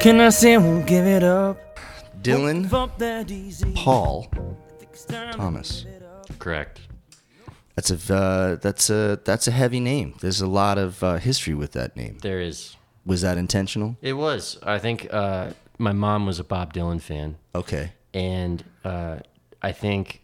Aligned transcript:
Can 0.00 0.20
I 0.20 0.30
say 0.30 0.54
I 0.54 0.56
won't 0.58 0.86
give 0.86 1.04
it 1.06 1.22
up? 1.22 1.58
Dylan 2.22 2.62
Give 2.62 2.74
up 2.74 2.98
that 2.98 3.30
easy. 3.30 3.72
Paul 3.74 4.26
It's 4.80 5.04
time 5.04 5.32
to 5.32 5.38
Thomas. 5.38 5.82
give 5.82 5.92
it 5.94 6.02
up. 6.02 6.38
Correct. 6.38 6.80
That's 7.76 7.90
a 7.90 8.14
uh, 8.14 8.56
that's 8.56 8.90
a 8.90 9.20
that's 9.24 9.46
a 9.46 9.50
heavy 9.50 9.80
name. 9.80 10.14
There's 10.20 10.40
a 10.40 10.46
lot 10.46 10.78
of 10.78 11.02
uh, 11.02 11.16
history 11.16 11.54
with 11.54 11.72
that 11.72 11.96
name. 11.96 12.18
There 12.22 12.40
is. 12.40 12.76
Was 13.06 13.22
that 13.22 13.38
intentional? 13.38 13.96
It 14.02 14.14
was. 14.14 14.58
I 14.62 14.78
think 14.78 15.08
uh, 15.12 15.50
my 15.78 15.92
mom 15.92 16.26
was 16.26 16.38
a 16.38 16.44
Bob 16.44 16.74
Dylan 16.74 17.00
fan, 17.00 17.36
Okay. 17.54 17.92
and 18.12 18.62
uh, 18.84 19.18
I 19.62 19.72
think, 19.72 20.20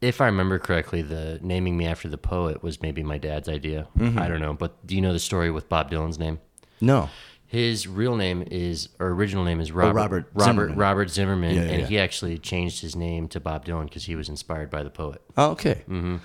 if 0.00 0.20
I 0.20 0.26
remember 0.26 0.60
correctly, 0.60 1.02
the 1.02 1.40
naming 1.42 1.76
me 1.76 1.86
after 1.86 2.08
the 2.08 2.18
poet 2.18 2.62
was 2.62 2.80
maybe 2.80 3.02
my 3.02 3.18
dad's 3.18 3.48
idea. 3.48 3.88
I 3.98 4.28
don't 4.28 4.40
know, 4.40 4.54
but 4.54 4.86
do 4.86 4.94
you 4.94 5.00
know 5.00 5.12
the 5.12 5.18
story 5.18 5.50
with 5.50 5.68
Bob 5.68 5.90
Dylan's 5.90 6.18
name? 6.18 6.38
No. 6.80 7.10
His 7.54 7.86
real 7.86 8.16
name 8.16 8.42
is, 8.50 8.88
or 8.98 9.10
original 9.10 9.44
name 9.44 9.60
is 9.60 9.70
Robert 9.70 9.90
Oh, 9.90 10.02
Robert 10.02 10.26
Robert 10.34 10.44
Zimmerman. 10.44 10.76
Robert 10.76 11.08
Zimmerman, 11.08 11.54
Yeah, 11.54 11.62
yeah, 11.62 11.70
and 11.70 11.80
yeah. 11.82 11.86
he 11.86 11.98
actually 12.00 12.36
changed 12.36 12.82
his 12.82 12.96
name 12.96 13.28
to 13.28 13.38
Bob 13.38 13.64
Dylan 13.64 13.84
because 13.84 14.06
he 14.06 14.16
was 14.16 14.28
inspired 14.28 14.70
by 14.70 14.82
the 14.82 14.90
poet. 14.90 15.22
Oh, 15.36 15.52
okay. 15.52 15.84
Mm-hmm. 15.88 16.16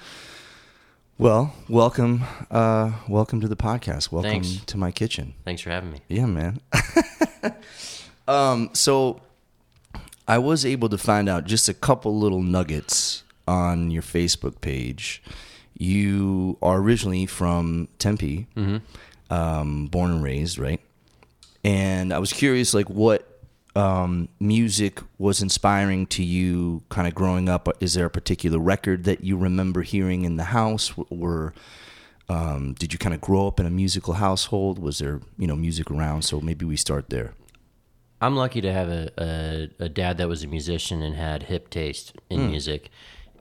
Well, 1.19 1.53
welcome, 1.67 2.23
uh, 2.49 2.93
welcome 3.07 3.41
to 3.41 3.47
the 3.47 3.55
podcast. 3.55 4.11
Welcome 4.11 4.31
Thanks. 4.31 4.65
to 4.65 4.75
my 4.75 4.89
kitchen. 4.89 5.35
Thanks 5.45 5.61
for 5.61 5.69
having 5.69 5.91
me. 5.91 5.99
Yeah, 6.07 6.25
man. 6.25 6.61
um, 8.27 8.71
so 8.73 9.21
I 10.27 10.39
was 10.39 10.65
able 10.65 10.89
to 10.89 10.97
find 10.97 11.29
out 11.29 11.45
just 11.45 11.69
a 11.69 11.75
couple 11.75 12.17
little 12.17 12.41
nuggets 12.41 13.21
on 13.47 13.91
your 13.91 14.01
Facebook 14.01 14.61
page. 14.61 15.21
You 15.77 16.57
are 16.63 16.79
originally 16.79 17.27
from 17.27 17.87
Tempe, 17.99 18.47
um, 19.29 19.85
born 19.91 20.09
and 20.09 20.23
raised, 20.23 20.57
right? 20.57 20.81
And 21.63 22.13
I 22.13 22.19
was 22.19 22.31
curious, 22.31 22.73
like, 22.73 22.89
what 22.89 23.41
um, 23.75 24.29
music 24.39 25.01
was 25.17 25.41
inspiring 25.41 26.07
to 26.07 26.23
you, 26.23 26.83
kind 26.89 27.07
of 27.07 27.13
growing 27.13 27.49
up. 27.49 27.67
Is 27.81 27.93
there 27.93 28.05
a 28.05 28.09
particular 28.09 28.59
record 28.59 29.03
that 29.03 29.23
you 29.23 29.37
remember 29.37 29.81
hearing 29.81 30.23
in 30.23 30.37
the 30.37 30.45
house, 30.45 30.93
or 31.09 31.53
um, 32.29 32.73
did 32.79 32.93
you 32.93 32.99
kind 32.99 33.13
of 33.13 33.21
grow 33.21 33.47
up 33.47 33.59
in 33.59 33.65
a 33.65 33.69
musical 33.69 34.15
household? 34.15 34.79
Was 34.79 34.99
there, 34.99 35.21
you 35.37 35.47
know, 35.47 35.55
music 35.55 35.91
around? 35.91 36.23
So 36.23 36.39
maybe 36.39 36.65
we 36.65 36.77
start 36.77 37.09
there. 37.09 37.33
I'm 38.21 38.35
lucky 38.35 38.61
to 38.61 38.71
have 38.71 38.89
a, 38.89 39.11
a, 39.17 39.85
a 39.85 39.89
dad 39.89 40.17
that 40.17 40.27
was 40.27 40.43
a 40.43 40.47
musician 40.47 41.01
and 41.01 41.15
had 41.15 41.43
hip 41.43 41.69
taste 41.69 42.13
in 42.29 42.49
music. 42.49 42.89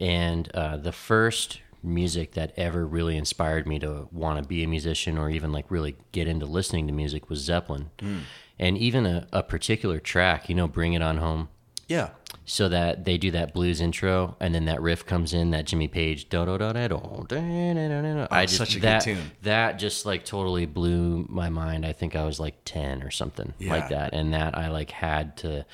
And 0.01 0.49
uh, 0.55 0.77
the 0.77 0.93
first 0.93 1.61
music 1.83 2.33
that 2.33 2.53
ever 2.57 2.87
really 2.87 3.17
inspired 3.17 3.67
me 3.67 3.79
to 3.79 4.09
want 4.13 4.43
to 4.43 4.49
be 4.49 4.63
a 4.65 4.67
musician 4.69 5.17
or 5.19 5.31
even 5.31 5.53
like 5.53 5.71
really 5.71 5.97
get 6.13 6.27
into 6.29 6.47
listening 6.47 6.87
to 6.87 6.93
music 6.93 7.29
was 7.31 7.41
Zeppelin. 7.41 7.91
Hmm. 8.01 8.19
And 8.59 8.77
even 8.77 9.07
a, 9.07 9.27
a 9.33 9.43
particular 9.43 10.01
track, 10.01 10.49
you 10.49 10.55
know, 10.55 10.67
Bring 10.67 10.93
It 10.95 11.03
On 11.03 11.19
Home. 11.19 11.49
Yeah. 11.87 12.11
So 12.45 12.69
that 12.69 13.05
they 13.05 13.17
do 13.17 13.31
that 13.31 13.55
blues 13.55 13.81
intro 13.81 14.37
and 14.41 14.55
then 14.55 14.67
that 14.67 14.83
riff 14.83 15.07
comes 15.07 15.33
in, 15.33 15.51
that 15.53 15.65
Jimmy 15.67 15.89
Page. 15.89 16.29
do 16.29 16.45
do 16.45 16.51
oh, 16.53 18.27
I 18.31 18.47
just 18.47 18.61
Oh, 18.61 18.65
such 18.65 18.71
a 18.77 18.81
good 18.81 18.83
that, 18.83 19.03
tune. 19.03 19.31
That 19.43 19.73
just 19.79 20.05
like 20.05 20.25
totally 20.25 20.67
blew 20.67 21.25
my 21.29 21.49
mind. 21.49 21.87
I 21.87 21.93
think 21.93 22.17
I 22.17 22.25
was 22.25 22.39
like 22.41 22.57
ten 22.65 23.03
or 23.03 23.11
something 23.11 23.55
Yeah. 23.59 23.71
like 23.73 23.89
that, 23.91 24.13
and 24.13 24.35
that 24.35 24.57
I 24.57 24.69
like 24.71 24.91
had 24.91 25.37
to. 25.39 25.65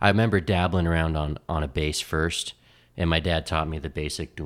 I 0.00 0.08
remember 0.08 0.40
dabbling 0.40 0.86
around 0.86 1.16
on 1.16 1.38
on 1.48 1.62
a 1.62 1.68
bass 1.68 2.00
first, 2.00 2.54
and 2.96 3.08
my 3.08 3.20
dad 3.20 3.46
taught 3.46 3.68
me 3.68 3.78
the 3.78 3.88
basic 3.88 4.36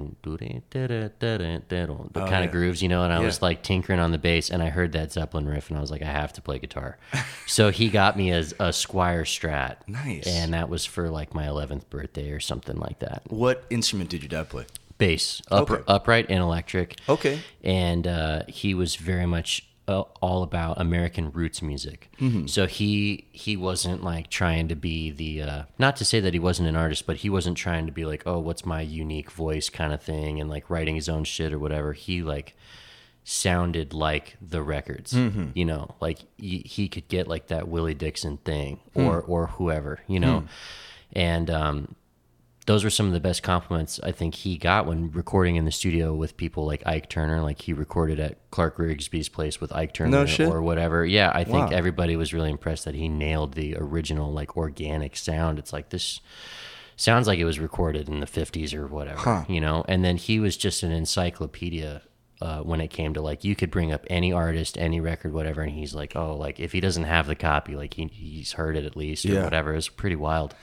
the 2.13 2.23
oh, 2.23 2.27
kind 2.27 2.43
yeah. 2.43 2.45
of 2.45 2.53
grooves, 2.53 2.83
you 2.83 2.89
know. 2.89 3.03
And 3.03 3.13
I 3.13 3.19
yeah. 3.19 3.27
was 3.27 3.43
like 3.43 3.63
tinkering 3.63 3.99
on 3.99 4.13
the 4.13 4.19
bass, 4.19 4.51
and 4.51 4.63
I 4.63 4.69
heard 4.69 4.93
that 4.93 5.13
Zeppelin 5.13 5.47
riff, 5.47 5.71
and 5.71 5.79
I 5.79 5.81
was 5.81 5.91
like, 5.91 6.03
I 6.03 6.11
have 6.11 6.33
to 6.35 6.43
play 6.43 6.59
guitar. 6.59 6.99
so 7.47 7.71
he 7.71 7.89
got 7.89 8.17
me 8.17 8.31
a, 8.31 8.41
a 8.41 8.71
Squier 8.71 9.23
Strat, 9.23 9.77
nice, 9.87 10.27
and 10.27 10.55
that 10.55 10.69
was 10.69 10.85
for 10.85 11.11
like 11.11 11.35
my 11.35 11.47
11th 11.47 11.89
birthday 11.91 12.31
or 12.31 12.41
something 12.41 12.77
like 12.77 13.01
that. 13.01 13.23
What 13.29 13.65
instrument 13.71 14.11
did 14.11 14.23
your 14.23 14.29
dad 14.29 14.49
play? 14.51 14.67
Bass, 14.97 15.43
up, 15.51 15.71
okay. 15.71 15.83
upright 15.89 16.27
and 16.29 16.39
electric. 16.39 16.99
Okay, 17.09 17.41
and 17.63 18.07
uh, 18.07 18.43
he 18.47 18.75
was 18.75 18.95
very 18.95 19.27
much 19.27 19.67
all 19.87 20.43
about 20.43 20.81
American 20.81 21.31
roots 21.31 21.61
music. 21.61 22.11
Mm-hmm. 22.21 22.47
So 22.47 22.67
he 22.67 23.27
he 23.33 23.57
wasn't 23.57 24.03
like 24.03 24.31
trying 24.31 24.69
to 24.69 24.75
be 24.75 25.11
the 25.11 25.43
uh, 25.43 25.63
not 25.79 25.97
to 25.97 26.05
say 26.05 26.21
that 26.21 26.33
he 26.35 26.41
wasn't 26.41 26.69
an 26.69 26.77
artist, 26.77 27.07
but 27.07 27.17
he 27.19 27.29
wasn't 27.31 27.57
trying 27.59 27.87
to 27.87 27.93
be 27.93 28.05
like, 28.05 28.23
oh, 28.27 28.39
what's 28.39 28.65
my 28.65 28.81
unique 28.81 29.31
voice 29.31 29.69
kind 29.69 29.93
of 29.93 30.03
thing, 30.03 30.41
and 30.41 30.49
like 30.49 30.71
writing 30.71 30.95
his 30.95 31.09
own 31.09 31.25
shit 31.25 31.53
or 31.53 31.59
whatever. 31.59 31.93
He 31.93 32.23
like 32.23 32.57
sounded 33.27 33.95
like 33.95 34.37
the 34.41 34.63
records 34.63 35.15
Mm-hmm. 35.15 35.47
you 35.55 35.65
know 35.65 35.95
like 35.99 36.19
he, 36.37 36.59
he 36.59 36.89
could 36.89 37.09
get 37.09 37.27
like 37.27 37.47
that 37.47 37.69
willie 37.69 37.95
dixon 37.95 38.37
thing 38.37 38.81
Hmm. 38.93 39.07
or 39.07 39.23
or 39.23 39.47
whoever 39.47 40.01
you 40.07 40.21
know 40.21 40.45
and 41.15 41.49
um 41.51 41.95
those 42.67 42.83
were 42.83 42.89
some 42.91 43.07
of 43.07 43.13
the 43.13 43.21
best 43.21 43.43
compliments 43.43 44.01
I 44.03 44.11
think 44.13 44.35
he 44.35 44.57
got 44.57 44.87
when 44.87 45.11
recording 45.11 45.57
in 45.57 45.67
the 45.67 45.71
studio 45.71 46.15
with 46.15 46.37
people 46.39 46.65
like 46.65 46.83
Ike 46.87 47.11
Turner. 47.11 47.43
Like 47.43 47.61
he 47.61 47.73
recorded 47.75 48.19
at 48.19 48.39
Clarke 48.51 48.79
Rigsby's 48.79 49.29
place 49.29 49.61
with 49.61 49.71
Ike 49.73 49.93
Turner 49.93 50.11
No 50.11 50.25
shit. 50.27 50.49
or 50.49 50.63
whatever. 50.63 51.05
Yeah, 51.05 51.31
I 51.35 51.45
think 51.45 51.71
Wow. 51.71 51.77
everybody 51.77 52.17
was 52.17 52.33
really 52.33 52.51
impressed 52.51 52.87
that 52.87 52.95
he 52.95 53.09
nailed 53.09 53.53
the 53.53 53.77
original 53.77 54.33
like 54.33 54.57
organic 54.57 55.15
sound. 55.17 55.59
It's 55.59 55.73
like 55.75 55.91
this 55.91 56.21
sounds 56.97 57.27
like 57.27 57.39
it 57.39 57.45
was 57.45 57.59
recorded 57.59 58.09
in 58.09 58.21
the 58.21 58.27
50s 58.27 58.73
or 58.73 58.87
whatever, 58.87 59.45
you 59.49 59.61
know? 59.61 59.85
And 59.87 60.03
then 60.05 60.17
he 60.17 60.41
was 60.41 60.57
just 60.57 60.83
an 60.83 60.93
encyclopedia 60.93 62.03
uh, 62.41 62.61
when 62.61 62.81
it 62.81 62.89
came 62.89 63.13
to 63.15 63.21
like, 63.21 63.45
you 63.45 63.55
could 63.55 63.71
bring 63.71 63.93
up 63.93 64.05
any 64.09 64.33
artist, 64.33 64.79
any 64.79 65.01
record, 65.01 65.33
whatever. 65.33 65.63
And 65.63 65.73
he's 65.73 65.95
like, 65.95 66.15
oh, 66.17 66.37
like 66.37 66.61
if 66.61 66.73
he 66.73 66.81
doesn't 66.81 67.05
have 67.05 67.27
the 67.27 67.35
copy, 67.35 67.75
like 67.77 67.95
he, 67.95 68.07
he's 68.13 68.53
heard 68.53 68.77
it 68.77 68.85
at 68.85 68.97
least 68.97 69.25
or 69.27 69.33
Yeah. 69.35 69.45
whatever. 69.45 69.73
It 69.73 69.77
was 69.77 69.89
pretty 69.89 70.17
wild. 70.17 70.55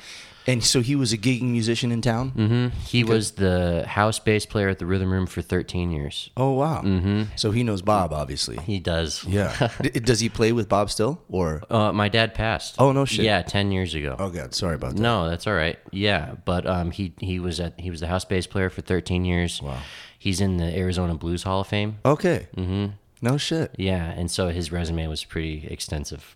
And 0.47 0.63
so 0.63 0.81
he 0.81 0.95
was 0.95 1.13
a 1.13 1.17
gigging 1.19 1.51
musician 1.51 1.91
in 1.91 2.01
town. 2.01 2.29
hmm 2.29 2.67
He 2.85 3.03
was 3.03 3.33
the 3.33 3.85
house 3.87 4.17
bass 4.17 4.45
player 4.45 4.69
at 4.69 4.79
the 4.79 4.85
Rhythm 4.87 5.11
Room 5.11 5.27
for 5.27 5.41
13 5.43 5.91
years. 5.91 6.31
Oh 6.35 6.53
wow! 6.53 6.81
Mm-hmm. 6.81 7.23
So 7.35 7.51
he 7.51 7.61
knows 7.63 7.81
Bob, 7.83 8.11
obviously. 8.11 8.57
He 8.57 8.79
does. 8.79 9.23
Yeah. 9.25 9.69
D- 9.81 9.89
Does 9.99 10.19
he 10.19 10.29
play 10.29 10.51
with 10.51 10.67
Bob 10.67 10.89
still, 10.89 11.21
or? 11.29 11.61
Uh, 11.69 11.91
my 11.91 12.09
dad 12.09 12.33
passed. 12.33 12.75
Oh, 12.79 12.91
no 12.91 13.05
shit. 13.05 13.23
Yeah, 13.25 13.43
10 13.43 13.71
years 13.71 13.93
ago. 13.93 14.15
Oh 14.17 14.29
God, 14.31 14.55
sorry 14.55 14.75
about 14.75 14.95
that. 14.95 15.01
No, 15.01 15.29
that's 15.29 15.45
all 15.45 15.53
right. 15.53 15.77
Yeah, 15.91 16.33
but 16.45 16.65
um, 16.65 16.89
he 16.91 17.13
he 17.19 17.39
was 17.39 17.59
at 17.59 17.79
he 17.79 17.91
was 17.91 17.99
the 17.99 18.07
house 18.07 18.25
bass 18.25 18.47
player 18.47 18.69
for 18.71 18.81
13 18.81 19.25
years. 19.25 19.61
Wow. 19.61 19.77
He's 20.17 20.41
in 20.41 20.57
the 20.57 20.75
Arizona 20.77 21.13
Blues 21.15 21.43
Hall 21.43 21.61
of 21.61 21.67
Fame. 21.67 21.99
Okay. 22.03 22.47
Mm-hmm. 22.57 22.93
No 23.21 23.37
shit. 23.37 23.75
Yeah, 23.77 24.05
and 24.11 24.29
so 24.31 24.49
his 24.49 24.71
resume 24.71 25.05
was 25.07 25.23
pretty 25.23 25.67
extensive. 25.69 26.35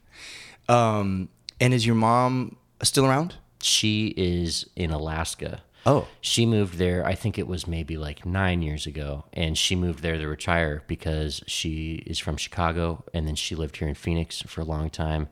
Um, 0.69 1.29
and 1.59 1.73
is 1.73 1.85
your 1.85 1.95
mom 1.95 2.57
still 2.83 3.05
around? 3.05 3.35
She 3.65 4.13
is 4.15 4.69
in 4.75 4.91
Alaska. 4.91 5.63
Oh. 5.87 6.07
She 6.21 6.45
moved 6.45 6.77
there, 6.77 7.03
I 7.05 7.15
think 7.15 7.39
it 7.39 7.47
was 7.47 7.65
maybe 7.65 7.97
like 7.97 8.25
nine 8.25 8.61
years 8.61 8.85
ago. 8.85 9.25
And 9.33 9.57
she 9.57 9.75
moved 9.75 10.03
there 10.03 10.17
to 10.17 10.27
retire 10.27 10.83
because 10.85 11.41
she 11.47 12.03
is 12.05 12.19
from 12.19 12.37
Chicago 12.37 13.03
and 13.13 13.27
then 13.27 13.35
she 13.35 13.55
lived 13.55 13.77
here 13.77 13.87
in 13.87 13.95
Phoenix 13.95 14.41
for 14.43 14.61
a 14.61 14.65
long 14.65 14.91
time. 14.91 15.29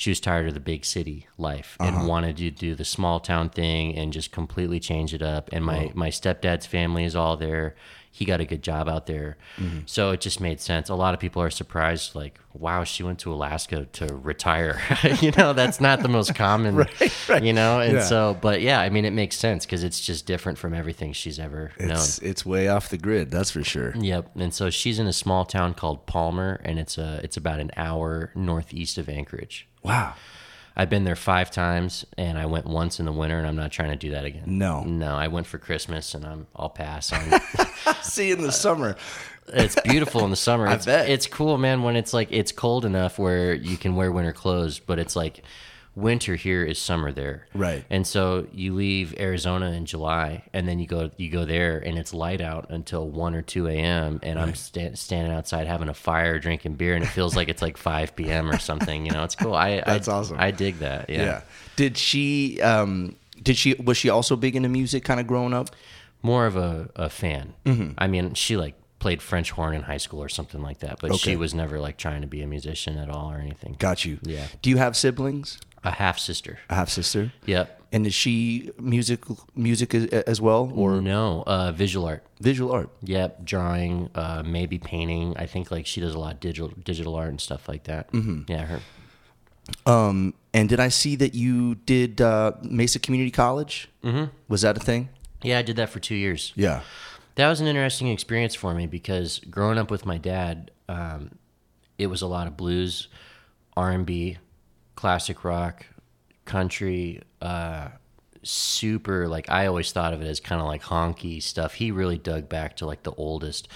She 0.00 0.10
was 0.10 0.18
tired 0.18 0.48
of 0.48 0.54
the 0.54 0.60
big 0.60 0.86
city 0.86 1.26
life 1.36 1.76
and 1.78 1.94
uh-huh. 1.94 2.06
wanted 2.06 2.38
to 2.38 2.50
do 2.50 2.74
the 2.74 2.86
small 2.86 3.20
town 3.20 3.50
thing 3.50 3.94
and 3.98 4.14
just 4.14 4.32
completely 4.32 4.80
change 4.80 5.12
it 5.12 5.20
up. 5.20 5.50
And 5.52 5.62
my, 5.62 5.92
my 5.92 6.08
stepdad's 6.08 6.64
family 6.64 7.04
is 7.04 7.14
all 7.14 7.36
there. 7.36 7.74
He 8.10 8.24
got 8.24 8.40
a 8.40 8.46
good 8.46 8.62
job 8.62 8.88
out 8.88 9.04
there. 9.04 9.36
Mm-hmm. 9.58 9.80
So 9.84 10.12
it 10.12 10.22
just 10.22 10.40
made 10.40 10.58
sense. 10.58 10.88
A 10.88 10.94
lot 10.94 11.12
of 11.12 11.20
people 11.20 11.42
are 11.42 11.50
surprised, 11.50 12.14
like, 12.14 12.40
wow, 12.54 12.82
she 12.82 13.02
went 13.02 13.18
to 13.18 13.32
Alaska 13.34 13.84
to 13.92 14.06
retire. 14.06 14.80
you 15.20 15.32
know, 15.32 15.52
that's 15.52 15.82
not 15.82 16.00
the 16.00 16.08
most 16.08 16.34
common, 16.34 16.76
you 17.42 17.52
know? 17.52 17.80
And 17.80 17.96
Yeah. 17.96 18.02
so, 18.02 18.38
but 18.40 18.62
yeah, 18.62 18.80
I 18.80 18.88
mean, 18.88 19.04
it 19.04 19.12
makes 19.12 19.36
sense 19.36 19.66
because 19.66 19.84
it's 19.84 20.00
just 20.00 20.24
different 20.24 20.56
from 20.56 20.72
everything 20.72 21.12
she's 21.12 21.38
ever 21.38 21.72
It's 21.76 22.18
it's 22.20 22.46
way 22.46 22.68
off 22.68 22.88
the 22.88 22.96
grid, 22.96 23.30
that's 23.30 23.50
for 23.50 23.62
sure. 23.62 23.94
Yep. 23.94 24.30
And 24.36 24.54
so 24.54 24.70
she's 24.70 24.98
in 24.98 25.06
a 25.06 25.12
small 25.12 25.44
town 25.44 25.74
called 25.74 26.06
Palmer, 26.06 26.58
and 26.64 26.78
it's 26.78 26.96
a 26.96 27.20
it's 27.22 27.36
about 27.36 27.60
an 27.60 27.70
hour 27.76 28.32
northeast 28.34 28.96
of 28.96 29.06
Anchorage. 29.10 29.66
Wow. 29.82 30.14
I've 30.76 30.88
been 30.88 31.04
there 31.04 31.16
five 31.16 31.50
times, 31.50 32.06
and 32.16 32.38
I 32.38 32.46
went 32.46 32.66
once 32.66 33.00
in 33.00 33.06
the 33.06 33.12
winter, 33.12 33.36
and 33.36 33.46
I'm 33.46 33.56
not 33.56 33.72
trying 33.72 33.90
to 33.90 33.96
do 33.96 34.12
that 34.12 34.24
again. 34.24 34.44
No. 34.46 34.82
no, 34.84 35.14
I 35.14 35.28
went 35.28 35.46
for 35.46 35.58
Christmas, 35.58 36.14
and 36.14 36.24
I'm 36.24 36.46
I'll 36.56 36.70
pass 36.70 37.12
on. 37.12 37.40
See 38.02 38.28
you 38.28 38.36
in 38.36 38.42
the 38.42 38.52
summer. 38.52 38.96
it's 39.48 39.78
beautiful 39.82 40.24
in 40.24 40.30
the 40.30 40.36
summer. 40.36 40.68
It's, 40.72 40.86
bet. 40.86 41.10
it's 41.10 41.26
cool, 41.26 41.58
man. 41.58 41.82
When 41.82 41.96
it's 41.96 42.14
like 42.14 42.28
it's 42.30 42.52
cold 42.52 42.84
enough 42.84 43.18
where 43.18 43.52
you 43.52 43.76
can 43.76 43.94
wear 43.96 44.10
winter 44.12 44.32
clothes, 44.32 44.78
but 44.78 44.98
it's 44.98 45.16
like 45.16 45.42
winter 45.94 46.36
here 46.36 46.64
is 46.64 46.78
summer 46.78 47.12
there. 47.12 47.46
Right. 47.54 47.84
And 47.90 48.06
so 48.06 48.46
you 48.52 48.74
leave 48.74 49.18
Arizona 49.18 49.72
in 49.72 49.86
July, 49.86 50.44
and 50.52 50.66
then 50.68 50.78
you 50.78 50.86
go 50.86 51.10
you 51.16 51.30
go 51.30 51.44
there, 51.44 51.78
and 51.78 51.98
it's 51.98 52.14
light 52.14 52.40
out 52.40 52.70
until 52.70 53.08
one 53.08 53.34
or 53.34 53.42
two 53.42 53.66
a.m. 53.68 54.20
And 54.22 54.38
I'm 54.38 54.54
sta- 54.54 54.94
standing 54.94 55.32
outside 55.32 55.66
having 55.66 55.88
a 55.88 55.94
fire, 55.94 56.38
drinking 56.38 56.74
beer, 56.74 56.94
and 56.94 57.04
it 57.04 57.08
feels 57.08 57.36
like 57.36 57.48
it's 57.48 57.62
like 57.62 57.76
five 57.90 58.14
p.m. 58.16 58.50
or 58.50 58.58
something. 58.58 59.04
You 59.04 59.12
know, 59.12 59.24
it's 59.24 59.34
cool. 59.34 59.54
I 59.54 59.82
That's 59.84 60.08
I, 60.08 60.14
awesome. 60.14 60.36
I 60.38 60.50
dig 60.50 60.78
that. 60.78 61.10
Yeah. 61.10 61.22
Yeah. 61.22 61.40
Did 61.76 61.96
she 61.98 62.60
um 62.60 63.16
did 63.42 63.56
she 63.56 63.74
was 63.74 63.96
she 63.96 64.08
also 64.10 64.36
big 64.36 64.56
into 64.56 64.68
music 64.68 65.04
kind 65.04 65.20
of 65.20 65.26
growing 65.26 65.54
up? 65.54 65.70
More 66.22 66.46
of 66.46 66.54
a, 66.56 66.90
a 66.96 67.08
fan. 67.08 67.54
Mm-hmm. 67.64 67.92
I 67.96 68.06
mean, 68.06 68.34
she 68.34 68.58
like 68.58 68.74
played 68.98 69.22
French 69.22 69.50
horn 69.50 69.74
in 69.74 69.82
high 69.82 69.96
school 69.96 70.22
or 70.22 70.28
something 70.28 70.62
like 70.62 70.80
that. 70.80 70.98
But 71.00 71.16
she 71.16 71.34
was 71.34 71.54
never 71.54 71.80
like 71.80 71.96
trying 71.96 72.20
to 72.20 72.26
be 72.26 72.42
a 72.42 72.46
musician 72.46 72.98
at 72.98 73.08
all 73.08 73.32
or 73.32 73.38
anything. 73.38 73.74
Got 73.78 74.04
you. 74.04 74.18
Yeah. 74.22 74.46
Do 74.60 74.70
you 74.70 74.76
have 74.76 74.96
siblings? 74.96 75.58
A 75.82 75.90
half 75.92 76.18
sister. 76.18 76.58
A 76.68 76.74
half 76.74 76.88
sister. 76.88 77.32
Yep. 77.46 77.78
And 77.92 78.06
is 78.06 78.14
she 78.14 78.70
music 78.78 79.24
music 79.56 79.94
as, 79.94 80.40
well 80.40 80.70
or 80.74 81.00
no, 81.00 81.42
uh, 81.46 81.72
visual 81.72 82.06
art. 82.06 82.22
visual 82.40 82.70
art? 82.70 82.88
Yep, 83.02 83.44
drawing, 83.44 84.10
uh, 84.14 84.44
maybe 84.46 84.78
painting. 84.78 85.34
I 85.36 85.46
think 85.46 85.72
like 85.72 85.86
she 85.86 86.00
does 86.00 86.14
a 86.14 86.18
lot 86.18 86.34
of 86.34 86.40
digital 86.40 86.68
digital 86.84 87.16
art 87.16 87.30
and 87.30 87.40
stuff 87.40 87.68
like 87.68 87.84
that. 87.84 88.12
Mm-hmm. 88.12 88.42
Yeah, 88.46 88.66
her. 88.66 88.80
Um, 89.86 90.34
and 90.54 90.68
did 90.68 90.78
I 90.78 90.88
see 90.88 91.16
that 91.16 91.34
you 91.34 91.76
did 91.76 92.20
uh, 92.20 92.52
Mesa 92.62 92.98
Community 92.98 93.30
College? 93.30 93.88
Mm-hmm. 94.04 94.26
Was 94.48 94.62
that 94.62 94.76
a 94.76 94.80
thing? 94.80 95.08
Yeah, 95.42 95.58
I 95.58 95.62
did 95.62 95.76
that 95.76 95.88
for 95.88 95.98
two 96.00 96.14
years. 96.14 96.52
Yeah. 96.54 96.82
That 97.36 97.48
was 97.48 97.60
an 97.60 97.66
interesting 97.66 98.08
experience 98.08 98.54
for 98.54 98.74
me 98.74 98.86
because 98.86 99.38
growing 99.50 99.78
up 99.78 99.90
with 99.90 100.04
my 100.04 100.18
dad, 100.18 100.70
um, 100.88 101.38
it 101.98 102.08
was 102.08 102.22
a 102.22 102.26
lot 102.26 102.46
of 102.46 102.56
blues, 102.56 103.08
R 103.76 103.90
and 103.90 104.04
B, 104.04 104.38
classic 105.00 105.44
rock, 105.44 105.86
country, 106.44 107.22
uh, 107.40 107.88
super 108.42 109.28
like 109.28 109.48
I 109.50 109.66
always 109.66 109.92
thought 109.92 110.12
of 110.12 110.20
it 110.20 110.26
as 110.26 110.40
kind 110.40 110.60
of 110.60 110.66
like 110.66 110.82
honky 110.82 111.42
stuff. 111.42 111.74
He 111.74 111.90
really 111.90 112.18
dug 112.18 112.50
back 112.50 112.76
to 112.76 112.86
like 112.86 113.02
the 113.02 113.12
oldest, 113.12 113.68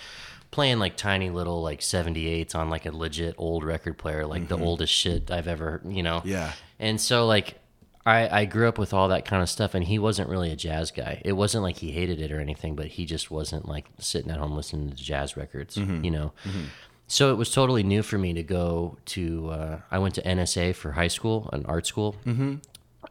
playing 0.50 0.80
like 0.80 0.98
tiny 0.98 1.30
little 1.30 1.62
like 1.62 1.80
78s 1.80 2.54
on 2.54 2.68
like 2.68 2.84
a 2.84 2.94
legit 2.94 3.34
old 3.38 3.64
record 3.64 3.96
player, 3.96 4.26
like 4.26 4.48
the 4.48 4.56
mm-hmm. 4.56 4.64
oldest 4.64 4.92
shit 4.92 5.30
I've 5.30 5.48
ever, 5.48 5.80
you 5.86 6.02
know. 6.02 6.20
Yeah. 6.26 6.52
And 6.78 7.00
so 7.00 7.26
like 7.26 7.58
I, 8.04 8.40
I 8.40 8.44
grew 8.44 8.68
up 8.68 8.76
with 8.76 8.92
all 8.92 9.08
that 9.08 9.24
kind 9.24 9.42
of 9.42 9.48
stuff 9.48 9.74
and 9.74 9.82
he 9.82 9.98
wasn't 9.98 10.28
really 10.28 10.50
a 10.50 10.56
jazz 10.56 10.90
guy. 10.90 11.22
It 11.24 11.32
wasn't 11.32 11.62
like 11.62 11.78
he 11.78 11.90
hated 11.90 12.20
it 12.20 12.32
or 12.32 12.38
anything, 12.38 12.76
but 12.76 12.88
he 12.88 13.06
just 13.06 13.30
wasn't 13.30 13.66
like 13.66 13.86
sitting 13.98 14.30
at 14.30 14.36
home 14.36 14.54
listening 14.54 14.90
to 14.90 14.96
jazz 14.96 15.38
records, 15.38 15.76
mm-hmm. 15.76 16.04
you 16.04 16.10
know. 16.10 16.32
Mm-hmm. 16.44 16.64
So 17.06 17.30
it 17.30 17.36
was 17.36 17.52
totally 17.52 17.82
new 17.82 18.02
for 18.02 18.18
me 18.18 18.32
to 18.32 18.42
go 18.42 18.98
to 19.06 19.50
uh, 19.50 19.80
I 19.90 19.98
went 19.98 20.14
to 20.16 20.22
NSA 20.22 20.74
for 20.74 20.92
high 20.92 21.08
school, 21.08 21.50
an 21.52 21.64
art 21.66 21.86
school. 21.86 22.16
Mm-hmm. 22.24 22.56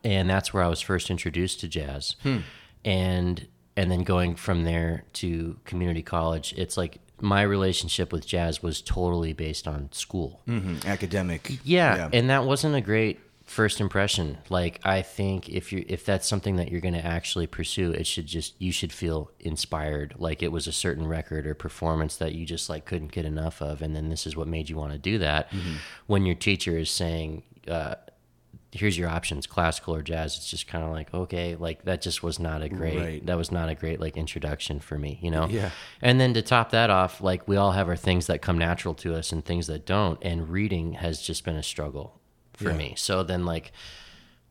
And 0.03 0.29
that's 0.29 0.53
where 0.53 0.63
I 0.63 0.67
was 0.67 0.81
first 0.81 1.09
introduced 1.09 1.59
to 1.61 1.67
jazz. 1.67 2.15
And 2.83 3.47
and 3.75 3.89
then 3.89 4.03
going 4.03 4.35
from 4.35 4.63
there 4.63 5.03
to 5.13 5.57
community 5.65 6.03
college, 6.03 6.53
it's 6.57 6.77
like 6.77 6.99
my 7.21 7.41
relationship 7.41 8.11
with 8.11 8.27
jazz 8.27 8.61
was 8.61 8.81
totally 8.81 9.33
based 9.33 9.67
on 9.67 9.91
school. 9.91 10.41
Mm, 10.47 10.85
academic. 10.85 11.59
Yeah, 11.63 12.09
and 12.11 12.29
that 12.29 12.43
wasn't 12.43 12.75
a 12.75 12.81
great 12.81 13.19
first 13.45 13.81
impression. 13.81 14.37
Like 14.49 14.79
I 14.83 15.01
think 15.01 15.49
if 15.49 15.71
you 15.71 15.85
if 15.87 16.05
that's 16.05 16.27
something 16.27 16.55
that 16.57 16.71
you're 16.71 16.81
going 16.81 16.93
to 16.93 17.05
actually 17.05 17.47
pursue, 17.47 17.91
it 17.91 18.07
should 18.07 18.25
just 18.25 18.59
you 18.59 18.71
should 18.71 18.91
feel 18.91 19.31
inspired. 19.39 20.15
Like 20.17 20.41
it 20.41 20.51
was 20.51 20.67
a 20.67 20.71
certain 20.71 21.07
record 21.07 21.45
or 21.45 21.53
performance 21.53 22.15
that 22.17 22.33
you 22.33 22.45
just 22.45 22.69
like 22.69 22.85
couldn't 22.85 23.11
get 23.11 23.25
enough 23.25 23.61
of, 23.61 23.81
and 23.81 23.95
then 23.95 24.09
this 24.09 24.25
is 24.25 24.35
what 24.35 24.47
made 24.47 24.69
you 24.69 24.77
want 24.77 24.93
to 24.93 24.97
do 24.97 25.17
that. 25.19 25.51
When 26.07 26.25
your 26.25 26.35
teacher 26.35 26.77
is 26.77 26.89
saying. 26.89 27.43
Uh, 27.67 27.95
Here's 28.75 28.97
your 28.97 29.07
options, 29.07 29.45
classical 29.45 29.93
or 29.93 30.01
jazz. 30.01 30.35
It's 30.35 30.49
just 30.49 30.65
kind 30.65 30.83
of 30.83 30.89
like 30.89 31.13
okay, 31.13 31.55
like 31.55 31.85
that 31.85 32.01
just 32.01 32.23
was 32.23 32.39
not 32.39 32.63
a 32.63 32.69
great. 32.69 32.97
Right. 32.97 33.23
That 33.23 33.37
was 33.37 33.51
not 33.51 33.69
a 33.69 33.75
great 33.75 33.99
like 33.99 34.17
introduction 34.17 34.79
for 34.79 34.97
me, 34.97 35.19
you 35.21 35.29
know. 35.29 35.45
Yeah. 35.47 35.69
And 36.01 36.19
then 36.19 36.33
to 36.33 36.41
top 36.41 36.71
that 36.71 36.89
off, 36.89 37.21
like 37.21 37.47
we 37.47 37.55
all 37.55 37.73
have 37.73 37.87
our 37.87 37.95
things 37.95 38.25
that 38.25 38.41
come 38.41 38.57
natural 38.57 38.95
to 38.95 39.13
us 39.13 39.31
and 39.31 39.45
things 39.45 39.67
that 39.67 39.85
don't. 39.85 40.17
And 40.23 40.49
reading 40.49 40.93
has 40.93 41.21
just 41.21 41.45
been 41.45 41.55
a 41.55 41.61
struggle 41.61 42.19
for 42.57 42.71
Yeah. 42.71 42.77
me. 42.77 42.93
So 42.97 43.23
then, 43.23 43.45
like, 43.45 43.71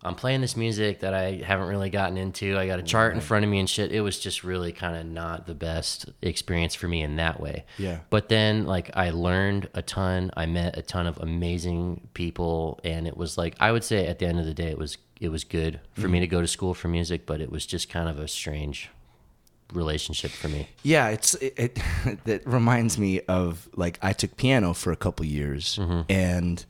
I'm 0.04 0.16
playing 0.16 0.40
this 0.40 0.56
music 0.56 1.00
that 1.00 1.14
I 1.14 1.42
haven't 1.44 1.68
really 1.68 1.88
gotten 1.88 2.16
into. 2.16 2.58
I 2.58 2.66
got 2.66 2.80
a 2.80 2.82
chart 2.82 3.14
in 3.14 3.20
front 3.20 3.44
of 3.44 3.50
me 3.50 3.60
and 3.60 3.70
shit. 3.70 3.92
It 3.92 4.00
was 4.00 4.18
just 4.18 4.42
really 4.42 4.72
kind 4.72 4.96
of 4.96 5.06
not 5.06 5.46
the 5.46 5.54
best 5.54 6.06
experience 6.20 6.74
for 6.74 6.88
me 6.88 7.02
in 7.02 7.16
that 7.16 7.40
way. 7.40 7.64
Yeah. 7.78 8.00
But 8.10 8.28
then, 8.28 8.66
like, 8.66 8.90
I 8.94 9.10
learned 9.10 9.68
a 9.74 9.82
ton. 9.82 10.32
I 10.36 10.46
met 10.46 10.76
a 10.76 10.82
ton 10.82 11.06
of 11.06 11.18
amazing 11.18 12.08
people, 12.14 12.80
and 12.82 13.06
it 13.06 13.16
was 13.16 13.38
like 13.38 13.54
I 13.60 13.70
would 13.70 13.84
say 13.84 14.06
at 14.06 14.18
the 14.18 14.26
end 14.26 14.40
of 14.40 14.46
the 14.46 14.54
day, 14.54 14.70
it 14.70 14.78
was 14.78 14.98
it 15.20 15.28
was 15.28 15.44
good 15.44 15.78
for 15.92 16.08
me 16.08 16.18
mm-hmm. 16.18 16.22
to 16.22 16.26
go 16.26 16.40
to 16.40 16.48
school 16.48 16.74
for 16.74 16.88
music, 16.88 17.24
but 17.24 17.40
it 17.40 17.50
was 17.50 17.64
just 17.64 17.88
kind 17.88 18.08
of 18.08 18.18
a 18.18 18.26
strange 18.26 18.90
relationship 19.72 20.32
for 20.32 20.48
me. 20.48 20.68
Yeah, 20.82 21.10
it's 21.10 21.34
it, 21.34 21.54
it 21.56 21.78
that 22.24 22.44
reminds 22.44 22.98
me 22.98 23.20
of 23.20 23.68
like 23.76 24.00
I 24.02 24.12
took 24.14 24.36
piano 24.36 24.74
for 24.74 24.90
a 24.90 24.96
couple 24.96 25.24
years 25.24 25.78
mm-hmm. 25.80 26.00
and 26.10 26.64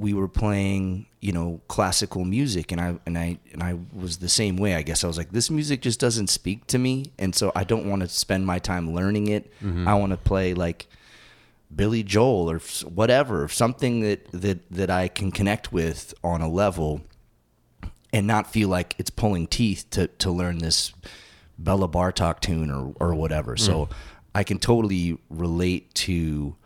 we 0.00 0.14
were 0.14 0.28
playing, 0.28 1.06
you 1.20 1.32
know, 1.32 1.60
classical 1.68 2.24
music 2.24 2.72
and 2.72 2.80
I 2.80 2.98
and 3.04 3.18
I 3.18 3.38
and 3.52 3.62
I 3.62 3.78
was 3.92 4.18
the 4.18 4.28
same 4.28 4.56
way, 4.56 4.74
I 4.74 4.82
guess. 4.82 5.04
I 5.04 5.06
was 5.06 5.18
like 5.18 5.30
this 5.30 5.50
music 5.50 5.82
just 5.82 6.00
doesn't 6.00 6.28
speak 6.28 6.66
to 6.68 6.78
me 6.78 7.12
and 7.18 7.34
so 7.34 7.52
I 7.54 7.64
don't 7.64 7.88
want 7.88 8.02
to 8.02 8.08
spend 8.08 8.46
my 8.46 8.58
time 8.58 8.94
learning 8.94 9.28
it. 9.28 9.52
Mm-hmm. 9.62 9.86
I 9.86 9.94
want 9.94 10.12
to 10.12 10.16
play 10.16 10.54
like 10.54 10.88
Billy 11.74 12.02
Joel 12.02 12.50
or 12.50 12.58
whatever, 12.88 13.46
something 13.48 14.00
that 14.00 14.26
that 14.32 14.70
that 14.70 14.90
I 14.90 15.08
can 15.08 15.30
connect 15.30 15.70
with 15.72 16.14
on 16.24 16.40
a 16.40 16.48
level 16.48 17.02
and 18.12 18.26
not 18.26 18.50
feel 18.50 18.68
like 18.68 18.94
it's 18.98 19.10
pulling 19.10 19.46
teeth 19.46 19.86
to 19.90 20.08
to 20.08 20.30
learn 20.30 20.58
this 20.58 20.92
Béla 21.62 21.90
Bartók 21.90 22.40
tune 22.40 22.70
or 22.70 22.94
or 22.98 23.14
whatever. 23.14 23.58
So 23.58 23.86
mm. 23.86 23.92
I 24.34 24.44
can 24.44 24.58
totally 24.58 25.18
relate 25.28 25.92
to 26.06 26.56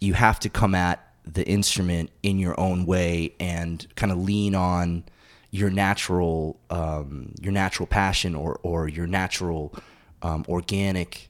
you 0.00 0.14
have 0.14 0.38
to 0.40 0.48
come 0.48 0.74
at 0.74 1.11
the 1.24 1.46
instrument 1.46 2.10
in 2.22 2.38
your 2.38 2.58
own 2.58 2.84
way 2.86 3.34
and 3.38 3.86
kind 3.94 4.10
of 4.10 4.18
lean 4.18 4.54
on 4.54 5.04
your 5.50 5.70
natural 5.70 6.58
um, 6.70 7.32
your 7.40 7.52
natural 7.52 7.86
passion 7.86 8.34
or 8.34 8.58
or 8.62 8.88
your 8.88 9.06
natural 9.06 9.74
um, 10.22 10.44
organic 10.48 11.28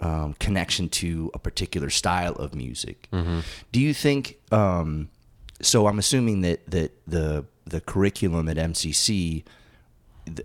um, 0.00 0.34
connection 0.34 0.88
to 0.88 1.30
a 1.34 1.38
particular 1.38 1.90
style 1.90 2.34
of 2.34 2.54
music. 2.54 3.08
Do 3.72 3.80
you 3.80 3.94
think? 3.94 4.38
Um, 4.52 5.08
so 5.60 5.86
I'm 5.86 5.98
assuming 5.98 6.42
that 6.42 6.70
that 6.70 6.92
the 7.06 7.44
the 7.66 7.80
curriculum 7.80 8.48
at 8.48 8.56
MCC, 8.56 9.44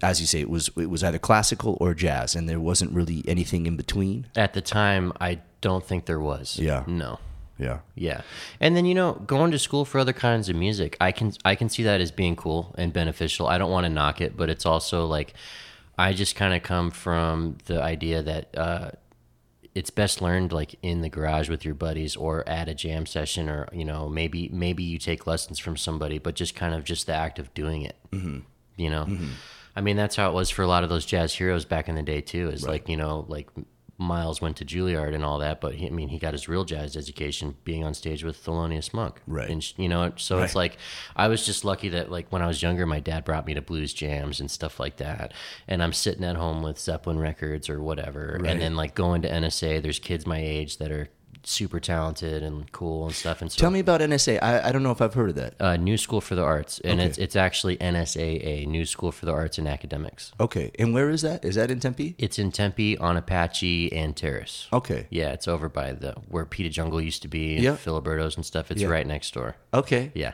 as 0.01 0.19
you 0.19 0.27
say, 0.27 0.39
it 0.39 0.49
was 0.49 0.69
it 0.77 0.89
was 0.89 1.03
either 1.03 1.19
classical 1.19 1.77
or 1.79 1.93
jazz, 1.93 2.35
and 2.35 2.49
there 2.49 2.59
wasn't 2.59 2.91
really 2.93 3.23
anything 3.27 3.65
in 3.65 3.75
between. 3.77 4.27
At 4.35 4.53
the 4.53 4.61
time, 4.61 5.13
I 5.19 5.41
don't 5.61 5.85
think 5.85 6.05
there 6.05 6.19
was. 6.19 6.57
Yeah. 6.57 6.83
No. 6.87 7.19
Yeah. 7.57 7.79
Yeah. 7.95 8.21
And 8.59 8.75
then 8.75 8.85
you 8.85 8.95
know, 8.95 9.13
going 9.13 9.51
to 9.51 9.59
school 9.59 9.85
for 9.85 9.99
other 9.99 10.13
kinds 10.13 10.49
of 10.49 10.55
music, 10.55 10.97
I 10.99 11.11
can 11.11 11.33
I 11.45 11.55
can 11.55 11.69
see 11.69 11.83
that 11.83 12.01
as 12.01 12.11
being 12.11 12.35
cool 12.35 12.73
and 12.77 12.91
beneficial. 12.91 13.47
I 13.47 13.57
don't 13.57 13.71
want 13.71 13.85
to 13.85 13.89
knock 13.89 14.21
it, 14.21 14.35
but 14.35 14.49
it's 14.49 14.65
also 14.65 15.05
like 15.05 15.33
I 15.97 16.13
just 16.13 16.35
kind 16.35 16.53
of 16.53 16.63
come 16.63 16.91
from 16.91 17.57
the 17.65 17.81
idea 17.81 18.23
that 18.23 18.57
uh 18.57 18.91
it's 19.75 19.89
best 19.89 20.21
learned 20.21 20.51
like 20.51 20.75
in 20.81 21.01
the 21.01 21.09
garage 21.09 21.49
with 21.49 21.65
your 21.65 21.73
buddies 21.73 22.15
or 22.15 22.47
at 22.47 22.69
a 22.69 22.73
jam 22.73 23.05
session 23.05 23.49
or 23.49 23.67
you 23.71 23.85
know 23.85 24.07
maybe 24.07 24.49
maybe 24.53 24.83
you 24.83 24.97
take 24.97 25.25
lessons 25.25 25.57
from 25.57 25.75
somebody 25.75 26.19
but 26.19 26.35
just 26.35 26.55
kind 26.55 26.75
of 26.75 26.83
just 26.83 27.07
the 27.07 27.13
act 27.13 27.39
of 27.39 27.51
doing 27.53 27.81
it 27.81 27.95
mm-hmm. 28.11 28.39
you 28.75 28.89
know 28.89 29.07
i 29.75 29.81
mean 29.81 29.95
that's 29.95 30.15
how 30.15 30.29
it 30.29 30.33
was 30.33 30.49
for 30.49 30.61
a 30.61 30.67
lot 30.67 30.83
of 30.83 30.89
those 30.89 31.05
jazz 31.05 31.33
heroes 31.33 31.65
back 31.65 31.89
in 31.89 31.95
the 31.95 32.03
day 32.03 32.21
too 32.21 32.49
is 32.49 32.67
like 32.67 32.87
you 32.87 32.97
know 32.97 33.25
like 33.27 33.49
miles 33.97 34.41
went 34.41 34.57
to 34.57 34.65
juilliard 34.65 35.13
and 35.13 35.23
all 35.23 35.37
that 35.37 35.61
but 35.61 35.75
he, 35.75 35.85
i 35.87 35.89
mean 35.91 36.09
he 36.09 36.17
got 36.17 36.33
his 36.33 36.49
real 36.49 36.65
jazz 36.65 36.97
education 36.97 37.55
being 37.63 37.83
on 37.83 37.93
stage 37.93 38.23
with 38.23 38.43
thelonious 38.43 38.93
monk 38.93 39.21
Right. 39.27 39.49
and 39.49 39.77
you 39.77 39.87
know 39.87 40.11
so 40.15 40.39
it's 40.41 40.55
like 40.55 40.77
i 41.15 41.27
was 41.27 41.45
just 41.45 41.63
lucky 41.63 41.89
that 41.89 42.11
like 42.11 42.31
when 42.31 42.41
i 42.41 42.47
was 42.47 42.61
younger 42.63 42.85
my 42.87 42.99
dad 42.99 43.23
brought 43.23 43.45
me 43.45 43.53
to 43.53 43.61
blues 43.61 43.93
jams 43.93 44.39
and 44.39 44.49
stuff 44.49 44.79
like 44.79 44.97
that 44.97 45.31
and 45.67 45.83
i'm 45.83 45.93
sitting 45.93 46.23
at 46.23 46.35
home 46.35 46.63
with 46.63 46.79
zeppelin 46.79 47.19
records 47.19 47.69
or 47.69 47.81
whatever 47.83 48.39
Right. 48.41 48.51
and 48.51 48.59
then 48.61 48.75
like 48.75 48.95
going 48.95 49.21
to 49.21 49.29
nsa 49.29 49.81
there's 49.81 49.99
kids 49.99 50.25
my 50.25 50.39
age 50.39 50.77
that 50.79 50.91
are 50.91 51.07
super 51.45 51.79
talented 51.79 52.41
and 52.43 52.71
cool 52.71 53.05
and 53.05 53.13
stuff 53.15 53.41
and 53.41 53.51
so 53.51 53.59
Tell 53.59 53.71
me 53.71 53.79
about 53.79 54.01
NSA. 54.01 54.41
I, 54.41 54.69
I 54.69 54.71
don't 54.71 54.83
know 54.83 54.91
if 54.91 55.01
I've 55.01 55.13
heard 55.13 55.29
of 55.31 55.35
that. 55.35 55.55
uh, 55.59 55.75
New 55.77 55.97
School 55.97 56.21
for 56.21 56.35
the 56.35 56.43
Arts, 56.43 56.79
and 56.79 56.99
Okay. 56.99 57.09
it's 57.09 57.17
it's 57.17 57.35
actually 57.35 57.77
NSAA, 57.77 58.65
New 58.67 58.85
School 58.85 59.11
for 59.11 59.25
the 59.25 59.31
Arts 59.33 59.57
and 59.57 59.67
Academics. 59.67 60.31
Okay, 60.39 60.71
and 60.79 60.93
where 60.93 61.09
is 61.09 61.21
that? 61.21 61.43
Is 61.45 61.55
that 61.55 61.69
in 61.71 61.79
Tempe? 61.79 62.15
It's 62.17 62.39
in 62.39 62.51
Tempe 62.51 62.97
on 62.97 63.17
Apache 63.17 63.91
and 63.93 64.15
Terrace. 64.15 64.67
Okay. 64.71 65.07
Yeah, 65.09 65.31
it's 65.33 65.47
over 65.47 65.69
by 65.69 65.91
the 65.93 66.13
where 66.29 66.45
Pita 66.45 66.69
Jungle 66.69 67.01
used 67.01 67.21
to 67.23 67.27
be, 67.27 67.55
and 67.55 67.63
Yeah. 67.63 67.75
Filiberto's 67.75 68.35
and 68.35 68.45
stuff. 68.45 68.71
It's 68.71 68.81
Yeah. 68.81 68.87
right 68.89 69.05
next 69.07 69.33
door. 69.33 69.55
Okay. 69.73 70.11
Yeah. 70.15 70.33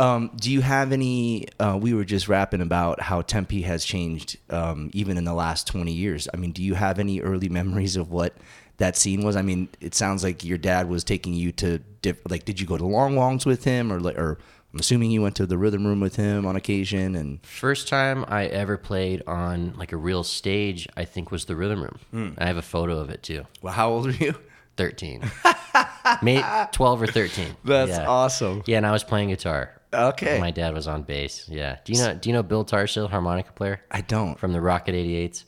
Um, 0.00 0.32
do 0.40 0.50
you 0.50 0.60
have 0.60 0.90
any? 0.90 1.46
Uh, 1.60 1.78
we 1.80 1.94
were 1.94 2.04
just 2.04 2.26
rapping 2.28 2.60
about 2.60 3.00
how 3.00 3.22
Tempe 3.22 3.62
has 3.62 3.84
changed, 3.84 4.38
um, 4.50 4.90
even 4.92 5.16
in 5.16 5.22
the 5.24 5.34
last 5.34 5.68
twenty 5.68 5.92
years. 5.92 6.26
I 6.34 6.36
mean, 6.36 6.50
do 6.50 6.62
you 6.64 6.74
have 6.74 6.98
any 6.98 7.20
early 7.20 7.48
memories 7.60 7.94
of 7.96 8.10
what 8.10 8.34
that 8.78 8.96
scene 8.96 9.22
was? 9.24 9.36
I 9.36 9.42
mean, 9.42 9.68
it 9.80 9.94
sounds 9.94 10.22
like 10.24 10.44
your 10.44 10.58
dad 10.58 10.88
was 10.88 11.04
taking 11.04 11.34
you 11.34 11.52
to 11.52 11.78
diff- 12.02 12.20
like. 12.28 12.44
Did 12.44 12.60
you 12.60 12.66
go 12.66 12.76
to 12.76 12.84
Long 12.86 13.16
Wong's 13.16 13.46
with 13.46 13.64
him, 13.64 13.92
or 13.92 13.98
or 14.10 14.38
I'm 14.72 14.80
assuming 14.80 15.10
you 15.10 15.22
went 15.22 15.36
to 15.36 15.46
the 15.46 15.56
Rhythm 15.58 15.86
Room 15.86 16.00
with 16.00 16.16
him 16.16 16.44
on 16.46 16.56
occasion? 16.56 17.14
And 17.14 17.44
First 17.46 17.88
time 17.88 18.24
I 18.28 18.46
ever 18.46 18.76
played 18.76 19.22
on 19.26 19.74
like 19.76 19.92
a 19.92 19.96
real 19.96 20.24
stage, 20.24 20.88
I 20.96 21.04
think 21.04 21.30
was 21.30 21.44
the 21.44 21.56
Rhythm 21.56 21.82
Room. 21.82 21.98
Hmm. 22.10 22.30
I 22.38 22.46
have 22.46 22.56
a 22.56 22.62
photo 22.62 22.98
of 22.98 23.10
it 23.10 23.22
too. 23.22 23.46
well, 23.62 23.72
how 23.72 23.90
old 23.90 24.06
are 24.08 24.10
you? 24.12 24.34
13. 24.76 25.22
Maybe 26.22 26.42
12 26.72 27.02
or 27.02 27.06
13. 27.06 27.56
That's 27.64 27.90
yeah. 27.90 28.06
awesome. 28.08 28.62
Yeah, 28.66 28.78
and 28.78 28.86
I 28.86 28.90
was 28.90 29.04
playing 29.04 29.28
guitar. 29.28 29.70
Okay. 29.92 30.40
My 30.40 30.50
dad 30.50 30.74
was 30.74 30.88
on 30.88 31.02
bass. 31.02 31.48
Yeah. 31.48 31.78
Do 31.84 31.92
you 31.92 31.98
know? 32.00 32.14
Do 32.14 32.28
you 32.28 32.32
know 32.32 32.42
Bill 32.42 32.64
Tarsha, 32.64 33.08
harmonica 33.08 33.52
player 33.52 33.80
I 33.90 34.00
don't. 34.00 34.36
from 34.36 34.52
the 34.52 34.60
Rocket 34.60 34.94
88s? 34.96 35.44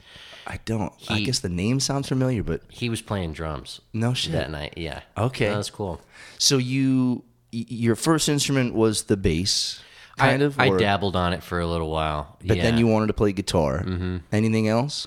I 0.46 0.60
don't. 0.64 0.92
I 1.08 1.18
He- 1.18 1.24
guess 1.24 1.40
the 1.40 1.48
name 1.48 1.80
sounds 1.80 2.08
familiar, 2.08 2.42
but 2.42 2.62
He 2.68 2.88
was 2.88 3.02
playing 3.02 3.32
drums 3.32 3.80
no 3.92 4.14
shit. 4.14 4.32
that 4.32 4.50
night. 4.50 4.74
Yeah. 4.76 5.00
Okay. 5.18 5.48
That 5.48 5.56
was 5.56 5.70
cool. 5.70 6.00
So 6.38 6.58
you, 6.58 7.24
y- 7.52 7.64
your 7.68 7.96
first 7.96 8.28
instrument 8.28 8.74
was 8.74 9.04
the 9.04 9.16
bass, 9.16 9.80
kind 10.16 10.42
I, 10.42 10.46
of. 10.46 10.58
I 10.60 10.68
or- 10.68 10.78
dabbled 10.78 11.16
on 11.16 11.32
it 11.32 11.42
for 11.42 11.58
a 11.60 11.66
little 11.66 11.90
while. 11.90 12.36
But 12.44 12.58
then 12.58 12.78
you 12.78 12.86
wanted 12.86 13.08
to 13.08 13.12
play 13.14 13.32
guitar. 13.32 13.82
Mm-hmm. 13.84 14.18
Anything 14.32 14.68
else? 14.68 15.06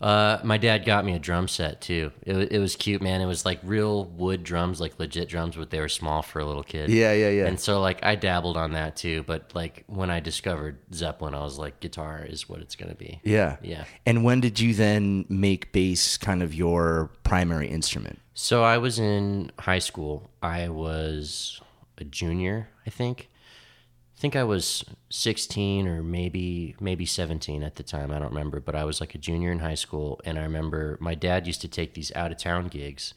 Uh, 0.00 0.38
my 0.44 0.58
dad 0.58 0.84
got 0.84 1.04
me 1.04 1.14
a 1.14 1.18
drum 1.18 1.48
set 1.48 1.80
too. 1.80 2.12
It, 2.22 2.52
it 2.52 2.58
was 2.58 2.76
cute, 2.76 3.00
man. 3.00 3.20
It 3.20 3.26
was 3.26 3.44
like 3.44 3.60
real 3.62 4.04
wood 4.04 4.44
drums, 4.44 4.80
like 4.80 4.98
legit 4.98 5.28
drums, 5.28 5.56
but 5.56 5.70
they 5.70 5.80
were 5.80 5.88
small 5.88 6.22
for 6.22 6.40
a 6.40 6.44
little 6.44 6.62
kid. 6.62 6.90
Yeah, 6.90 7.12
yeah, 7.12 7.30
yeah. 7.30 7.46
And 7.46 7.58
so 7.58 7.80
like 7.80 8.04
I 8.04 8.14
dabbled 8.14 8.56
on 8.56 8.72
that 8.72 8.96
too, 8.96 9.22
but 9.22 9.52
like 9.54 9.84
when 9.86 10.10
I 10.10 10.20
discovered 10.20 10.78
Zeppelin, 10.92 11.34
I 11.34 11.42
was 11.42 11.58
like, 11.58 11.80
guitar 11.80 12.24
is 12.28 12.48
what 12.48 12.60
it's 12.60 12.76
gonna 12.76 12.94
be. 12.94 13.20
Yeah. 13.24 13.56
Yeah. 13.62 13.84
And 14.04 14.24
when 14.24 14.40
did 14.40 14.60
you 14.60 14.74
then 14.74 15.24
make 15.28 15.72
bass 15.72 16.16
kind 16.18 16.42
of 16.42 16.54
your 16.54 17.10
primary 17.22 17.68
instrument? 17.68 18.20
So 18.34 18.62
I 18.62 18.78
was 18.78 18.98
in 18.98 19.52
high 19.58 19.78
school. 19.78 20.28
I 20.42 20.68
was 20.68 21.60
a 21.98 22.04
junior, 22.04 22.68
I 22.86 22.90
think. 22.90 23.28
I 24.24 24.26
think 24.26 24.36
I 24.36 24.44
was 24.44 24.82
16 25.10 25.86
or 25.86 26.02
maybe 26.02 26.74
maybe 26.80 27.04
17 27.04 27.62
at 27.62 27.76
the 27.76 27.82
time. 27.82 28.10
I 28.10 28.18
don't 28.18 28.30
remember, 28.30 28.58
but 28.58 28.74
I 28.74 28.84
was 28.84 28.98
like 28.98 29.14
a 29.14 29.18
junior 29.18 29.52
in 29.52 29.58
high 29.58 29.74
school, 29.74 30.18
and 30.24 30.38
I 30.38 30.44
remember 30.44 30.96
my 30.98 31.14
dad 31.14 31.46
used 31.46 31.60
to 31.60 31.68
take 31.68 31.92
these 31.92 32.10
out 32.16 32.32
of 32.32 32.38
town 32.38 32.68
gigs, 32.68 33.12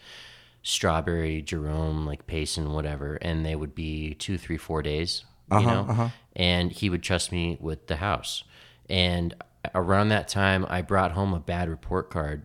Strawberry, 0.64 1.42
Jerome, 1.42 2.06
like 2.06 2.28
Payson, 2.28 2.74
whatever, 2.74 3.16
and 3.22 3.46
they 3.46 3.56
would 3.56 3.74
be 3.74 4.16
two, 4.16 4.38
three, 4.38 4.58
four 4.58 4.82
days, 4.82 5.24
you 5.50 5.60
uh-huh, 5.60 5.74
know. 5.74 5.86
Uh-huh. 5.90 6.10
And 6.36 6.74
he 6.74 6.90
would 6.90 7.04
trust 7.04 7.32
me 7.32 7.58
with 7.62 7.88
the 7.88 7.96
house. 7.96 8.44
And 8.90 9.34
around 9.74 10.10
that 10.10 10.28
time, 10.28 10.66
I 10.68 10.82
brought 10.82 11.14
home 11.14 11.34
a 11.34 11.40
bad 11.40 11.70
report 11.70 12.10
card 12.10 12.44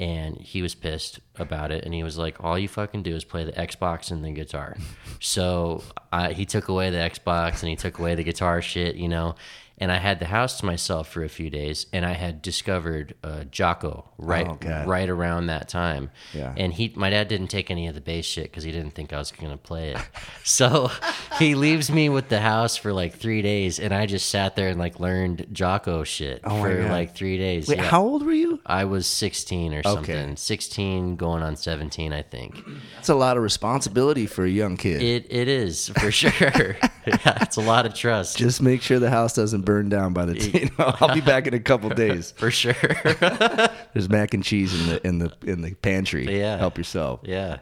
and 0.00 0.38
he 0.38 0.62
was 0.62 0.74
pissed 0.74 1.20
about 1.36 1.70
it 1.70 1.84
and 1.84 1.92
he 1.92 2.02
was 2.02 2.16
like 2.16 2.42
all 2.42 2.58
you 2.58 2.66
fucking 2.66 3.02
do 3.02 3.14
is 3.14 3.22
play 3.22 3.44
the 3.44 3.52
xbox 3.52 4.10
and 4.10 4.24
the 4.24 4.32
guitar. 4.32 4.76
So 5.22 5.82
I, 6.10 6.32
he 6.32 6.46
took 6.46 6.68
away 6.68 6.88
the 6.88 6.96
xbox 6.96 7.60
and 7.60 7.68
he 7.68 7.76
took 7.76 7.98
away 7.98 8.14
the 8.14 8.24
guitar 8.24 8.62
shit 8.62 8.96
you 8.96 9.06
know 9.06 9.34
and 9.80 9.90
i 9.90 9.96
had 9.96 10.18
the 10.20 10.26
house 10.26 10.58
to 10.60 10.66
myself 10.66 11.08
for 11.08 11.24
a 11.24 11.28
few 11.28 11.50
days 11.50 11.86
and 11.92 12.04
i 12.06 12.12
had 12.12 12.42
discovered 12.42 13.14
uh, 13.24 13.44
Jaco 13.50 14.04
right 14.18 14.46
Oh, 14.46 14.84
right 14.86 15.08
around 15.08 15.46
that 15.46 15.68
time 15.68 16.10
Yeah. 16.34 16.52
and 16.56 16.72
he 16.72 16.92
my 16.94 17.10
dad 17.10 17.28
didn't 17.28 17.48
take 17.48 17.70
any 17.70 17.88
of 17.88 17.94
the 17.94 18.00
bass 18.00 18.24
shit 18.26 18.44
because 18.44 18.62
he 18.64 18.72
didn't 18.72 18.92
think 18.92 19.12
i 19.12 19.18
was 19.18 19.32
going 19.32 19.50
to 19.50 19.56
play 19.56 19.90
it 19.94 19.98
so 20.44 20.90
he 21.38 21.54
leaves 21.54 21.90
me 21.90 22.08
with 22.08 22.28
the 22.28 22.40
house 22.40 22.76
for 22.76 22.92
like 22.92 23.14
three 23.14 23.42
days 23.42 23.78
and 23.80 23.92
i 23.94 24.06
just 24.06 24.28
sat 24.28 24.56
there 24.56 24.68
and 24.68 24.78
like 24.78 25.00
learned 25.00 25.46
Jaco 25.52 26.04
shit 26.04 26.40
Oh, 26.44 26.62
for 26.62 26.88
like 26.88 27.14
three 27.14 27.38
days 27.38 27.66
Wait, 27.68 27.78
Yeah. 27.78 27.84
how 27.84 28.02
old 28.02 28.24
were 28.24 28.32
you? 28.32 28.60
I 28.66 28.84
was 28.84 29.06
16 29.06 29.72
or 29.74 29.78
Okay. 29.78 29.88
something. 29.94 30.36
16 30.36 31.16
going 31.16 31.42
on 31.42 31.56
17, 31.56 32.12
I 32.12 32.22
think. 32.22 32.62
That's 32.94 33.08
a 33.08 33.14
lot 33.14 33.36
of 33.36 33.42
responsibility 33.42 34.26
for 34.26 34.44
a 34.44 34.48
young 34.50 34.76
kid. 34.76 35.02
It 35.02 35.26
it 35.30 35.48
is 35.48 35.88
for 36.00 36.10
sure. 36.10 36.30
yeah, 37.06 37.38
it's 37.42 37.56
a 37.56 37.60
lot 37.62 37.86
of 37.86 37.94
trust. 37.94 38.36
Just 38.38 38.60
make 38.62 38.82
sure 38.82 38.98
the 38.98 39.10
house 39.10 39.34
doesn't 39.34 39.62
burn 39.70 39.88
down 39.88 40.12
by 40.12 40.24
the 40.24 40.34
time. 40.34 40.70
I'll 41.00 41.14
be 41.14 41.20
back 41.20 41.46
in 41.46 41.54
a 41.54 41.60
couple 41.60 41.88
days. 42.06 42.32
for 42.32 42.50
sure. 42.50 42.72
There's 43.94 44.08
mac 44.08 44.34
and 44.34 44.42
cheese 44.42 44.74
in 44.78 44.88
the 44.88 45.06
in 45.06 45.18
the 45.18 45.32
in 45.46 45.62
the 45.62 45.74
pantry. 45.74 46.38
Yeah. 46.38 46.56
Help 46.58 46.76
yourself. 46.78 47.20
yeah. 47.22 47.58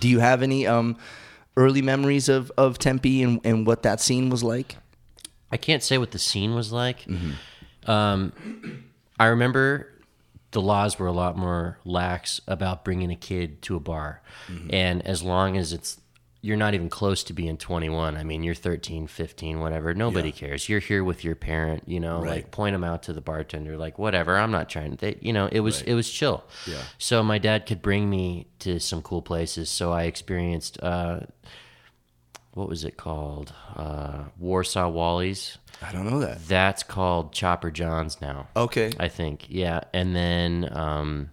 Do 0.00 0.08
you 0.08 0.18
have 0.20 0.42
any 0.42 0.66
um 0.66 0.96
early 1.56 1.82
memories 1.82 2.28
of 2.28 2.50
of 2.56 2.78
Tempe 2.78 3.22
and 3.22 3.40
and 3.44 3.66
what 3.66 3.82
that 3.82 4.00
scene 4.00 4.30
was 4.30 4.42
like? 4.42 4.76
I 5.52 5.56
can't 5.56 5.82
say 5.82 5.98
what 5.98 6.10
the 6.12 6.18
scene 6.18 6.54
was 6.54 6.72
like. 6.72 7.00
Mm-hmm. 7.04 7.90
Um, 7.90 8.32
I 9.20 9.26
remember 9.26 9.92
the 10.52 10.60
laws 10.62 10.98
were 10.98 11.06
a 11.06 11.12
lot 11.12 11.36
more 11.36 11.78
lax 11.84 12.40
about 12.48 12.84
bringing 12.84 13.10
a 13.10 13.16
kid 13.16 13.60
to 13.62 13.76
a 13.76 13.80
bar, 13.80 14.22
Mm-hmm. 14.48 14.68
and 14.74 15.06
as 15.06 15.22
long 15.22 15.56
as 15.56 15.72
it's 15.72 16.00
you're 16.44 16.58
not 16.58 16.74
even 16.74 16.90
close 16.90 17.24
to 17.24 17.32
being 17.32 17.56
21. 17.56 18.16
I 18.18 18.22
mean, 18.22 18.42
you're 18.42 18.54
13, 18.54 19.06
15, 19.06 19.60
whatever. 19.60 19.94
Nobody 19.94 20.30
cares. 20.30 20.68
You're 20.68 20.80
here 20.80 21.02
with 21.02 21.24
your 21.24 21.34
parent, 21.34 21.84
you 21.86 22.00
know, 22.00 22.20
Right. 22.20 22.30
like 22.30 22.50
point 22.50 22.74
them 22.74 22.84
out 22.84 23.04
to 23.04 23.14
the 23.14 23.22
bartender, 23.22 23.78
like 23.78 23.98
whatever. 23.98 24.36
I'm 24.36 24.50
not 24.50 24.68
trying 24.68 24.90
to, 24.90 24.96
they, 24.98 25.18
you 25.22 25.32
know, 25.32 25.48
it 25.50 25.60
was 25.60 25.80
it 25.82 25.94
was 25.94 26.10
chill. 26.10 26.44
Yeah. 26.66 26.82
So 26.98 27.22
my 27.22 27.38
dad 27.38 27.64
could 27.64 27.80
bring 27.80 28.10
me 28.10 28.46
to 28.58 28.78
some 28.78 29.00
cool 29.00 29.22
places. 29.22 29.70
So 29.70 29.92
I 29.92 30.02
experienced 30.04 30.78
uh, 30.82 31.20
what 32.52 32.68
was 32.68 32.84
it 32.84 32.96
called? 32.96 33.52
Uh, 33.74 34.24
Warsaw 34.38 34.88
Wally's. 34.90 35.58
I 35.82 35.92
don't 35.92 36.08
know 36.08 36.20
that. 36.20 36.46
That's 36.46 36.82
called 36.82 37.32
Chopper 37.32 37.70
John's 37.70 38.20
now. 38.20 38.48
Okay. 38.54 38.92
I 39.00 39.08
think. 39.08 39.46
Yeah. 39.48 39.80
And 39.92 40.14
then 40.14 40.68
um, 40.76 41.30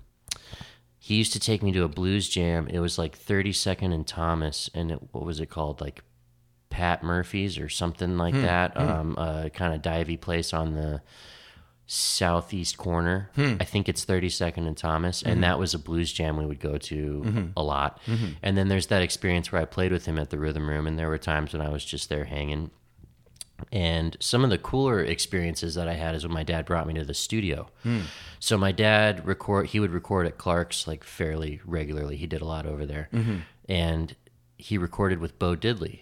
he 1.04 1.16
used 1.16 1.34
to 1.34 1.40
take 1.40 1.64
me 1.64 1.72
to 1.72 1.84
a 1.84 1.88
blues 1.88 2.30
jam. 2.30 2.68
It 2.68 2.78
was 2.78 3.00
like 3.00 3.18
32nd 3.18 3.92
and 3.92 4.06
Thomas. 4.06 4.70
And 4.76 4.92
it, 4.92 5.00
what 5.12 5.26
was 5.26 5.40
it 5.40 5.48
called? 5.48 5.82
Like 5.82 6.04
Pat 6.70 7.02
Murphy's 7.02 7.58
or 7.58 7.70
something 7.70 8.20
like 8.20 8.36
hmm, 8.36 8.44
that. 8.44 8.78
Hmm. 8.78 8.88
Um, 8.88 9.18
a 9.18 9.50
kind 9.50 9.74
of 9.74 9.82
divey 9.82 10.22
place 10.22 10.54
on 10.54 10.76
the 10.76 11.02
southeast 11.88 12.78
corner. 12.78 13.32
Hmm. 13.34 13.56
I 13.60 13.64
think 13.64 13.90
it's 13.90 14.06
32nd 14.06 14.68
and 14.68 14.78
Thomas. 14.78 15.24
And 15.24 15.34
mm-hmm. 15.34 15.42
that 15.42 15.58
was 15.58 15.74
a 15.74 15.80
blues 15.80 16.14
jam 16.14 16.38
we 16.38 16.46
would 16.46 16.60
go 16.60 16.78
to 16.78 17.24
mm-hmm. 17.26 17.48
a 17.58 17.64
lot. 17.64 18.00
Mm-hmm. 18.06 18.34
And 18.44 18.56
then 18.56 18.68
there's 18.68 18.88
that 18.88 19.02
experience 19.02 19.52
where 19.52 19.60
I 19.64 19.66
played 19.66 19.92
with 19.92 20.06
him 20.06 20.20
at 20.20 20.30
the 20.30 20.38
Rhythm 20.38 20.70
Room. 20.70 20.86
And 20.86 21.00
there 21.00 21.10
were 21.10 21.18
times 21.18 21.52
when 21.52 21.64
I 21.64 21.70
was 21.70 21.84
just 21.84 22.10
there 22.10 22.26
hanging. 22.26 22.70
And 23.72 24.18
some 24.20 24.44
of 24.44 24.50
the 24.50 24.58
cooler 24.58 25.00
experiences 25.04 25.76
that 25.76 25.88
I 25.88 25.94
had 25.94 26.16
is 26.16 26.24
when 26.26 26.34
my 26.34 26.44
dad 26.44 26.66
brought 26.66 26.88
me 26.88 26.94
to 26.96 27.04
the 27.06 27.14
studio. 27.14 27.68
So 28.40 28.58
my 28.58 28.72
dad 28.72 29.26
record 29.28 29.68
he 29.68 29.80
would 29.80 29.92
record 29.92 30.26
at 30.28 30.38
Clarke's 30.38 30.88
like 30.88 31.04
fairly 31.04 31.62
regularly. 31.66 32.16
He 32.18 32.28
did 32.28 32.42
a 32.42 32.46
lot 32.46 32.66
over 32.66 32.86
there, 32.86 33.10
and 33.70 34.16
he 34.58 34.78
recorded 34.78 35.20
with 35.20 35.38
Bo 35.40 35.56
Diddley, 35.56 36.02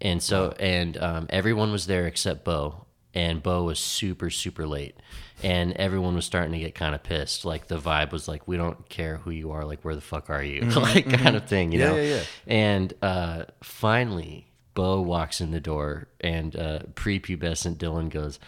and 0.00 0.22
so 0.22 0.54
and 0.58 0.96
um, 0.98 1.26
everyone 1.30 1.72
was 1.72 1.86
there 1.86 2.06
except 2.06 2.44
Bo, 2.44 2.86
and 3.14 3.42
Bo 3.42 3.64
was 3.64 3.78
super 3.78 4.30
super 4.30 4.66
late, 4.66 4.96
and 5.42 5.72
everyone 5.74 6.14
was 6.14 6.24
starting 6.24 6.52
to 6.52 6.58
get 6.58 6.74
kind 6.74 6.94
of 6.94 7.02
pissed. 7.02 7.44
Like 7.44 7.68
the 7.68 7.78
vibe 7.78 8.10
was 8.12 8.26
like, 8.28 8.46
we 8.48 8.56
don't 8.56 8.88
care 8.88 9.18
who 9.18 9.30
you 9.30 9.50
are, 9.52 9.64
like 9.64 9.82
where 9.82 9.94
the 9.94 10.00
fuck 10.00 10.30
are 10.30 10.42
you, 10.42 10.62
like 10.70 11.08
kind 11.10 11.36
of 11.36 11.46
thing, 11.46 11.72
you 11.72 11.78
Yeah, 11.80 11.88
know? 11.90 11.96
yeah, 11.96 12.02
yeah. 12.16 12.22
And 12.46 12.94
uh, 13.02 13.44
finally, 13.62 14.46
Bo 14.76 15.00
walks 15.00 15.40
in 15.40 15.50
the 15.50 15.58
door, 15.58 16.06
and 16.20 16.54
uh, 16.54 16.80
prepubescent 16.94 17.78
Dylan 17.78 18.10
goes, 18.10 18.38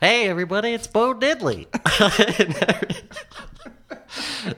"Hey, 0.00 0.28
everybody, 0.28 0.74
it's 0.74 0.88
Bo 0.88 1.14
Diddley." 1.14 1.66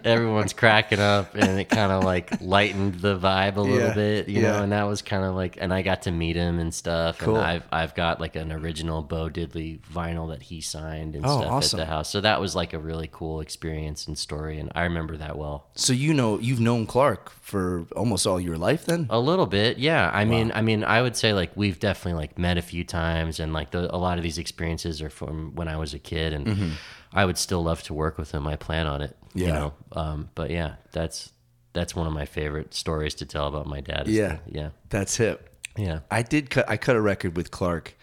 Everyone's 0.04 0.52
cracking 0.52 1.00
up, 1.00 1.34
and 1.34 1.58
it 1.58 1.68
kind 1.68 1.92
of 1.92 2.04
like 2.04 2.40
lightened 2.40 2.96
the 2.96 3.18
vibe 3.18 3.56
a 3.56 3.60
little 3.60 3.88
Yeah, 3.88 3.94
bit, 3.94 4.28
you 4.28 4.42
yeah. 4.42 4.52
know. 4.52 4.62
And 4.62 4.72
that 4.72 4.84
was 4.84 5.02
kind 5.02 5.24
of 5.24 5.34
like, 5.34 5.58
and 5.60 5.72
I 5.72 5.82
got 5.82 6.02
to 6.02 6.10
meet 6.10 6.36
him 6.36 6.58
and 6.58 6.72
stuff. 6.72 7.18
Cool. 7.18 7.36
And 7.36 7.44
I've 7.44 7.62
I've 7.72 7.94
got 7.94 8.20
like 8.20 8.36
an 8.36 8.52
original 8.52 9.02
Bo 9.02 9.28
Diddley 9.28 9.80
vinyl 9.92 10.30
that 10.30 10.42
he 10.42 10.60
signed 10.60 11.14
and 11.16 11.24
Oh, 11.26 11.40
stuff 11.40 11.52
awesome. 11.52 11.80
at 11.80 11.86
the 11.86 11.90
house. 11.90 12.10
So 12.10 12.20
that 12.20 12.40
was 12.40 12.54
like 12.54 12.72
a 12.72 12.78
really 12.78 13.08
cool 13.10 13.40
experience 13.40 14.06
and 14.06 14.16
story, 14.18 14.58
and 14.58 14.70
I 14.74 14.82
remember 14.84 15.16
that 15.16 15.36
well. 15.38 15.68
So 15.74 15.92
you 15.92 16.14
know 16.14 16.38
you've 16.38 16.60
known 16.60 16.86
Clarke 16.86 17.30
for 17.40 17.86
almost 17.96 18.26
all 18.26 18.38
your 18.40 18.58
life 18.58 18.84
then? 18.86 19.06
A 19.10 19.18
little 19.18 19.46
bit, 19.46 19.78
yeah. 19.78 20.10
I 20.12 20.24
mean, 20.24 20.52
I 20.54 20.60
mean, 20.62 20.84
I 20.84 21.00
would 21.02 21.16
say 21.16 21.32
like 21.32 21.50
we've 21.56 21.78
definitely 21.80 22.20
like 22.20 22.38
met 22.38 22.58
a 22.58 22.62
few 22.62 22.84
times, 22.84 23.40
and 23.40 23.52
like 23.52 23.70
the, 23.70 23.94
a 23.94 23.96
lot 23.96 24.18
of 24.18 24.22
these 24.24 24.38
experiences 24.38 25.00
are 25.02 25.10
from 25.10 25.54
when 25.54 25.68
I 25.68 25.76
was 25.76 25.94
a 25.94 25.98
kid, 25.98 26.32
and 26.32 26.46
mm-hmm. 26.46 26.70
I 27.18 27.24
would 27.24 27.38
still 27.38 27.62
love 27.62 27.82
to 27.84 27.94
work 27.94 28.16
with 28.18 28.30
him. 28.32 28.46
I 28.46 28.56
plan 28.56 28.86
on 28.86 29.02
it, 29.02 29.16
you 29.34 29.46
Yeah. 29.46 29.52
know. 29.58 29.72
Um, 29.92 30.30
but 30.34 30.50
yeah, 30.50 30.76
that's 30.92 31.32
that's 31.72 31.94
one 31.94 32.06
of 32.06 32.12
my 32.12 32.24
favorite 32.26 32.74
stories 32.74 33.14
to 33.16 33.26
tell 33.26 33.46
about 33.46 33.66
my 33.66 33.80
dad. 33.80 34.06
Yeah. 34.08 34.38
the- 34.46 34.52
yeah, 34.58 34.70
That's 34.88 35.16
hip. 35.16 35.36
yeah. 35.76 36.00
I 36.10 36.22
did 36.22 36.48
cut 36.50 36.66
I 36.68 36.76
cut 36.76 36.96
a 36.96 37.00
record 37.00 37.36
with 37.36 37.50
Clarke. 37.50 37.94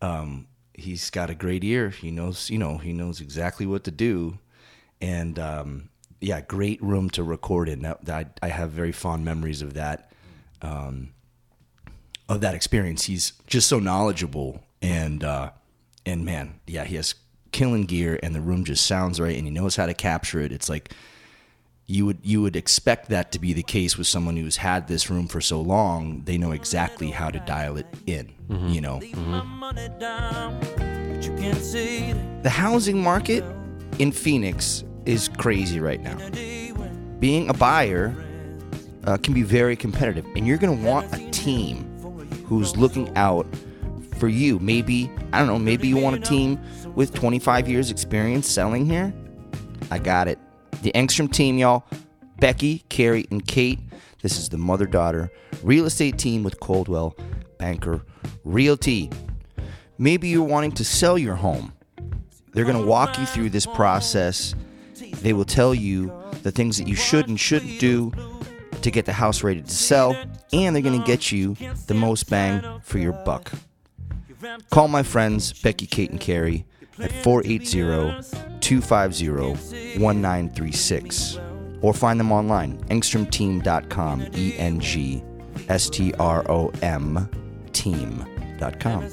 Um 0.00 0.46
he's 0.74 1.10
got 1.10 1.30
a 1.30 1.34
great 1.34 1.62
ear. 1.64 1.90
He 1.90 2.10
knows, 2.10 2.50
you 2.50 2.58
know, 2.58 2.78
he 2.78 2.92
knows 2.92 3.20
exactly 3.20 3.66
what 3.66 3.84
to 3.84 3.90
do. 3.90 4.38
And 5.00 5.38
um 5.38 5.88
yeah, 6.20 6.40
great 6.40 6.80
room 6.82 7.10
to 7.10 7.22
record 7.22 7.68
in. 7.68 7.82
That, 7.82 8.04
that 8.04 8.38
I 8.42 8.48
have 8.48 8.70
very 8.70 8.92
fond 8.92 9.24
memories 9.24 9.62
of 9.62 9.74
that. 9.74 10.10
Um 10.62 11.10
of 12.28 12.40
that 12.40 12.54
experience. 12.54 13.04
He's 13.04 13.32
just 13.46 13.68
so 13.68 13.78
knowledgeable 13.78 14.62
and 14.80 15.22
uh 15.24 15.50
and 16.06 16.24
man, 16.24 16.60
yeah, 16.66 16.84
he 16.84 16.96
has 16.96 17.14
killing 17.52 17.84
gear 17.84 18.18
and 18.22 18.34
the 18.34 18.40
room 18.40 18.64
just 18.64 18.86
sounds 18.86 19.20
right 19.20 19.36
and 19.36 19.44
he 19.44 19.50
knows 19.50 19.76
how 19.76 19.86
to 19.86 19.94
capture 19.94 20.40
it. 20.40 20.52
It's 20.52 20.68
like 20.68 20.92
you 21.86 22.06
would 22.06 22.18
you 22.22 22.40
would 22.42 22.56
expect 22.56 23.08
that 23.10 23.32
to 23.32 23.38
be 23.38 23.52
the 23.52 23.62
case 23.62 23.98
with 23.98 24.06
someone 24.06 24.36
who's 24.36 24.56
had 24.56 24.88
this 24.88 25.10
room 25.10 25.28
for 25.28 25.40
so 25.40 25.60
long. 25.60 26.22
They 26.24 26.38
know 26.38 26.52
exactly 26.52 27.10
how 27.10 27.30
to 27.30 27.38
dial 27.40 27.76
it 27.76 27.86
in. 28.06 28.32
You 28.68 28.80
know, 28.82 29.00
My 29.16 29.42
money 29.42 29.88
down, 29.98 30.60
but 30.76 31.24
you 31.24 31.34
can't 31.36 31.56
see 31.58 32.12
that 32.12 32.42
the 32.42 32.50
housing 32.50 33.02
market 33.02 33.44
in 33.98 34.12
Phoenix 34.12 34.84
is 35.06 35.28
crazy 35.38 35.80
right 35.80 36.00
now. 36.02 36.18
Being 37.18 37.48
a 37.48 37.54
buyer 37.54 38.14
uh, 39.04 39.16
can 39.16 39.32
be 39.32 39.42
very 39.42 39.74
competitive, 39.76 40.26
and 40.36 40.46
you're 40.46 40.58
going 40.58 40.78
to 40.78 40.84
want 40.86 41.12
a 41.14 41.30
team 41.30 41.84
who's 42.46 42.76
looking 42.76 43.14
out 43.16 43.46
for 44.18 44.28
you. 44.28 44.58
Maybe, 44.58 45.10
I 45.32 45.38
don't 45.38 45.48
know, 45.48 45.58
maybe 45.58 45.88
you 45.88 45.96
want 45.96 46.16
a 46.16 46.20
team 46.20 46.60
with 46.94 47.14
25 47.14 47.68
years 47.68 47.90
experience 47.90 48.48
selling 48.48 48.86
here? 48.86 49.12
I 49.90 49.98
got 49.98 50.28
it. 50.28 50.38
The 50.82 50.92
Engstrom 50.92 51.32
team, 51.32 51.58
y'all. 51.58 51.84
Becky, 52.38 52.84
Carrie, 52.88 53.26
and 53.30 53.46
Kate. 53.46 53.78
This 54.22 54.38
is 54.38 54.48
the 54.48 54.58
mother 54.58 54.86
daughter 54.86 55.30
real 55.62 55.86
estate 55.86 56.18
team 56.18 56.42
with 56.42 56.60
Coldwell 56.60 57.16
Banker 57.58 58.04
Realty. 58.44 59.10
Maybe 59.98 60.28
you're 60.28 60.42
wanting 60.42 60.72
to 60.72 60.84
sell 60.84 61.18
your 61.18 61.36
home. 61.36 61.72
They're 62.52 62.64
going 62.64 62.80
to 62.80 62.86
walk 62.86 63.18
you 63.18 63.26
through 63.26 63.50
this 63.50 63.66
process. 63.66 64.54
They 65.20 65.32
will 65.32 65.44
tell 65.44 65.74
you 65.74 66.12
the 66.42 66.50
things 66.50 66.78
that 66.78 66.88
you 66.88 66.96
should 66.96 67.28
and 67.28 67.38
shouldn't 67.38 67.78
do 67.78 68.12
to 68.82 68.90
get 68.90 69.06
the 69.06 69.12
house 69.12 69.44
ready 69.44 69.62
to 69.62 69.70
sell, 69.70 70.16
and 70.52 70.74
they're 70.74 70.82
going 70.82 71.00
to 71.00 71.06
get 71.06 71.30
you 71.30 71.56
the 71.86 71.94
most 71.94 72.28
bang 72.28 72.80
for 72.82 72.98
your 72.98 73.12
buck. 73.12 73.52
Call 74.70 74.88
my 74.88 75.04
friends 75.04 75.52
Becky, 75.52 75.86
Kate, 75.86 76.10
and 76.10 76.18
Carrie 76.18 76.66
at 77.02 77.12
480 77.22 78.40
250 78.60 79.28
1936 79.98 81.38
or 81.82 81.92
find 81.92 82.18
them 82.18 82.32
online 82.32 82.78
engstromteam.com 82.84 84.26
E 84.34 84.54
N 84.56 84.80
G 84.80 85.22
S 85.68 85.90
T 85.90 86.14
R 86.14 86.50
O 86.50 86.70
M 86.82 87.28
team.com. 87.72 89.08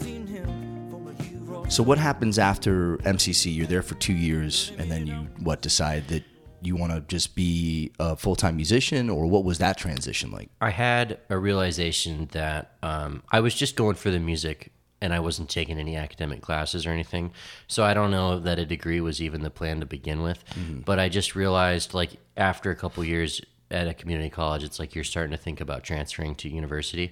So 1.69 1.83
what 1.83 1.97
happens 1.97 2.39
after 2.39 2.97
MCC? 2.97 3.53
You're 3.55 3.67
there 3.67 3.83
for 3.83 3.95
2 3.95 4.13
years 4.13 4.71
and 4.77 4.89
then 4.89 5.05
you 5.05 5.15
what 5.39 5.61
decide 5.61 6.07
that 6.07 6.23
you 6.61 6.75
want 6.75 6.91
to 6.91 7.01
just 7.01 7.35
be 7.35 7.91
a 7.99 8.15
full-time 8.15 8.55
musician 8.55 9.09
or 9.09 9.27
what 9.27 9.43
was 9.43 9.59
that 9.59 9.77
transition 9.77 10.31
like? 10.31 10.49
I 10.59 10.71
had 10.71 11.19
a 11.29 11.37
realization 11.37 12.27
that 12.31 12.73
um, 12.83 13.23
I 13.31 13.39
was 13.39 13.53
just 13.55 13.75
going 13.75 13.95
for 13.95 14.11
the 14.11 14.19
music 14.19 14.71
and 15.01 15.13
I 15.13 15.19
wasn't 15.19 15.49
taking 15.49 15.79
any 15.79 15.95
academic 15.95 16.41
classes 16.41 16.85
or 16.85 16.91
anything. 16.91 17.31
So 17.67 17.83
I 17.83 17.93
don't 17.93 18.11
know 18.11 18.39
that 18.39 18.59
a 18.59 18.65
degree 18.65 19.01
was 19.01 19.21
even 19.21 19.43
the 19.43 19.49
plan 19.49 19.79
to 19.79 19.85
begin 19.85 20.21
with. 20.21 20.43
Mm-hmm. 20.51 20.81
But 20.81 20.99
I 20.99 21.09
just 21.09 21.35
realized, 21.35 21.93
like, 21.93 22.17
after 22.35 22.71
a 22.71 22.75
couple 22.75 23.03
years 23.03 23.41
at 23.71 23.87
a 23.87 23.93
community 23.93 24.29
college, 24.29 24.63
it's 24.63 24.79
like 24.79 24.95
you're 24.95 25.03
starting 25.03 25.31
to 25.31 25.37
think 25.37 25.61
about 25.61 25.83
transferring 25.83 26.35
to 26.35 26.49
university. 26.49 27.11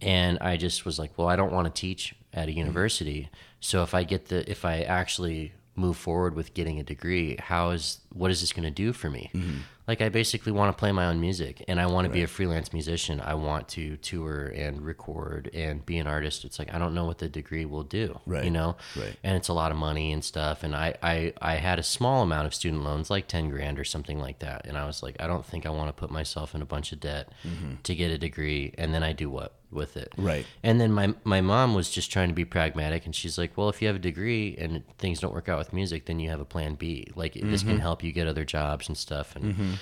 And 0.00 0.38
I 0.40 0.56
just 0.56 0.84
was 0.84 0.98
like, 0.98 1.16
well, 1.16 1.28
I 1.28 1.36
don't 1.36 1.52
want 1.52 1.72
to 1.72 1.80
teach 1.80 2.14
at 2.32 2.48
a 2.48 2.50
mm-hmm. 2.50 2.58
university. 2.58 3.30
So 3.60 3.82
if 3.82 3.94
I 3.94 4.04
get 4.04 4.26
the, 4.26 4.50
if 4.50 4.64
I 4.64 4.82
actually 4.82 5.52
move 5.74 5.96
forward 5.96 6.34
with 6.34 6.52
getting 6.52 6.80
a 6.80 6.82
degree, 6.82 7.36
how 7.38 7.70
is, 7.70 8.00
what 8.12 8.30
is 8.30 8.40
this 8.40 8.52
going 8.52 8.64
to 8.64 8.70
do 8.70 8.92
for 8.92 9.08
me? 9.08 9.30
Mm-hmm. 9.32 9.58
Like, 9.92 10.00
I 10.00 10.08
basically 10.08 10.52
want 10.52 10.74
to 10.74 10.80
play 10.80 10.90
my 10.90 11.04
own 11.04 11.20
music 11.20 11.66
and 11.68 11.78
I 11.78 11.84
want 11.84 12.06
to 12.06 12.10
be 12.10 12.22
a 12.22 12.26
freelance 12.26 12.72
musician. 12.72 13.20
I 13.20 13.34
want 13.34 13.68
to 13.76 13.98
tour 13.98 14.46
and 14.46 14.80
record 14.80 15.50
and 15.52 15.84
be 15.84 15.98
an 15.98 16.06
artist. 16.06 16.46
It's 16.46 16.58
like, 16.58 16.72
I 16.72 16.78
don't 16.78 16.94
know 16.94 17.04
what 17.04 17.18
the 17.18 17.28
degree 17.28 17.66
will 17.66 17.82
do, 17.82 18.18
Right, 18.24 18.42
you 18.42 18.50
know? 18.50 18.76
right. 18.96 19.14
And 19.22 19.36
it's 19.36 19.48
a 19.48 19.52
lot 19.52 19.70
of 19.70 19.76
money 19.76 20.10
and 20.14 20.24
stuff. 20.24 20.62
And 20.62 20.74
I, 20.74 20.94
I, 21.02 21.34
I 21.42 21.56
had 21.56 21.78
a 21.78 21.82
small 21.82 22.22
amount 22.22 22.46
of 22.46 22.54
student 22.54 22.84
loans, 22.84 23.10
like 23.10 23.28
10 23.28 23.50
grand 23.50 23.78
or 23.78 23.84
something 23.84 24.18
like 24.18 24.38
that. 24.38 24.66
And 24.66 24.78
I 24.78 24.86
was 24.86 25.02
like, 25.02 25.16
I 25.20 25.26
don't 25.26 25.44
think 25.44 25.66
I 25.66 25.68
want 25.68 25.88
to 25.88 25.92
put 25.92 26.10
myself 26.10 26.54
in 26.54 26.62
a 26.62 26.64
bunch 26.64 26.92
of 26.92 27.00
debt 27.00 27.28
mm-hmm. 27.46 27.74
to 27.82 27.94
get 27.94 28.10
a 28.10 28.16
degree. 28.16 28.72
And 28.78 28.94
then 28.94 29.02
I 29.02 29.12
do 29.12 29.28
what 29.28 29.52
with 29.72 29.96
it? 29.96 30.10
Mm-hmm. 30.12 30.26
Right. 30.26 30.46
And 30.62 30.80
then 30.80 30.92
my 30.92 31.14
my 31.24 31.40
mom 31.40 31.74
was 31.74 31.90
just 31.90 32.12
trying 32.12 32.28
to 32.28 32.34
be 32.34 32.44
pragmatic, 32.44 33.04
and 33.06 33.14
she's 33.14 33.38
like, 33.38 33.56
"Well, 33.56 33.68
if 33.68 33.80
you 33.80 33.86
have 33.88 33.96
a 33.96 34.00
degree 34.00 34.56
and 34.58 34.82
things 34.98 35.20
don't 35.20 35.34
work 35.34 35.48
out 35.48 35.58
with 35.58 35.72
music, 35.72 36.06
then 36.06 36.20
you 36.20 36.30
have 36.30 36.40
a 36.40 36.44
plan 36.44 36.74
B. 36.74 37.08
Like 37.14 37.34
this 37.34 37.62
Mm-hmm. 37.62 37.70
can 37.70 37.80
help 37.80 38.02
you 38.02 38.12
get 38.12 38.26
other 38.26 38.44
jobs 38.44 38.88
and 38.88 38.96
stuff." 38.96 39.34
And 39.36 39.78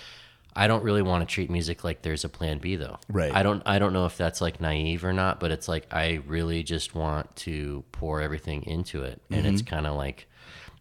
I 0.56 0.66
don't 0.66 0.82
really 0.82 1.02
want 1.02 1.26
to 1.26 1.32
treat 1.32 1.48
music 1.48 1.84
like 1.84 2.02
there's 2.02 2.24
a 2.24 2.28
plan 2.28 2.58
B, 2.58 2.74
though. 2.74 2.98
Right. 3.08 3.32
I 3.34 3.42
don't 3.44 3.62
I 3.66 3.78
don't 3.78 3.92
know 3.92 4.06
if 4.06 4.16
that's 4.16 4.40
like 4.40 4.60
naive 4.60 5.04
or 5.04 5.12
not, 5.12 5.38
but 5.40 5.50
it's 5.52 5.68
like 5.68 5.86
I 5.92 6.20
really 6.26 6.62
just 6.62 6.94
want 6.94 7.34
to 7.46 7.84
pour 7.92 8.20
everything 8.20 8.64
into 8.64 9.04
it, 9.04 9.20
and 9.30 9.46
it's 9.46 9.62
Mm-hmm. 9.62 9.74
kind 9.74 9.86
of 9.86 9.96
like. 9.96 10.26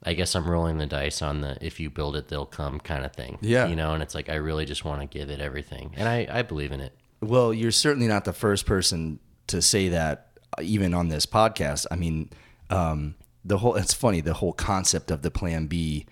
I 0.01 0.13
guess 0.13 0.33
I'm 0.33 0.49
rolling 0.49 0.77
the 0.77 0.85
dice 0.85 1.21
on 1.21 1.41
the 1.41 1.57
if 1.59 1.77
you 1.77 1.89
build 1.89 2.15
it, 2.15 2.29
they'll 2.29 2.45
come 2.45 2.79
kind 2.79 3.03
of 3.03 3.11
thing. 3.11 3.37
Yeah. 3.41 3.67
You 3.67 3.75
know, 3.75 3.93
and 3.93 4.01
it's 4.01 4.15
like 4.15 4.29
I 4.29 4.35
really 4.35 4.63
just 4.63 4.85
want 4.85 5.01
to 5.01 5.05
give 5.07 5.29
it 5.29 5.41
everything. 5.41 5.91
And 5.97 6.07
I, 6.07 6.25
I 6.31 6.41
believe 6.41 6.71
in 6.71 6.79
it. 6.79 6.93
Well, 7.21 7.53
you're 7.53 7.71
certainly 7.71 8.07
not 8.07 8.25
the 8.25 8.33
first 8.33 8.65
person 8.65 9.19
to 9.47 9.61
say 9.61 9.89
that, 9.89 10.37
uh, 10.57 10.61
even 10.61 10.93
on 10.93 11.09
this 11.09 11.25
podcast. 11.25 11.85
I 11.91 11.95
mean, 11.95 12.29
um, 12.69 13.15
the 13.43 13.57
whole, 13.57 13.75
it's 13.75 13.93
funny, 13.93 14.21
the 14.21 14.35
whole 14.35 14.53
concept 14.53 15.11
of 15.11 15.21
the 15.21 15.31
plan 15.31 15.67
B, 15.67 16.05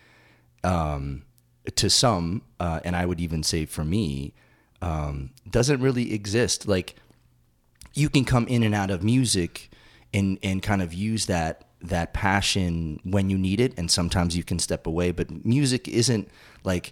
um, 0.63 1.23
to 1.75 1.89
some, 1.89 2.41
uh, 2.59 2.79
and 2.83 2.95
I 2.95 3.05
would 3.05 3.19
even 3.19 3.43
say 3.43 3.65
for 3.65 3.85
me, 3.85 4.33
um, 4.81 5.31
doesn't 5.49 5.81
really 5.81 6.13
exist. 6.13 6.67
Like, 6.67 6.95
you 7.93 8.09
can 8.09 8.25
come 8.25 8.47
in 8.47 8.63
and 8.63 8.75
out 8.75 8.91
of 8.91 9.03
music 9.03 9.69
and, 10.13 10.37
and 10.43 10.61
kind 10.61 10.81
of 10.81 10.93
use 10.93 11.25
that 11.25 11.63
that 11.79 12.11
passion 12.11 12.99
when 13.03 13.29
you 13.29 13.37
need 13.37 13.59
it 13.59 13.71
and 13.77 13.91
sometimes 13.91 14.35
you 14.35 14.43
can 14.43 14.57
step 14.57 14.87
away 14.87 15.11
but 15.11 15.45
music 15.45 15.87
isn't 15.87 16.27
like 16.63 16.91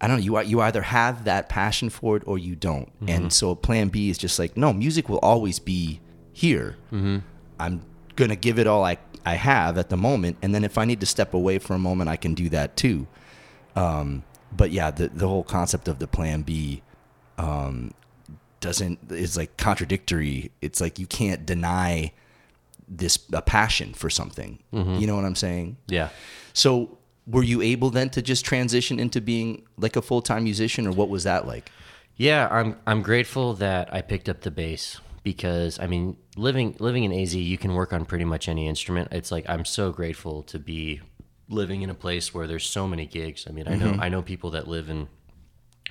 I 0.00 0.08
don't 0.08 0.18
know. 0.18 0.22
You 0.22 0.40
you 0.42 0.60
either 0.60 0.82
have 0.82 1.24
that 1.24 1.48
passion 1.48 1.90
for 1.90 2.16
it 2.16 2.22
or 2.26 2.38
you 2.38 2.56
don't, 2.56 2.90
and 3.06 3.32
so 3.32 3.54
Plan 3.54 3.88
B 3.88 4.08
is 4.10 4.18
just 4.18 4.38
like 4.38 4.56
no. 4.56 4.72
Music 4.72 5.08
will 5.08 5.18
always 5.18 5.58
be 5.58 6.00
here. 6.32 6.76
Mm-hmm. 6.92 7.18
I'm 7.58 7.82
gonna 8.16 8.36
give 8.36 8.58
it 8.58 8.66
all 8.66 8.84
I 8.84 8.98
I 9.26 9.34
have 9.34 9.76
at 9.76 9.90
the 9.90 9.96
moment, 9.96 10.38
and 10.42 10.54
then 10.54 10.64
if 10.64 10.78
I 10.78 10.84
need 10.86 11.00
to 11.00 11.06
step 11.06 11.34
away 11.34 11.58
for 11.58 11.74
a 11.74 11.78
moment, 11.78 12.08
I 12.08 12.16
can 12.16 12.34
do 12.34 12.48
that 12.48 12.76
too. 12.76 13.06
Um, 13.76 14.22
but 14.50 14.70
yeah, 14.70 14.90
the 14.90 15.08
the 15.08 15.28
whole 15.28 15.44
concept 15.44 15.88
of 15.88 15.98
the 15.98 16.06
Plan 16.06 16.42
B 16.42 16.82
um, 17.36 17.92
doesn't 18.60 18.98
is 19.10 19.36
like 19.36 19.56
contradictory. 19.56 20.50
It's 20.62 20.80
like 20.80 20.98
you 20.98 21.06
can't 21.06 21.44
deny 21.44 22.12
this 22.88 23.18
a 23.32 23.42
passion 23.42 23.92
for 23.94 24.10
something. 24.10 24.58
You 24.98 25.06
know 25.06 25.16
what 25.16 25.24
I'm 25.24 25.36
saying? 25.36 25.76
Yeah. 25.86 26.08
So 26.52 26.98
were 27.26 27.42
you 27.42 27.62
able 27.62 27.90
then 27.90 28.10
to 28.10 28.22
just 28.22 28.44
transition 28.44 28.98
into 28.98 29.20
being 29.20 29.66
like 29.76 29.96
a 29.96 30.02
full 30.02 30.22
time 30.22 30.44
musician, 30.44 30.86
or 30.86 30.92
what 30.92 31.08
was 31.08 31.24
that 31.24 31.46
like? 31.46 31.70
Yeah, 32.16 32.48
I'm 32.50 32.76
I'm 32.86 33.02
grateful 33.02 33.54
that 33.54 33.92
I 33.92 34.02
picked 34.02 34.28
up 34.28 34.42
the 34.42 34.50
bass 34.50 35.00
because 35.22 35.78
I 35.78 35.86
mean, 35.86 36.16
living 36.36 36.76
living 36.78 37.04
in 37.04 37.12
AZ, 37.12 37.34
you 37.34 37.58
can 37.58 37.74
work 37.74 37.92
on 37.92 38.04
pretty 38.04 38.24
much 38.24 38.48
any 38.48 38.68
instrument. 38.68 39.08
It's 39.12 39.30
like 39.30 39.48
I'm 39.48 39.64
so 39.64 39.92
grateful 39.92 40.42
to 40.44 40.58
be 40.58 41.00
living 41.48 41.82
in 41.82 41.90
a 41.90 41.94
place 41.94 42.32
where 42.32 42.46
there's 42.46 42.66
so 42.66 42.86
many 42.86 43.06
gigs. 43.06 43.46
I 43.48 43.52
mean, 43.52 43.68
I 43.68 43.74
know 43.74 43.92
mm-hmm. 43.92 44.00
I 44.00 44.08
know 44.08 44.22
people 44.22 44.50
that 44.50 44.68
live 44.68 44.88
in 44.88 45.08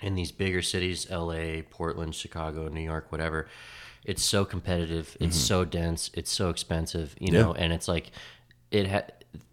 in 0.02 0.15
these 0.15 0.32
bigger 0.32 0.62
cities, 0.62 1.10
LA, 1.10 1.62
Portland, 1.70 2.15
Chicago, 2.15 2.68
New 2.70 2.82
York, 2.82 3.12
whatever. 3.12 3.48
It's 4.06 4.24
so 4.24 4.46
competitive, 4.46 5.18
it's 5.20 5.36
mm-hmm. 5.36 5.46
so 5.46 5.65
dense, 5.65 6.10
it's 6.13 6.32
so 6.32 6.50
expensive, 6.50 7.15
you 7.20 7.32
know, 7.32 7.54
and 7.54 7.74
it's 7.74 7.88
like 7.88 8.12
it 8.72 8.88
ha- 8.88 9.08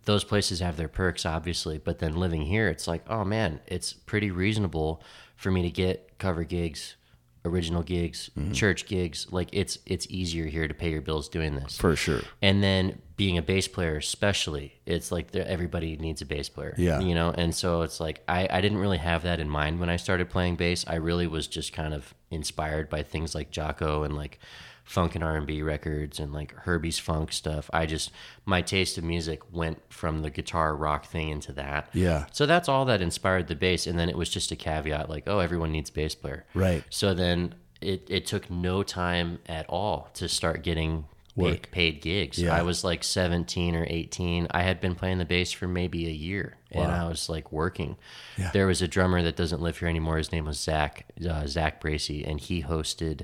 those 0.04 0.24
places 0.24 0.60
have 0.60 0.76
their 0.76 0.88
perks 0.88 1.26
obviously, 1.26 1.78
but 1.78 1.98
then 1.98 2.16
living 2.16 2.42
here 2.42 2.68
it's 2.68 2.86
like, 2.86 3.04
oh 3.08 3.24
man, 3.24 3.60
it's 3.66 3.92
pretty 3.92 4.30
reasonable 4.30 5.02
for 5.36 5.50
me 5.50 5.62
to 5.62 5.70
get 5.70 6.18
cover 6.18 6.44
gigs, 6.44 6.96
original 7.44 7.82
gigs, 7.82 8.30
mm-hmm. 8.36 8.52
church 8.52 8.86
gigs. 8.86 9.26
Like 9.30 9.48
it's 9.52 9.78
it's 9.86 10.06
easier 10.10 10.46
here 10.46 10.66
to 10.66 10.74
pay 10.74 10.90
your 10.90 11.00
bills 11.00 11.28
doing 11.28 11.54
this. 11.54 11.76
For 11.76 11.96
sure. 11.96 12.20
And 12.42 12.62
then 12.62 13.00
being 13.16 13.38
a 13.38 13.42
bass 13.42 13.68
player, 13.68 13.96
especially, 13.96 14.74
it's 14.84 15.10
like 15.12 15.34
everybody 15.34 15.96
needs 15.96 16.22
a 16.22 16.26
bass 16.26 16.48
player. 16.48 16.74
Yeah. 16.76 17.00
You 17.00 17.14
know, 17.14 17.30
and 17.30 17.54
so 17.54 17.82
it's 17.82 18.00
like 18.00 18.22
I, 18.28 18.48
I 18.50 18.60
didn't 18.60 18.78
really 18.78 18.98
have 18.98 19.22
that 19.22 19.40
in 19.40 19.48
mind 19.48 19.80
when 19.80 19.88
I 19.88 19.96
started 19.96 20.28
playing 20.28 20.56
bass. 20.56 20.84
I 20.86 20.96
really 20.96 21.26
was 21.26 21.46
just 21.46 21.72
kind 21.72 21.94
of 21.94 22.14
inspired 22.30 22.90
by 22.90 23.02
things 23.02 23.34
like 23.34 23.52
Jaco 23.52 24.04
and 24.04 24.16
like 24.16 24.38
funk 24.86 25.16
and 25.16 25.24
R&B 25.24 25.62
records 25.62 26.18
and 26.20 26.32
like 26.32 26.54
Herbie's 26.54 26.98
funk 26.98 27.32
stuff. 27.32 27.68
I 27.72 27.86
just 27.86 28.12
my 28.46 28.62
taste 28.62 28.96
of 28.96 29.04
music 29.04 29.40
went 29.52 29.82
from 29.92 30.22
the 30.22 30.30
guitar 30.30 30.74
rock 30.74 31.06
thing 31.06 31.28
into 31.28 31.52
that. 31.54 31.90
Yeah. 31.92 32.26
So 32.32 32.46
that's 32.46 32.68
all 32.68 32.84
that 32.86 33.02
inspired 33.02 33.48
the 33.48 33.56
bass 33.56 33.86
and 33.86 33.98
then 33.98 34.08
it 34.08 34.16
was 34.16 34.30
just 34.30 34.52
a 34.52 34.56
caveat 34.56 35.10
like, 35.10 35.24
oh, 35.26 35.40
everyone 35.40 35.72
needs 35.72 35.90
bass 35.90 36.14
player. 36.14 36.44
Right. 36.54 36.84
So 36.88 37.14
then 37.14 37.56
it, 37.80 38.06
it 38.08 38.26
took 38.26 38.48
no 38.48 38.84
time 38.84 39.40
at 39.46 39.66
all 39.68 40.08
to 40.14 40.28
start 40.28 40.62
getting 40.62 41.06
Work. 41.34 41.70
paid 41.72 42.00
gigs. 42.00 42.38
Yeah. 42.38 42.56
I 42.56 42.62
was 42.62 42.84
like 42.84 43.02
17 43.02 43.74
or 43.74 43.86
18. 43.90 44.46
I 44.52 44.62
had 44.62 44.80
been 44.80 44.94
playing 44.94 45.18
the 45.18 45.24
bass 45.24 45.50
for 45.50 45.66
maybe 45.66 46.06
a 46.06 46.12
year 46.12 46.56
and 46.70 46.92
I 46.92 47.08
was 47.08 47.28
like 47.28 47.50
working. 47.50 47.96
Yeah. 48.38 48.50
There 48.52 48.68
was 48.68 48.82
a 48.82 48.88
drummer 48.88 49.20
that 49.22 49.36
doesn't 49.36 49.60
live 49.60 49.78
here 49.78 49.88
anymore. 49.88 50.16
His 50.16 50.30
name 50.30 50.44
was 50.46 50.60
Zach, 50.60 51.06
uh, 51.28 51.46
Zach 51.46 51.82
Bracey, 51.82 52.28
and 52.28 52.40
he 52.40 52.62
hosted 52.62 53.22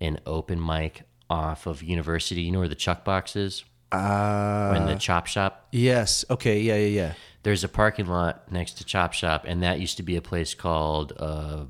an 0.00 0.18
open 0.26 0.64
mic 0.64 1.02
off 1.28 1.66
of 1.66 1.82
University. 1.82 2.42
You 2.42 2.52
know 2.52 2.58
where 2.60 2.68
the 2.68 2.74
Chuck 2.74 3.04
Box 3.04 3.36
is? 3.36 3.64
Uh, 3.92 4.74
in 4.76 4.86
the 4.86 4.94
Chop 4.96 5.26
Shop? 5.26 5.66
yes. 5.72 6.24
Okay. 6.30 6.60
Yeah. 6.60 6.76
Yeah. 6.76 6.86
Yeah. 6.86 7.12
there's 7.42 7.64
a 7.64 7.68
parking 7.68 8.06
lot 8.06 8.50
next 8.52 8.78
to 8.78 8.84
Chop 8.84 9.12
Shop, 9.12 9.44
and 9.46 9.62
that 9.62 9.80
used 9.80 9.96
to 9.96 10.02
be 10.04 10.14
a 10.16 10.22
place 10.22 10.54
called 10.54 11.12
uh, 11.18 11.64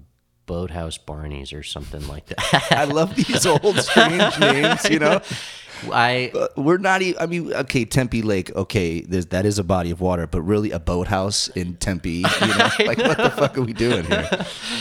Boathouse 0.47 0.99
Barneys 0.99 1.57
or 1.57 1.63
something 1.63 2.07
like 2.09 2.27
that. 2.27 2.67
I 2.73 2.85
love 2.85 3.15
these 3.17 3.47
old 3.47 3.79
strange 3.81 4.39
names. 4.39 4.89
You 4.91 4.99
know, 4.99 5.21
I 5.93 6.31
Uh, 6.35 6.49
we're 6.57 6.79
not 6.79 7.03
even. 7.03 7.21
I 7.23 7.27
mean, 7.27 7.53
okay, 7.53 7.85
Tempe 7.85 8.23
Lake. 8.23 8.55
Okay, 8.55 9.01
there's, 9.03 9.27
that 9.27 9.47
is 9.47 9.59
a 9.59 9.65
body 9.65 9.91
of 9.91 10.01
water, 10.01 10.27
but 10.27 10.43
really 10.43 10.71
a 10.71 10.79
boathouse 10.79 11.49
in 11.49 11.77
Tempe. 11.77 12.11
You 12.11 12.23
know, 12.23 12.71
like 12.87 12.99
what 12.99 13.17
the 13.19 13.33
fuck 13.37 13.57
are 13.59 13.63
we 13.63 13.73
doing 13.73 14.05
here? 14.05 14.29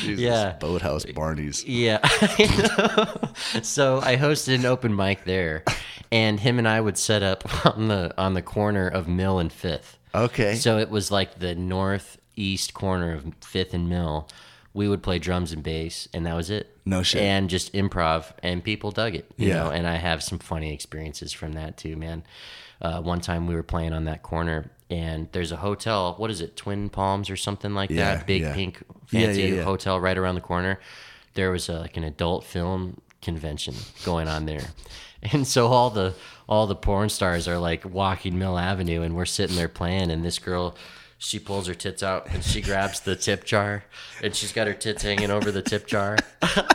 Jesus, 0.02 0.20
Yeah. 0.20 0.56
boathouse 0.60 1.06
Barneys. 1.06 1.64
Yeah. 1.66 2.00
so 3.62 4.00
I 4.02 4.16
hosted 4.18 4.56
an 4.56 4.66
open 4.66 4.96
mic 4.96 5.24
there, 5.26 5.64
and 6.12 6.40
him 6.40 6.58
and 6.60 6.68
I 6.68 6.82
would 6.82 6.98
set 6.98 7.24
up 7.24 7.66
on 7.78 7.88
the 7.88 8.14
on 8.18 8.34
the 8.34 8.42
corner 8.42 8.88
of 8.88 9.08
Mill 9.08 9.40
and 9.40 9.52
Fifth. 9.52 9.98
Okay, 10.14 10.56
So 10.56 10.80
it 10.80 10.90
was 10.90 11.12
like 11.12 11.38
the 11.40 11.54
northeast 11.54 12.74
corner 12.74 13.14
of 13.14 13.32
Fifth 13.42 13.74
and 13.76 13.88
Mill. 13.90 14.28
We 14.74 14.88
would 14.88 15.02
play 15.02 15.18
drums 15.20 15.52
and 15.52 15.64
bass, 15.64 16.08
and 16.14 16.26
that 16.26 16.36
was 16.36 16.50
it. 16.50 16.78
No 16.86 17.02
shit. 17.04 17.22
And 17.22 17.50
just 17.50 17.74
improv, 17.74 18.26
and 18.44 18.64
people 18.64 18.92
dug 18.92 19.16
it. 19.16 19.30
You 19.38 19.50
Yeah. 19.50 19.56
know, 19.64 19.70
and 19.72 19.88
I 19.88 19.96
have 19.96 20.22
some 20.24 20.38
funny 20.40 20.74
experiences 20.74 21.34
from 21.34 21.54
that 21.54 21.76
too, 21.78 21.96
man. 21.96 22.24
Uh, 22.82 23.02
one 23.02 23.20
time 23.20 23.48
we 23.48 23.56
were 23.56 23.64
playing 23.64 23.94
on 23.94 24.06
that 24.06 24.22
corner, 24.24 24.72
and 24.90 25.28
there's 25.32 25.52
a 25.52 25.58
hotel. 25.58 26.14
What 26.18 26.30
is 26.32 26.40
it, 26.40 26.56
Twin 26.56 26.90
Palms 26.90 27.30
or 27.30 27.36
something 27.36 27.74
like 27.74 27.90
Yeah, 27.90 28.16
that? 28.18 28.28
Big 28.28 28.42
yeah. 28.44 28.54
pink 28.54 28.82
fancy 29.08 29.42
yeah. 29.44 29.64
hotel 29.64 30.00
right 30.00 30.18
around 30.18 30.36
the 30.36 30.42
corner. 30.42 30.80
There 31.34 31.52
was 31.52 31.68
a, 31.68 31.80
like 31.80 31.98
an 31.98 32.04
adult 32.04 32.44
film 32.46 33.02
convention 33.22 33.76
going 34.06 34.28
on 34.28 34.46
there, 34.46 34.68
and 35.32 35.46
so 35.48 35.68
all 35.68 35.90
the 35.90 36.14
all 36.48 36.68
the 36.68 36.76
porn 36.76 37.10
stars 37.10 37.48
are 37.48 37.58
like 37.58 37.84
walking 37.86 38.38
Mill 38.40 38.58
Avenue, 38.58 39.02
and 39.02 39.16
we're 39.16 39.26
sitting 39.26 39.56
there 39.56 39.68
playing, 39.70 40.12
and 40.12 40.24
this 40.24 40.38
girl. 40.40 40.76
She 41.22 41.38
pulls 41.38 41.68
her 41.68 41.74
tits 41.74 42.02
out 42.02 42.28
and 42.30 42.42
she 42.44 42.62
grabs 42.62 43.02
the 43.02 43.14
tip 43.16 43.44
jar 43.44 43.84
and 44.24 44.34
she's 44.34 44.54
got 44.54 44.68
her 44.68 44.74
tits 44.74 45.04
hanging 45.04 45.30
over 45.32 45.52
the 45.52 45.62
tip 45.62 45.86
jar 45.86 46.18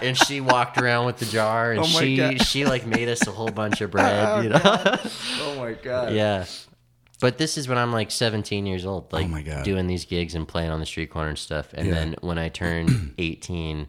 and 0.02 0.16
she 0.18 0.42
walked 0.42 0.76
around 0.76 1.06
with 1.06 1.16
the 1.16 1.24
jar 1.24 1.72
and 1.72 1.80
Oh 1.80 1.84
she 1.84 2.18
God. 2.18 2.42
she 2.42 2.66
like 2.66 2.86
made 2.86 3.08
us 3.08 3.26
a 3.26 3.30
whole 3.32 3.48
bunch 3.48 3.80
of 3.80 3.90
bread, 3.90 4.28
oh, 4.28 4.40
you 4.42 4.50
know. 4.50 4.60
oh 4.62 5.54
my 5.58 5.72
god. 5.72 6.12
yeah. 6.12 6.44
But 7.20 7.38
this 7.38 7.56
is 7.56 7.68
when 7.68 7.78
I'm 7.78 7.90
like 7.90 8.10
17 8.10 8.66
years 8.66 8.84
old, 8.84 9.06
oh 9.12 9.16
like 9.16 9.24
Oh 9.24 9.28
my 9.28 9.40
God. 9.40 9.64
doing 9.64 9.86
these 9.86 10.04
gigs 10.04 10.34
and 10.34 10.46
playing 10.46 10.68
on 10.70 10.78
the 10.78 10.84
street 10.86 11.08
corner 11.10 11.30
and 11.30 11.38
stuff. 11.38 11.72
And 11.72 11.86
Yeah. 11.88 11.94
then 11.94 12.16
when 12.20 12.36
I 12.38 12.50
turned 12.50 13.14
18, 13.18 13.86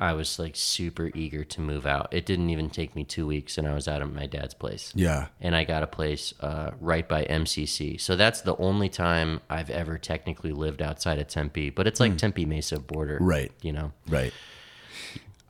I 0.00 0.14
was 0.14 0.38
like 0.38 0.56
super 0.56 1.10
eager 1.14 1.44
to 1.44 1.60
move 1.60 1.86
out. 1.86 2.08
It 2.10 2.24
didn't 2.24 2.48
even 2.48 2.70
take 2.70 2.96
me 2.96 3.04
two 3.04 3.26
weeks, 3.26 3.58
and 3.58 3.68
I 3.68 3.74
was 3.74 3.86
out 3.86 4.00
of 4.00 4.12
my 4.12 4.26
dad's 4.26 4.54
place. 4.54 4.92
Yeah. 4.96 5.26
And 5.40 5.54
I 5.54 5.64
got 5.64 5.82
a 5.82 5.86
place 5.86 6.32
uh, 6.40 6.70
right 6.80 7.06
by 7.06 7.24
MCC. 7.24 8.00
So 8.00 8.16
that's 8.16 8.40
the 8.40 8.56
only 8.56 8.88
time 8.88 9.40
I've 9.50 9.68
ever 9.68 9.98
technically 9.98 10.52
lived 10.52 10.80
outside 10.80 11.18
of 11.18 11.28
Tempe. 11.28 11.68
But 11.68 11.86
it's 11.86 12.00
like 12.00 12.16
Tempe 12.16 12.46
Mesa 12.46 12.80
border. 12.80 13.18
Right. 13.20 13.52
You 13.60 13.72
know. 13.72 13.92
Right. 14.08 14.32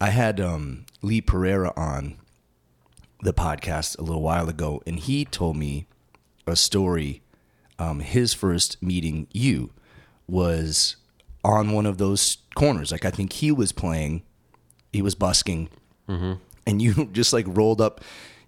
I 0.00 0.10
had 0.10 0.40
um, 0.40 0.86
Lee 1.00 1.20
Pereira 1.20 1.72
on 1.76 2.16
the 3.22 3.34
podcast 3.34 3.98
a 3.98 4.02
little 4.02 4.22
while 4.22 4.48
ago, 4.48 4.82
and 4.86 4.98
he 4.98 5.24
told 5.24 5.56
me 5.56 5.86
a 6.46 6.56
story. 6.56 7.22
Um, 7.78 8.00
his 8.00 8.34
first 8.34 8.82
meeting 8.82 9.26
you 9.32 9.70
was 10.26 10.96
on 11.42 11.72
one 11.72 11.86
of 11.86 11.98
those 11.98 12.38
corners. 12.54 12.92
Like 12.92 13.04
I 13.04 13.10
think 13.10 13.32
he 13.34 13.50
was 13.52 13.72
playing, 13.72 14.22
he 14.92 15.02
was 15.02 15.14
busking, 15.14 15.68
and 16.08 16.82
you 16.82 17.06
just 17.12 17.32
like 17.32 17.46
rolled 17.48 17.80
up. 17.80 18.00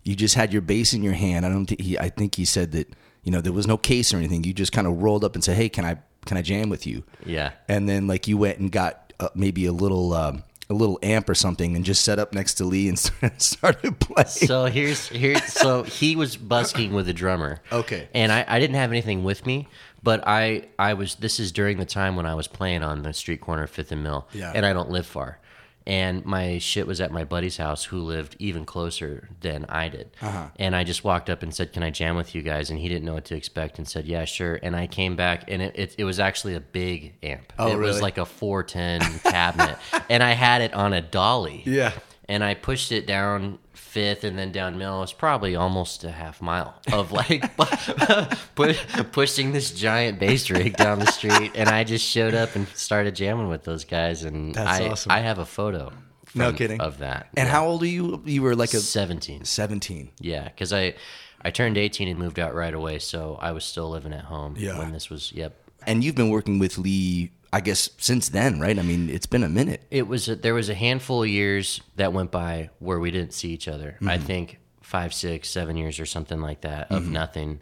You 0.04 0.16
just 0.16 0.34
had 0.34 0.52
your 0.52 0.62
bass 0.62 0.92
in 0.94 1.02
your 1.02 1.12
hand. 1.12 1.46
I 1.46 1.48
don't 1.48 1.66
think 1.66 1.80
he. 1.80 1.98
I 1.98 2.08
think 2.08 2.34
he 2.34 2.44
said 2.44 2.72
that 2.72 2.92
you 3.22 3.30
know 3.30 3.40
there 3.40 3.52
was 3.52 3.66
no 3.66 3.76
case 3.76 4.12
or 4.12 4.16
anything. 4.16 4.42
You 4.44 4.52
just 4.52 4.72
kind 4.72 4.86
of 4.86 5.00
rolled 5.02 5.24
up 5.24 5.34
and 5.34 5.44
said, 5.44 5.56
"Hey, 5.56 5.68
can 5.68 5.84
I 5.84 5.98
can 6.26 6.36
I 6.36 6.42
jam 6.42 6.68
with 6.68 6.86
you?" 6.86 7.04
Yeah. 7.24 7.52
and 7.68 7.88
then 7.88 8.06
like 8.06 8.26
you 8.28 8.36
went 8.36 8.58
and 8.58 8.70
got 8.70 9.12
uh, 9.20 9.28
maybe 9.34 9.66
a 9.66 9.72
little 9.72 10.12
um, 10.12 10.42
a 10.68 10.74
little 10.74 10.98
amp 11.02 11.28
or 11.28 11.34
something 11.36 11.76
and 11.76 11.84
just 11.84 12.02
set 12.04 12.18
up 12.18 12.32
next 12.32 12.54
to 12.54 12.64
Lee 12.64 12.88
and 12.88 12.98
started 13.38 14.00
playing. 14.00 14.26
So 14.28 14.64
here's 14.66 15.08
here. 15.08 15.38
So 15.46 15.84
he 15.84 16.16
was 16.16 16.36
busking 16.36 16.92
with 16.92 17.08
a 17.08 17.12
drummer. 17.12 17.60
Okay. 17.70 18.08
And 18.14 18.32
I, 18.32 18.44
I 18.48 18.58
didn't 18.58 18.76
have 18.76 18.90
anything 18.90 19.22
with 19.22 19.46
me, 19.46 19.68
but 20.02 20.24
I 20.26 20.64
I 20.80 20.94
was. 20.94 21.14
This 21.14 21.38
is 21.38 21.52
during 21.52 21.78
the 21.78 21.86
time 21.86 22.16
when 22.16 22.26
I 22.26 22.34
was 22.34 22.48
playing 22.48 22.82
on 22.82 23.02
the 23.02 23.12
street 23.12 23.40
corner 23.40 23.62
of 23.64 23.70
Fifth 23.70 23.92
and 23.92 24.02
Mill. 24.02 24.26
Yeah. 24.32 24.50
And 24.52 24.66
I 24.66 24.72
don't 24.72 24.90
live 24.90 25.06
far. 25.06 25.38
And 25.86 26.24
my 26.24 26.58
shit 26.58 26.86
was 26.86 27.00
at 27.00 27.10
my 27.10 27.24
buddy's 27.24 27.56
house, 27.56 27.84
who 27.84 27.98
lived 27.98 28.36
even 28.38 28.64
closer 28.64 29.28
than 29.40 29.64
I 29.68 29.88
did. 29.88 30.10
Uh-huh. 30.20 30.48
And 30.58 30.76
I 30.76 30.84
just 30.84 31.02
walked 31.04 31.28
up 31.28 31.42
and 31.42 31.54
said, 31.54 31.72
"Can 31.72 31.82
I 31.82 31.90
jam 31.90 32.16
with 32.16 32.34
you 32.34 32.42
guys?" 32.42 32.70
And 32.70 32.78
he 32.78 32.88
didn't 32.88 33.04
know 33.04 33.14
what 33.14 33.24
to 33.26 33.34
expect, 33.36 33.78
and 33.78 33.88
said, 33.88 34.06
"Yeah, 34.06 34.24
sure." 34.24 34.60
And 34.62 34.76
I 34.76 34.86
came 34.86 35.16
back, 35.16 35.44
and 35.50 35.60
it 35.62 35.74
it, 35.76 35.94
it 35.98 36.04
was 36.04 36.20
actually 36.20 36.54
a 36.54 36.60
big 36.60 37.14
amp. 37.22 37.52
Oh, 37.58 37.68
it 37.72 37.76
was 37.78 38.00
like 38.00 38.18
a 38.18 38.24
410 38.26 39.18
cabinet, 39.32 39.76
and 40.08 40.22
I 40.22 40.32
had 40.32 40.62
it 40.62 40.72
on 40.74 40.92
a 40.92 41.00
dolly 41.00 41.62
Yeah. 41.66 41.92
and 42.28 42.44
I 42.44 42.54
pushed 42.54 42.92
it 42.92 43.06
down 43.06 43.58
fifth 43.92 44.24
and 44.24 44.38
then 44.38 44.50
down 44.52 44.78
middle. 44.78 44.98
It 44.98 45.00
was 45.02 45.12
probably 45.12 45.54
almost 45.54 46.02
a 46.04 46.10
half 46.10 46.40
mile 46.40 46.74
of 46.92 47.12
like 47.12 47.44
pu- 48.54 48.74
pushing 49.12 49.52
this 49.52 49.70
giant 49.72 50.18
bass 50.18 50.50
rig 50.50 50.76
down 50.76 50.98
the 50.98 51.06
street, 51.12 51.52
and 51.54 51.68
I 51.68 51.84
just 51.84 52.04
showed 52.06 52.34
up 52.34 52.56
and 52.56 52.66
started 52.68 53.14
jamming 53.14 53.48
with 53.48 53.64
those 53.64 53.84
guys. 53.84 54.24
And 54.24 54.54
That's 54.54 54.80
I, 54.80 54.88
awesome. 54.88 55.12
I 55.12 55.20
have 55.20 55.38
a 55.38 55.46
photo. 55.46 55.92
No 56.34 56.52
kidding. 56.52 56.80
Of 56.80 56.98
that. 56.98 57.28
and 57.36 57.46
how 57.48 57.66
old 57.66 57.82
are 57.82 57.86
you? 57.86 58.22
You 58.24 58.40
were 58.42 58.56
like 58.56 58.72
a 58.72 58.78
Seventeen. 58.80 59.44
seventeen. 59.44 60.10
Yeah, 60.18 60.44
because 60.44 60.72
I 60.72 60.94
I 61.42 61.50
turned 61.50 61.76
eighteen 61.76 62.08
and 62.08 62.18
moved 62.18 62.38
out 62.38 62.54
right 62.54 62.72
away, 62.72 62.98
so 63.00 63.38
I 63.40 63.52
was 63.52 63.64
still 63.64 63.90
living 63.90 64.14
at 64.14 64.24
home 64.24 64.54
Yeah. 64.58 64.78
when 64.78 64.92
this 64.92 65.10
was. 65.10 65.30
Yep. 65.32 65.54
And 65.86 66.02
you've 66.02 66.14
been 66.14 66.30
working 66.30 66.58
with 66.58 66.78
Lee, 66.78 67.32
I 67.52 67.60
guess, 67.60 67.90
since 67.98 68.30
then, 68.30 68.60
right? 68.60 68.78
I 68.78 68.82
mean, 68.82 69.10
it's 69.10 69.26
been 69.26 69.42
a 69.44 69.48
minute. 69.48 69.82
It 69.90 70.06
was 70.08 70.28
a, 70.28 70.36
there 70.36 70.54
was 70.54 70.68
a 70.70 70.74
handful 70.74 71.22
of 71.22 71.28
years 71.28 71.82
that 71.96 72.12
went 72.12 72.30
by 72.30 72.70
where 72.78 72.98
we 72.98 73.10
didn't 73.10 73.34
see 73.34 73.50
each 73.50 73.68
other. 73.68 73.98
I 74.00 74.16
Mm-hmm. 74.16 74.24
think 74.26 74.58
five, 74.80 75.12
six, 75.12 75.50
seven 75.50 75.76
years 75.76 76.00
or 76.00 76.06
something 76.06 76.40
like 76.40 76.62
that 76.62 76.90
of 76.90 77.08
nothing. 77.08 77.60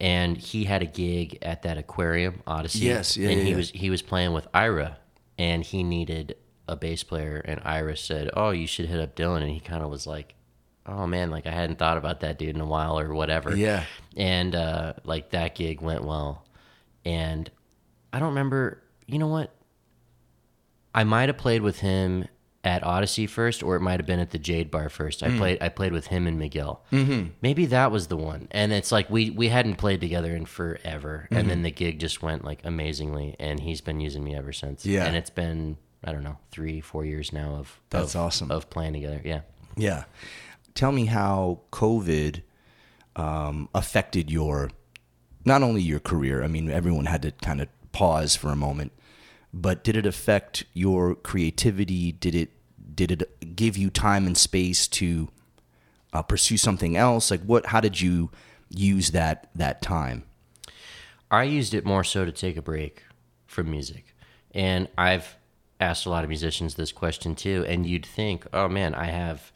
And 0.00 0.36
he 0.36 0.64
had 0.64 0.82
a 0.82 0.86
gig 0.86 1.38
at 1.42 1.62
that 1.62 1.76
aquarium 1.78 2.42
OdySea. 2.46 2.82
Yes, 2.82 3.16
yeah, 3.16 3.28
and 3.30 3.38
yeah, 3.38 3.44
he 3.44 3.50
yeah. 3.50 3.56
was 3.56 3.70
he 3.70 3.90
was 3.90 4.02
playing 4.02 4.32
with 4.32 4.48
Ira, 4.52 4.98
and 5.38 5.62
he 5.64 5.82
needed 5.84 6.36
a 6.66 6.74
bass 6.74 7.02
player. 7.04 7.36
And 7.44 7.60
Ira 7.64 7.96
said, 7.96 8.30
"Oh, 8.34 8.50
you 8.50 8.66
should 8.66 8.86
hit 8.86 8.98
up 9.00 9.14
Dylan." 9.14 9.42
And 9.42 9.50
he 9.50 9.60
kind 9.60 9.82
of 9.84 9.90
was 9.90 10.04
like, 10.06 10.34
"Oh 10.86 11.06
man, 11.06 11.30
like 11.30 11.46
I 11.46 11.52
hadn't 11.52 11.78
thought 11.78 11.98
about 11.98 12.18
that 12.20 12.36
dude 12.38 12.54
in 12.56 12.60
a 12.60 12.66
while 12.66 12.98
or 12.98 13.14
whatever." 13.14 13.54
Yeah. 13.56 13.84
And 14.16 14.56
uh, 14.56 14.94
like 15.04 15.30
that 15.30 15.54
gig 15.54 15.80
went 15.80 16.02
well, 16.04 16.44
and 17.04 17.48
I 18.12 18.18
don't 18.18 18.30
remember. 18.30 18.82
You 19.06 19.18
know 19.18 19.28
what? 19.28 19.54
I 20.94 21.04
might 21.04 21.28
have 21.28 21.38
played 21.38 21.62
with 21.62 21.80
him 21.80 22.26
at 22.64 22.82
OdySea 22.82 23.28
first, 23.28 23.62
or 23.62 23.74
it 23.76 23.80
might 23.80 23.98
have 23.98 24.06
been 24.06 24.20
at 24.20 24.30
the 24.30 24.38
Jade 24.38 24.70
Bar 24.70 24.88
first. 24.88 25.22
I 25.22 25.36
played 25.36 25.58
I 25.60 25.68
played 25.68 25.92
with 25.92 26.06
him 26.08 26.26
and 26.26 26.38
Miguel. 26.38 26.84
Mm-hmm. 26.92 27.30
Maybe 27.40 27.66
that 27.66 27.90
was 27.90 28.06
the 28.06 28.16
one. 28.16 28.46
And 28.52 28.72
it's 28.72 28.92
like 28.92 29.10
we 29.10 29.30
we 29.30 29.48
hadn't 29.48 29.76
played 29.76 30.00
together 30.00 30.34
in 30.36 30.46
forever, 30.46 31.26
and 31.30 31.48
then 31.50 31.62
the 31.62 31.70
gig 31.70 31.98
just 31.98 32.22
went 32.22 32.44
like 32.44 32.60
amazingly, 32.64 33.34
and 33.40 33.58
he's 33.60 33.80
been 33.80 34.00
using 34.00 34.22
me 34.22 34.34
ever 34.36 34.52
since. 34.52 34.86
Yeah. 34.86 35.04
and 35.06 35.16
it's 35.16 35.30
been 35.30 35.76
I 36.04 36.12
don't 36.12 36.22
know 36.24 36.38
three 36.50 36.80
four 36.80 37.04
years 37.04 37.32
now 37.32 37.54
of 37.56 37.80
That's 37.90 38.14
of- 38.14 38.20
awesome. 38.20 38.50
of 38.50 38.70
playing 38.70 38.92
together. 38.92 39.20
Yeah. 39.24 39.40
Yeah. 39.76 40.04
Tell 40.74 40.92
me 40.92 41.06
how 41.06 41.60
COVID 41.72 42.42
um, 43.16 43.68
affected 43.74 44.30
your, 44.30 44.70
not 45.44 45.62
only 45.62 45.82
your 45.82 46.00
career. 46.00 46.42
I 46.42 46.46
mean, 46.46 46.70
everyone 46.70 47.04
had 47.06 47.22
to 47.22 47.30
kind 47.32 47.60
of 47.60 47.68
pause 47.92 48.36
for 48.36 48.50
a 48.50 48.56
moment, 48.56 48.92
but 49.52 49.84
did 49.84 49.96
it 49.96 50.06
affect 50.06 50.64
your 50.72 51.14
creativity? 51.14 52.12
Did 52.12 52.34
it 52.34 52.50
did 52.94 53.10
it 53.10 53.56
give 53.56 53.76
you 53.76 53.90
time 53.90 54.26
and 54.26 54.36
space 54.36 54.86
to 54.86 55.28
uh, 56.12 56.22
pursue 56.22 56.56
something 56.56 56.96
else? 56.96 57.30
Like 57.30 57.42
what? 57.42 57.66
How 57.66 57.80
did 57.80 58.00
you 58.00 58.30
use 58.68 59.10
that 59.10 59.50
that 59.54 59.82
time? 59.82 60.24
I 61.30 61.44
used 61.44 61.72
it 61.72 61.86
more 61.86 62.04
so 62.04 62.26
to 62.26 62.32
take 62.32 62.58
a 62.58 62.62
break 62.62 63.04
from 63.46 63.70
music. 63.70 64.14
And 64.54 64.88
I've 64.98 65.36
asked 65.80 66.04
a 66.04 66.10
lot 66.10 66.24
of 66.24 66.28
musicians 66.28 66.74
this 66.74 66.92
question 66.92 67.34
too. 67.34 67.64
And 67.66 67.86
you'd 67.86 68.06
think, 68.06 68.46
oh 68.52 68.68
man, 68.68 68.94
I 68.94 69.06
have, 69.06 69.50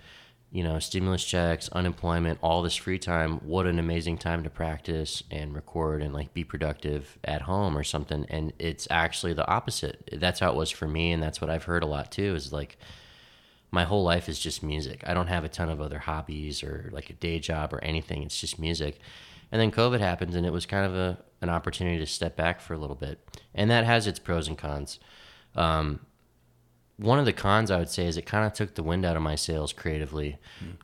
you 0.50 0.62
know, 0.62 0.78
stimulus 0.78 1.24
checks, 1.24 1.68
unemployment, 1.70 2.38
all 2.42 2.62
this 2.62 2.76
free 2.76 2.98
time. 2.98 3.38
What 3.38 3.66
an 3.66 3.78
amazing 3.78 4.18
time 4.18 4.42
to 4.44 4.50
practice 4.50 5.22
and 5.30 5.54
record 5.54 6.02
and 6.02 6.14
like 6.14 6.32
be 6.32 6.44
productive 6.44 7.18
at 7.24 7.42
home 7.42 7.76
or 7.76 7.84
something. 7.84 8.26
And 8.30 8.52
it's 8.58 8.86
actually 8.90 9.34
the 9.34 9.46
opposite. 9.48 10.08
That's 10.12 10.40
how 10.40 10.50
it 10.50 10.56
was 10.56 10.70
for 10.70 10.86
me. 10.86 11.12
And 11.12 11.22
that's 11.22 11.40
what 11.40 11.50
I've 11.50 11.64
heard 11.64 11.82
a 11.82 11.86
lot 11.86 12.10
too 12.10 12.34
is 12.34 12.52
like, 12.52 12.78
my 13.72 13.84
whole 13.84 14.04
life 14.04 14.28
is 14.28 14.38
just 14.38 14.62
music. 14.62 15.02
I 15.06 15.12
don't 15.12 15.26
have 15.26 15.44
a 15.44 15.48
ton 15.48 15.68
of 15.68 15.80
other 15.80 15.98
hobbies 15.98 16.62
or 16.62 16.88
like 16.92 17.10
a 17.10 17.14
day 17.14 17.40
job 17.40 17.74
or 17.74 17.82
anything. 17.82 18.22
It's 18.22 18.40
just 18.40 18.58
music. 18.58 19.00
And 19.50 19.60
then 19.60 19.72
COVID 19.72 20.00
happens 20.00 20.34
and 20.34 20.46
it 20.46 20.52
was 20.52 20.66
kind 20.66 20.86
of 20.86 20.94
a 20.94 21.18
an 21.42 21.50
opportunity 21.50 21.98
to 21.98 22.06
step 22.06 22.36
back 22.36 22.60
for 22.60 22.74
a 22.74 22.78
little 22.78 22.96
bit, 22.96 23.20
and 23.54 23.70
that 23.70 23.84
has 23.84 24.06
its 24.06 24.18
pros 24.18 24.48
and 24.48 24.56
cons. 24.56 24.98
Um, 25.54 26.00
one 26.98 27.18
of 27.18 27.24
the 27.24 27.32
cons 27.32 27.70
I 27.70 27.78
would 27.78 27.88
say 27.88 28.06
is 28.06 28.16
it 28.16 28.26
kind 28.26 28.46
of 28.46 28.52
took 28.52 28.74
the 28.74 28.82
wind 28.82 29.04
out 29.04 29.16
of 29.16 29.22
my 29.22 29.34
sails 29.34 29.72
creatively. 29.72 30.38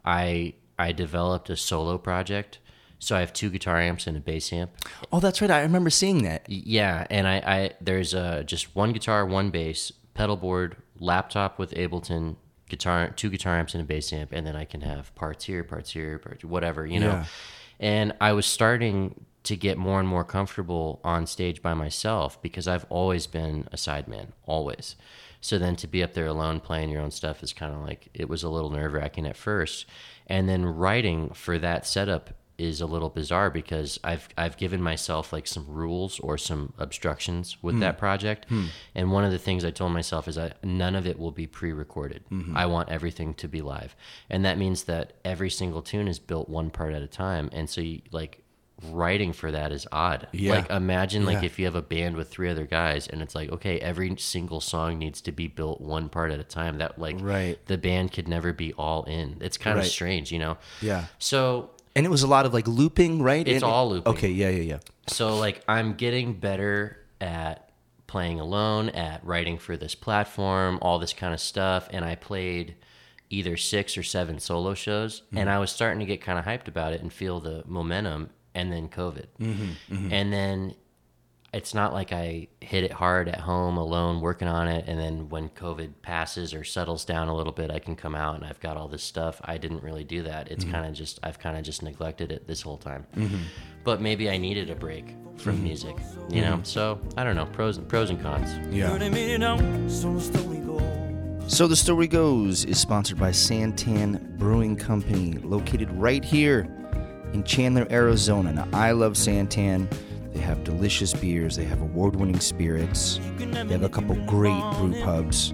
I 0.05 0.55
I 0.79 0.93
developed 0.93 1.51
a 1.51 1.57
solo 1.57 1.99
project, 1.99 2.59
so 2.99 3.17
I 3.17 3.21
have 3.21 3.33
two 3.33 3.51
guitar 3.51 3.81
amps 3.81 4.07
and 4.07 4.17
a 4.17 4.21
bass 4.21 4.53
amp. 4.53 4.71
Oh, 5.13 5.21
that's 5.21 5.41
right. 5.41 5.51
I 5.51 5.63
remember 5.63 5.91
seeing 5.91 6.23
that. 6.25 6.49
Yeah, 6.49 7.07
and 7.11 7.27
I, 7.27 7.37
I 7.37 7.71
there's 7.81 8.15
uh, 8.15 8.43
just 8.45 8.75
one 8.75 8.93
guitar, 8.93 9.25
one 9.27 9.51
bass, 9.51 9.93
pedal 10.15 10.37
board, 10.37 10.77
laptop 10.99 11.59
with 11.59 11.73
Ableton, 11.75 12.37
guitar, 12.69 13.11
two 13.11 13.31
guitar 13.31 13.59
amps 13.59 13.75
and 13.75 13.83
a 13.83 13.87
bass 13.87 14.13
amp, 14.13 14.33
and 14.33 14.47
then 14.47 14.57
I 14.57 14.65
can 14.65 14.81
have 14.83 15.15
parts 15.15 15.45
here, 15.45 15.65
parts 15.65 15.91
here, 15.91 16.19
parts 16.19 16.45
whatever, 16.45 16.87
you 16.87 17.01
know. 17.01 17.13
Yeah. 17.13 17.25
And 17.81 18.13
I 18.21 18.33
was 18.33 18.47
starting 18.47 19.25
to 19.45 19.57
get 19.57 19.77
more 19.77 19.99
and 19.99 20.09
more 20.09 20.25
comfortable 20.25 21.01
on 21.03 21.27
stage 21.27 21.63
by 21.63 21.75
myself 21.75 22.41
because 22.43 22.69
I've 22.69 22.87
always 22.89 23.27
been 23.27 23.67
a 23.73 23.77
sideman, 23.77 24.29
always. 24.47 24.95
So 25.43 25.59
then 25.59 25.77
to 25.77 25.87
be 25.87 26.03
up 26.03 26.15
there 26.15 26.27
alone 26.27 26.61
playing 26.61 26.89
your 26.89 27.03
own 27.03 27.11
stuff 27.11 27.43
is 27.43 27.53
kind 27.53 27.75
of 27.75 27.81
like 27.83 28.09
it 28.15 28.29
was 28.29 28.43
a 28.43 28.49
little 28.49 28.71
nerve 28.71 28.95
wracking 28.95 29.27
at 29.27 29.37
first. 29.37 29.87
And 30.29 30.49
then 30.49 30.65
writing 30.65 31.31
for 31.31 31.59
that 31.59 31.85
setup 31.85 32.31
is 32.59 32.81
a 32.81 32.87
little 32.87 33.09
bizarre 33.09 33.51
because 33.51 33.99
I've 34.05 34.29
I've 34.39 34.57
given 34.57 34.81
myself 34.81 35.33
like 35.33 35.49
some 35.49 35.67
rules 35.67 36.21
or 36.21 36.39
some 36.39 36.73
obstructions 36.79 37.57
with 37.61 37.75
hmm. 37.75 37.81
that 37.81 37.99
project. 37.99 38.47
Hmm. 38.49 38.67
And 38.95 39.11
one 39.11 39.25
of 39.25 39.33
the 39.33 39.39
things 39.39 39.65
I 39.65 39.73
told 39.73 39.93
myself 39.93 40.29
is 40.29 40.39
I 40.39 40.53
none 40.63 40.95
of 40.95 41.07
it 41.07 41.19
will 41.19 41.33
be 41.33 41.49
pre-recorded. 41.49 42.23
Mm-hmm. 42.31 42.57
I 42.57 42.67
want 42.67 42.89
everything 42.89 43.35
to 43.35 43.49
be 43.49 43.63
live. 43.63 43.97
And 44.31 44.45
that 44.45 44.59
means 44.59 44.85
that 44.85 45.15
every 45.25 45.51
single 45.51 45.83
tune 45.83 46.07
is 46.07 46.21
built 46.21 46.49
one 46.49 46.71
part 46.71 46.95
at 46.95 47.03
a 47.03 47.09
time. 47.09 47.51
And 47.53 47.69
so 47.69 47.81
you 47.81 48.03
like 48.13 48.42
writing 48.91 49.33
for 49.33 49.51
that 49.51 49.73
is 49.73 49.87
odd. 49.93 50.29
Yeah. 50.33 50.53
Like 50.53 50.71
imagine 50.71 51.25
like 51.25 51.41
Yeah. 51.41 51.47
if 51.47 51.59
you 51.59 51.65
have 51.67 51.75
a 51.75 51.83
band 51.83 52.17
with 52.17 52.29
three 52.29 52.49
other 52.49 52.67
guys 52.67 53.07
and 53.07 53.23
it's 53.23 53.35
like 53.35 53.51
okay, 53.51 53.79
every 53.81 54.17
single 54.19 54.61
song 54.61 54.99
needs 54.99 55.21
to 55.23 55.33
be 55.33 55.47
built 55.49 55.81
one 55.81 56.09
part 56.09 56.31
at 56.31 56.41
a 56.41 56.45
time. 56.45 56.79
That 56.79 56.99
like 56.99 57.17
Right. 57.21 57.59
the 57.67 57.79
band 57.79 58.13
could 58.13 58.29
never 58.29 58.53
be 58.53 58.73
all 58.75 59.05
in. 59.05 59.39
It's 59.41 59.57
kind 59.57 59.79
of 59.79 59.87
strange, 59.87 60.33
you 60.33 60.39
know. 60.39 60.57
Yeah. 60.81 61.07
So 61.19 61.71
And 61.95 62.07
it 62.07 62.09
was 62.11 62.23
a 62.23 62.27
lot 62.27 62.47
of 62.47 62.55
like 62.55 62.67
looping, 62.67 63.23
right? 63.23 63.47
It's 63.47 63.63
And- 63.63 63.65
all 63.65 63.91
looping. 63.91 64.13
Okay, 64.15 64.31
yeah, 64.31 64.49
yeah, 64.49 64.63
yeah. 64.63 64.79
so 65.07 65.37
like 65.37 65.63
I'm 65.69 65.95
getting 65.95 66.35
better 66.35 66.97
at 67.21 67.69
playing 68.07 68.41
alone, 68.41 68.91
at 68.91 69.25
writing 69.25 69.57
for 69.59 69.77
this 69.77 69.95
platform, 69.95 70.79
all 70.83 70.99
this 70.99 71.13
kind 71.15 71.33
of 71.33 71.41
stuff, 71.41 71.89
and 71.93 72.05
I 72.05 72.15
played 72.15 72.75
either 73.31 73.57
six 73.57 73.97
or 73.97 74.03
seven 74.03 74.39
solo 74.39 74.75
shows, 74.75 75.23
and 75.31 75.41
mm-hmm. 75.41 75.49
I 75.49 75.59
was 75.59 75.71
starting 75.71 76.01
to 76.01 76.05
get 76.05 76.21
kind 76.21 76.39
of 76.39 76.45
hyped 76.45 76.69
about 76.69 76.93
it 76.93 77.01
and 77.01 77.11
feel 77.11 77.41
the 77.41 77.63
momentum, 77.67 78.29
and 78.55 78.73
then 78.73 78.89
COVID, 78.89 79.27
mm-hmm, 79.39 79.95
mm-hmm. 79.95 80.13
and 80.13 80.33
then 80.33 80.75
it's 81.53 81.75
not 81.75 81.93
like 81.93 82.13
I 82.13 82.49
hit 82.61 82.83
it 82.83 82.93
hard 82.93 83.29
at 83.29 83.41
home 83.41 83.77
alone 83.77 84.23
working 84.23 84.49
on 84.49 84.69
it, 84.69 84.87
and 84.89 84.99
then 84.99 85.29
when 85.29 85.51
COVID 85.51 85.93
passes 86.01 86.55
or 86.55 86.65
settles 86.65 87.05
down 87.05 87.29
a 87.29 87.37
little 87.37 87.53
bit, 87.53 87.71
I 87.71 87.79
can 87.79 87.95
come 87.95 88.15
out 88.15 88.37
and 88.37 88.45
I've 88.45 88.61
got 88.61 88.79
all 88.79 88.89
this 88.89 89.03
stuff. 89.03 89.39
I 89.45 89.59
didn't 89.59 89.83
really 89.83 90.05
do 90.05 90.23
that. 90.23 90.51
It's 90.51 90.65
mm-hmm. 90.65 90.73
kind 90.73 90.87
of 90.87 90.95
just 90.95 91.21
I've 91.23 91.39
kind 91.39 91.59
of 91.59 91.63
just 91.63 91.83
neglected 91.83 92.33
it 92.33 92.47
this 92.47 92.63
whole 92.63 92.79
time. 92.79 93.07
But 93.85 94.01
maybe 94.01 94.31
I 94.31 94.39
needed 94.39 94.71
a 94.71 94.75
break 94.75 95.15
from 95.37 95.63
music, 95.63 95.97
you 96.31 96.41
know. 96.41 96.61
So 96.63 96.99
I 97.19 97.25
don't 97.25 97.37
know 97.37 97.47
pros 97.47 97.79
pros 97.79 98.09
and 98.09 98.21
cons. 98.23 98.51
Yeah. 98.75 98.89
Thirty 98.89 99.11
minutes 99.11 99.41
down, 99.41 99.91
so 99.91 100.15
the 100.15 100.21
story 100.21 100.59
goes. 100.59 101.53
So 101.55 101.67
the 101.67 101.77
story 101.77 102.07
goes 102.07 102.65
is 102.65 102.79
sponsored 102.79 103.19
by 103.19 103.31
Santan 103.31 104.39
Brewing 104.39 104.77
Company, 104.77 105.33
located 105.43 105.91
right 105.91 106.25
here 106.25 106.67
in 107.33 107.45
Chandler, 107.45 107.87
Arizona. 107.91 108.53
Now 108.53 108.69
I 108.73 108.93
love 108.93 109.15
Santan. 109.15 109.93
They 110.33 110.41
have 110.41 110.65
delicious 110.65 111.13
beers. 111.13 111.57
They 111.57 111.65
have 111.65 111.83
award-winning 111.83 112.41
spirits. 112.41 113.21
They 113.39 113.73
have 113.73 113.83
a 113.83 113.89
couple 113.89 114.17
great 114.27 114.63
brew 114.75 115.01
pubs. 115.03 115.53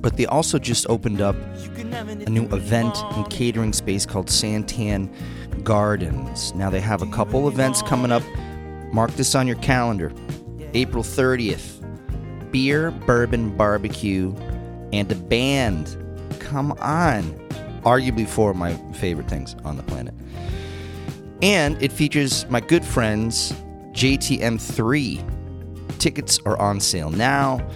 But 0.00 0.16
they 0.16 0.26
also 0.26 0.58
just 0.58 0.88
opened 0.88 1.20
up 1.20 1.36
a 1.36 2.30
new 2.30 2.44
event 2.54 2.96
and 2.96 3.28
catering 3.30 3.72
space 3.72 4.06
called 4.06 4.28
Santan 4.28 5.12
Gardens. 5.62 6.54
Now 6.54 6.70
they 6.70 6.80
have 6.80 7.02
a 7.02 7.06
couple 7.06 7.48
events 7.48 7.82
coming 7.82 8.10
up. 8.12 8.22
Mark 8.92 9.10
this 9.12 9.34
on 9.34 9.46
your 9.46 9.56
calendar. 9.56 10.12
April 10.72 11.02
30th. 11.02 11.78
Beer, 12.50 12.90
bourbon, 12.90 13.56
barbecue, 13.56 14.34
and 14.92 15.10
a 15.12 15.14
band. 15.14 15.96
Come 16.38 16.72
on. 16.80 17.22
Arguably 17.82 18.26
four 18.26 18.50
of 18.50 18.56
my 18.56 18.74
favorite 18.94 19.28
things 19.28 19.54
on 19.64 19.76
the 19.76 19.82
planet. 19.82 20.14
And 21.42 21.82
it 21.82 21.92
features 21.92 22.44
my 22.50 22.60
good 22.60 22.84
friends 22.84 23.52
JTM3. 23.92 25.98
Tickets 25.98 26.38
are 26.46 26.56
on 26.58 26.80
sale 26.80 27.10
now. 27.10 27.66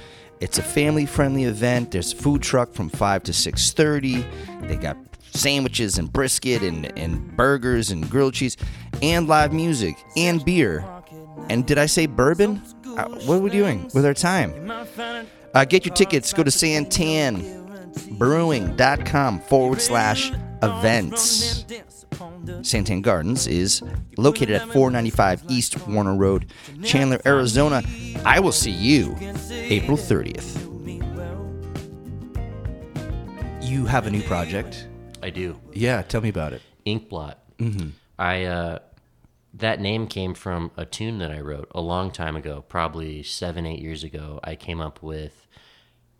It's 0.40 0.59
a 0.59 0.62
family-friendly 0.62 1.44
event. 1.44 1.92
There's 1.92 2.12
a 2.12 2.16
food 2.16 2.42
truck 2.42 2.74
from 2.74 2.90
5 2.90 3.22
to 3.24 3.33
6:30. 3.33 4.24
They 4.68 4.77
got 4.77 4.96
sandwiches 5.33 5.98
and 5.98 6.12
brisket 6.12 6.62
and, 6.62 6.96
and 6.98 7.37
burgers 7.37 7.90
and 7.90 8.09
grilled 8.09 8.35
cheese 8.35 8.57
and 9.03 9.27
live 9.29 9.53
music 9.53 9.96
and 10.16 10.42
beer. 10.44 10.85
And 11.48 11.66
did 11.66 11.79
I 11.79 11.87
say 11.87 12.07
bourbon? 12.07 12.62
Uh, 12.87 13.09
what 13.27 13.37
are 13.37 13.40
we 13.40 13.50
doing 13.50 13.90
with 13.94 14.07
our 14.07 14.14
time? 14.14 14.70
Uh, 15.55 15.64
get 15.64 15.85
your 15.85 15.92
tickets. 15.94 16.33
Go 16.33 16.44
to 16.44 16.50
santanbrewing.com 16.50 19.40
forward 19.40 19.81
slash 19.81 20.33
events. 20.62 21.64
Santan 22.63 23.03
Gardens 23.03 23.47
is 23.47 23.83
located 24.17 24.51
at 24.51 24.63
495 24.69 25.45
East 25.49 25.87
Warner 25.87 26.17
Road, 26.17 26.53
Chandler, 26.83 27.21
Arizona. 27.27 27.83
I 28.25 28.41
will 28.41 28.53
see 28.53 28.71
you 28.71 29.17
April 29.51 29.97
30th. 29.97 30.61
You 33.63 33.87
have 33.87 34.07
a 34.07 34.11
new 34.11 34.23
project. 34.23 34.89
I 35.23 35.31
do. 35.31 35.59
Yeah, 35.73 36.03
tell 36.03 36.21
me 36.21 36.29
about 36.29 36.53
it. 36.53 36.63
Inkblot. 36.87 37.37
Mm-hmm. 37.59 37.89
I 38.19 38.45
uh, 38.45 38.79
that 39.55 39.81
name 39.81 40.07
came 40.07 40.35
from 40.35 40.71
a 40.77 40.85
tune 40.85 41.19
that 41.19 41.31
I 41.31 41.41
wrote 41.41 41.69
a 41.75 41.81
long 41.81 42.11
time 42.11 42.37
ago, 42.37 42.65
probably 42.69 43.23
seven, 43.23 43.67
eight 43.67 43.81
years 43.81 44.05
ago. 44.05 44.41
I 44.43 44.57
came 44.57 44.81
up 44.81 45.03
with 45.03 45.47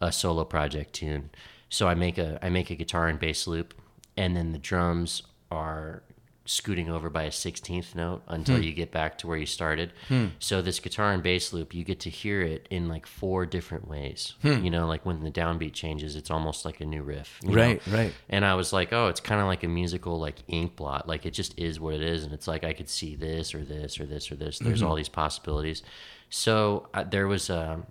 a 0.01 0.13
solo 0.13 0.45
project 0.45 0.95
tune. 0.95 1.31
So 1.69 1.89
I 1.89 1.95
make 1.95 2.19
a 2.19 2.39
I 2.43 2.49
make 2.49 2.71
a 2.71 2.75
guitar 2.75 3.09
and 3.09 3.19
bass 3.19 3.47
loop, 3.47 3.75
and 4.17 4.37
then 4.37 4.53
the 4.53 4.59
drums 4.59 5.23
are 5.51 6.03
scooting 6.47 6.91
over 6.91 7.09
by 7.09 7.23
a 7.23 7.33
sixteenth 7.33 7.95
note 7.95 8.23
until 8.29 8.63
you 8.63 8.73
get 8.73 8.93
back 8.93 9.17
to 9.19 9.27
where 9.27 9.37
you 9.39 9.47
started. 9.47 9.93
So 10.39 10.61
this 10.61 10.79
guitar 10.81 11.13
and 11.13 11.23
bass 11.23 11.53
loop, 11.53 11.75
you 11.75 11.85
get 11.85 12.01
to 12.01 12.11
hear 12.11 12.43
it 12.43 12.67
in 12.71 12.89
like 12.89 13.07
four 13.07 13.47
different 13.47 13.89
ways. 13.89 14.35
You 14.43 14.71
know, 14.71 14.87
like 14.87 15.07
when 15.07 15.23
the 15.25 15.31
downbeat 15.31 15.73
changes, 15.73 16.17
it's 16.17 16.31
almost 16.31 16.65
like 16.65 16.81
a 16.81 16.85
new 16.85 17.03
riff. 17.03 17.41
you 17.43 17.51
know? 17.51 17.55
Right, 17.63 17.83
right. 17.87 18.13
And 18.29 18.45
I 18.45 18.55
was 18.55 18.73
like, 18.73 18.93
oh, 18.93 19.09
it's 19.09 19.21
kind 19.21 19.41
of 19.41 19.47
like 19.47 19.63
a 19.65 19.69
musical 19.69 20.19
like 20.21 20.37
ink 20.49 20.77
blot. 20.77 21.09
Like 21.09 21.25
it 21.27 21.33
just 21.33 21.59
is 21.59 21.81
what 21.81 21.95
it 21.95 22.03
is, 22.03 22.25
and 22.25 22.33
it's 22.33 22.47
like 22.47 22.63
I 22.63 22.73
could 22.75 22.89
see 22.89 23.17
this 23.17 23.55
or 23.55 23.65
this 23.65 23.99
or 23.99 24.05
this 24.07 24.31
or 24.31 24.37
this. 24.37 24.59
There's 24.59 24.83
all 24.83 24.95
these 24.95 25.09
possibilities. 25.09 25.83
So 26.31 26.89
uh, 26.93 27.05
there 27.05 27.27
was 27.27 27.49
um, 27.49 27.87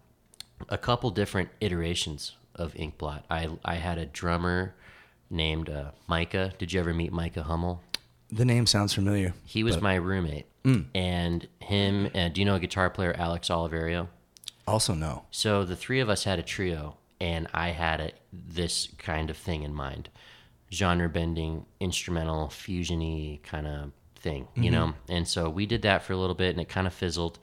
a 0.69 0.77
couple 0.77 1.09
different 1.11 1.49
iterations 1.59 2.33
of 2.55 2.73
Inkblot. 2.75 3.23
I 3.31 3.49
I 3.65 3.75
had 3.75 3.97
a 3.97 4.05
drummer 4.05 4.75
named 5.29 5.69
uh, 5.69 5.91
Micah. 6.07 6.53
Did 6.59 6.71
you 6.73 6.79
ever 6.79 6.93
meet 6.93 7.11
Micah 7.11 7.43
Hummel? 7.43 7.81
The 8.33 8.45
name 8.45 8.65
sounds 8.65 8.93
familiar. 8.93 9.33
He 9.45 9.63
was 9.63 9.79
my 9.81 9.95
roommate, 9.95 10.47
and 10.95 11.47
him. 11.59 12.09
And 12.13 12.33
do 12.33 12.41
you 12.41 12.45
know 12.45 12.55
a 12.55 12.59
guitar 12.59 12.89
player, 12.89 13.13
Alex 13.17 13.49
Oliverio? 13.49 14.07
Also, 14.67 14.93
no. 14.93 15.25
So 15.29 15.63
the 15.65 15.75
three 15.75 15.99
of 15.99 16.09
us 16.09 16.23
had 16.23 16.39
a 16.39 16.43
trio, 16.43 16.97
and 17.21 17.47
I 17.53 17.69
had 17.69 17.99
a, 18.01 18.11
this 18.31 18.89
kind 18.97 19.29
of 19.29 19.37
thing 19.37 19.63
in 19.63 19.73
mind 19.73 20.09
genre 20.73 21.07
bending, 21.09 21.65
instrumental, 21.79 22.47
fusiony 22.47 23.41
kind 23.43 23.67
of 23.67 23.91
thing, 24.15 24.47
you 24.55 24.71
know? 24.71 24.93
And 25.07 25.27
so 25.27 25.49
we 25.49 25.65
did 25.65 25.83
that 25.83 26.03
for 26.03 26.13
a 26.13 26.17
little 26.17 26.35
bit, 26.35 26.49
and 26.49 26.59
it 26.59 26.67
kind 26.69 26.87
of 26.87 26.93
fizzled. 26.93 27.39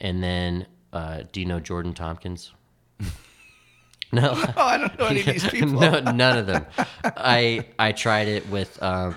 And 0.00 0.22
then, 0.22 0.66
uh, 0.92 1.22
do 1.32 1.40
you 1.40 1.46
know 1.46 1.58
Jordan 1.58 1.94
Tompkins? 1.94 2.52
no. 4.12 4.32
Oh, 4.56 4.62
I 4.62 4.76
don't 4.78 4.98
know 4.98 5.06
any 5.06 5.20
of 5.20 5.26
these 5.26 5.48
people. 5.50 5.80
no, 5.80 6.00
none 6.00 6.38
of 6.38 6.46
them. 6.46 6.66
I 7.02 7.66
I 7.78 7.92
tried 7.92 8.28
it 8.28 8.48
with 8.50 8.80
um, 8.82 9.16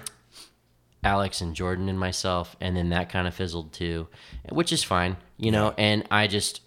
Alex 1.04 1.42
and 1.42 1.56
Jordan 1.56 1.88
and 1.90 2.00
myself, 2.00 2.56
and 2.60 2.76
then 2.76 2.90
that 2.90 3.10
kind 3.10 3.28
of 3.28 3.34
fizzled 3.34 3.72
too, 3.72 4.08
which 4.50 4.74
is 4.74 4.84
fine, 4.84 5.18
you 5.38 5.52
know. 5.52 5.74
And 5.78 6.06
I 6.12 6.28
just 6.28 6.62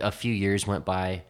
a 0.00 0.12
few 0.12 0.32
years 0.32 0.66
went 0.66 0.84
by, 0.84 1.22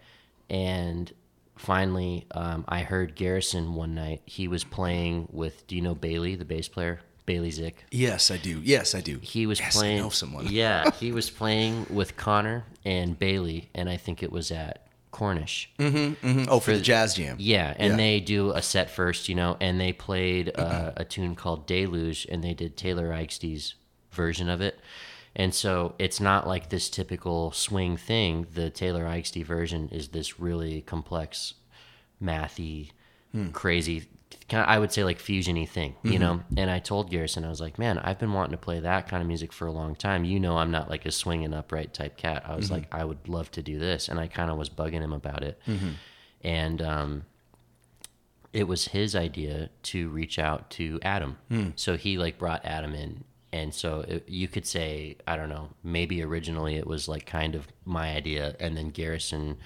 and 0.51 1.11
finally, 1.57 2.27
um, 2.33 2.65
I 2.69 2.81
heard 2.81 3.15
Garrison 3.15 3.75
one 3.75 3.95
night. 3.95 4.23
He 4.27 4.49
was 4.49 4.65
playing 4.65 5.29
with. 5.33 5.67
Do 5.67 5.77
you 5.77 5.83
know 5.83 5.95
Bailey, 5.95 6.35
the 6.35 6.45
bass 6.45 6.69
player? 6.69 7.01
Bailey 7.27 7.51
Zick. 7.53 7.85
Yes, 7.93 8.31
I 8.31 8.39
do. 8.39 8.61
Yes, 8.65 8.95
I 8.95 9.01
do. 9.01 9.19
He 9.23 9.47
was 9.47 9.61
yes, 9.61 9.77
playing. 9.77 9.99
I 9.99 10.03
know 10.03 10.09
someone. 10.09 10.47
yeah, 10.49 10.91
he 10.99 11.13
was 11.13 11.31
playing 11.31 11.87
with 11.89 12.17
Connor 12.17 12.65
and 12.85 13.19
Bailey, 13.19 13.71
and 13.75 13.89
I 13.89 13.97
think 13.97 14.23
it 14.23 14.33
was 14.33 14.51
at 14.51 14.87
Cornish. 15.11 15.71
Mm-hmm, 15.79 16.45
Oh, 16.49 16.61
for 16.61 16.73
the 16.73 16.81
jazz 16.81 17.15
jam. 17.15 17.37
Yeah, 17.41 17.75
and 17.77 17.93
Yeah. 17.93 17.97
they 17.97 18.21
do 18.21 18.53
a 18.53 18.63
set 18.63 18.91
first, 18.91 19.29
you 19.29 19.35
know, 19.35 19.57
and 19.61 19.81
they 19.81 19.93
played 19.93 20.53
uh, 20.57 20.93
a 20.97 21.05
tune 21.05 21.35
called 21.35 21.67
Deluge, 21.67 22.27
and 22.31 22.43
they 22.45 22.55
did 22.55 22.77
Taylor 22.77 23.11
Eigsti's 23.11 23.75
version 24.13 24.49
of 24.49 24.61
it. 24.61 24.79
And 25.37 25.55
so 25.55 25.95
it's 25.99 26.21
not 26.21 26.47
like 26.47 26.71
this 26.71 26.89
typical 26.91 27.53
swing 27.53 27.97
thing. 27.97 28.47
The 28.53 28.69
Taylor 28.71 29.05
Ikeste 29.05 29.45
version 29.45 29.89
is 29.91 30.09
this 30.09 30.41
really 30.41 30.81
complex, 30.83 31.55
mathy, 32.23 32.91
crazy, 33.53 34.09
kind 34.51 34.63
of, 34.63 34.69
I 34.69 34.79
would 34.79 34.93
say 34.93 35.05
like 35.05 35.19
fusiony 35.19 35.67
thing, 35.67 35.95
you 36.03 36.19
know. 36.19 36.35
Mm-hmm. 36.35 36.59
And 36.59 36.71
I 36.71 36.79
told 36.81 37.11
Garrison, 37.11 37.45
I 37.45 37.49
was 37.49 37.61
like, 37.61 37.79
man, 37.79 37.99
I've 37.99 38.19
been 38.19 38.35
wanting 38.35 38.53
to 38.53 38.59
play 38.59 38.81
that 38.81 39.09
kind 39.09 39.23
of 39.23 39.27
music 39.27 39.53
for 39.53 39.67
a 39.67 39.73
long 39.73 39.95
time. 39.95 40.25
You 40.25 40.39
know, 40.39 40.59
I'm 40.59 40.71
not 40.71 40.91
like 40.91 41.07
a 41.07 41.11
swinging 41.11 41.55
upright 41.55 41.95
type 41.95 42.19
cat. 42.19 42.43
I 42.47 42.57
was 42.57 42.67
mm-hmm. 42.67 42.75
like, 42.75 42.95
I 42.95 43.05
would 43.05 43.29
love 43.29 43.51
to 43.53 43.63
do 43.63 43.79
this, 43.79 44.09
and 44.09 44.21
I 44.21 44.27
kind 44.27 44.51
of 44.51 44.59
was 44.59 44.69
bugging 44.69 45.01
him 45.01 45.15
about 45.15 45.43
it. 45.43 45.59
Mm-hmm. 45.67 45.91
and 46.43 46.83
um, 46.83 47.25
it 48.53 48.65
was 48.65 48.89
his 48.89 49.15
idea 49.15 49.71
to 49.85 50.09
reach 50.09 50.39
out 50.39 50.71
to 50.71 50.99
Adam. 51.03 51.37
Hmm. 51.49 51.69
So 51.77 51.97
he 51.97 52.19
like 52.19 52.39
brought 52.39 52.65
Adam 52.65 52.95
in, 52.95 53.25
and 53.53 53.73
so 53.75 54.01
it, 54.01 54.29
you 54.29 54.49
could 54.49 54.67
say 54.67 55.17
I 55.27 55.37
don't 55.37 55.49
know, 55.49 55.71
maybe 55.83 56.23
originally 56.23 56.77
it 56.77 56.87
was 56.87 57.09
like 57.09 57.27
kind 57.27 57.55
of 57.55 57.69
my 57.85 58.15
idea, 58.15 58.57
and 58.59 58.77
then 58.77 58.91
Garrison 58.91 59.59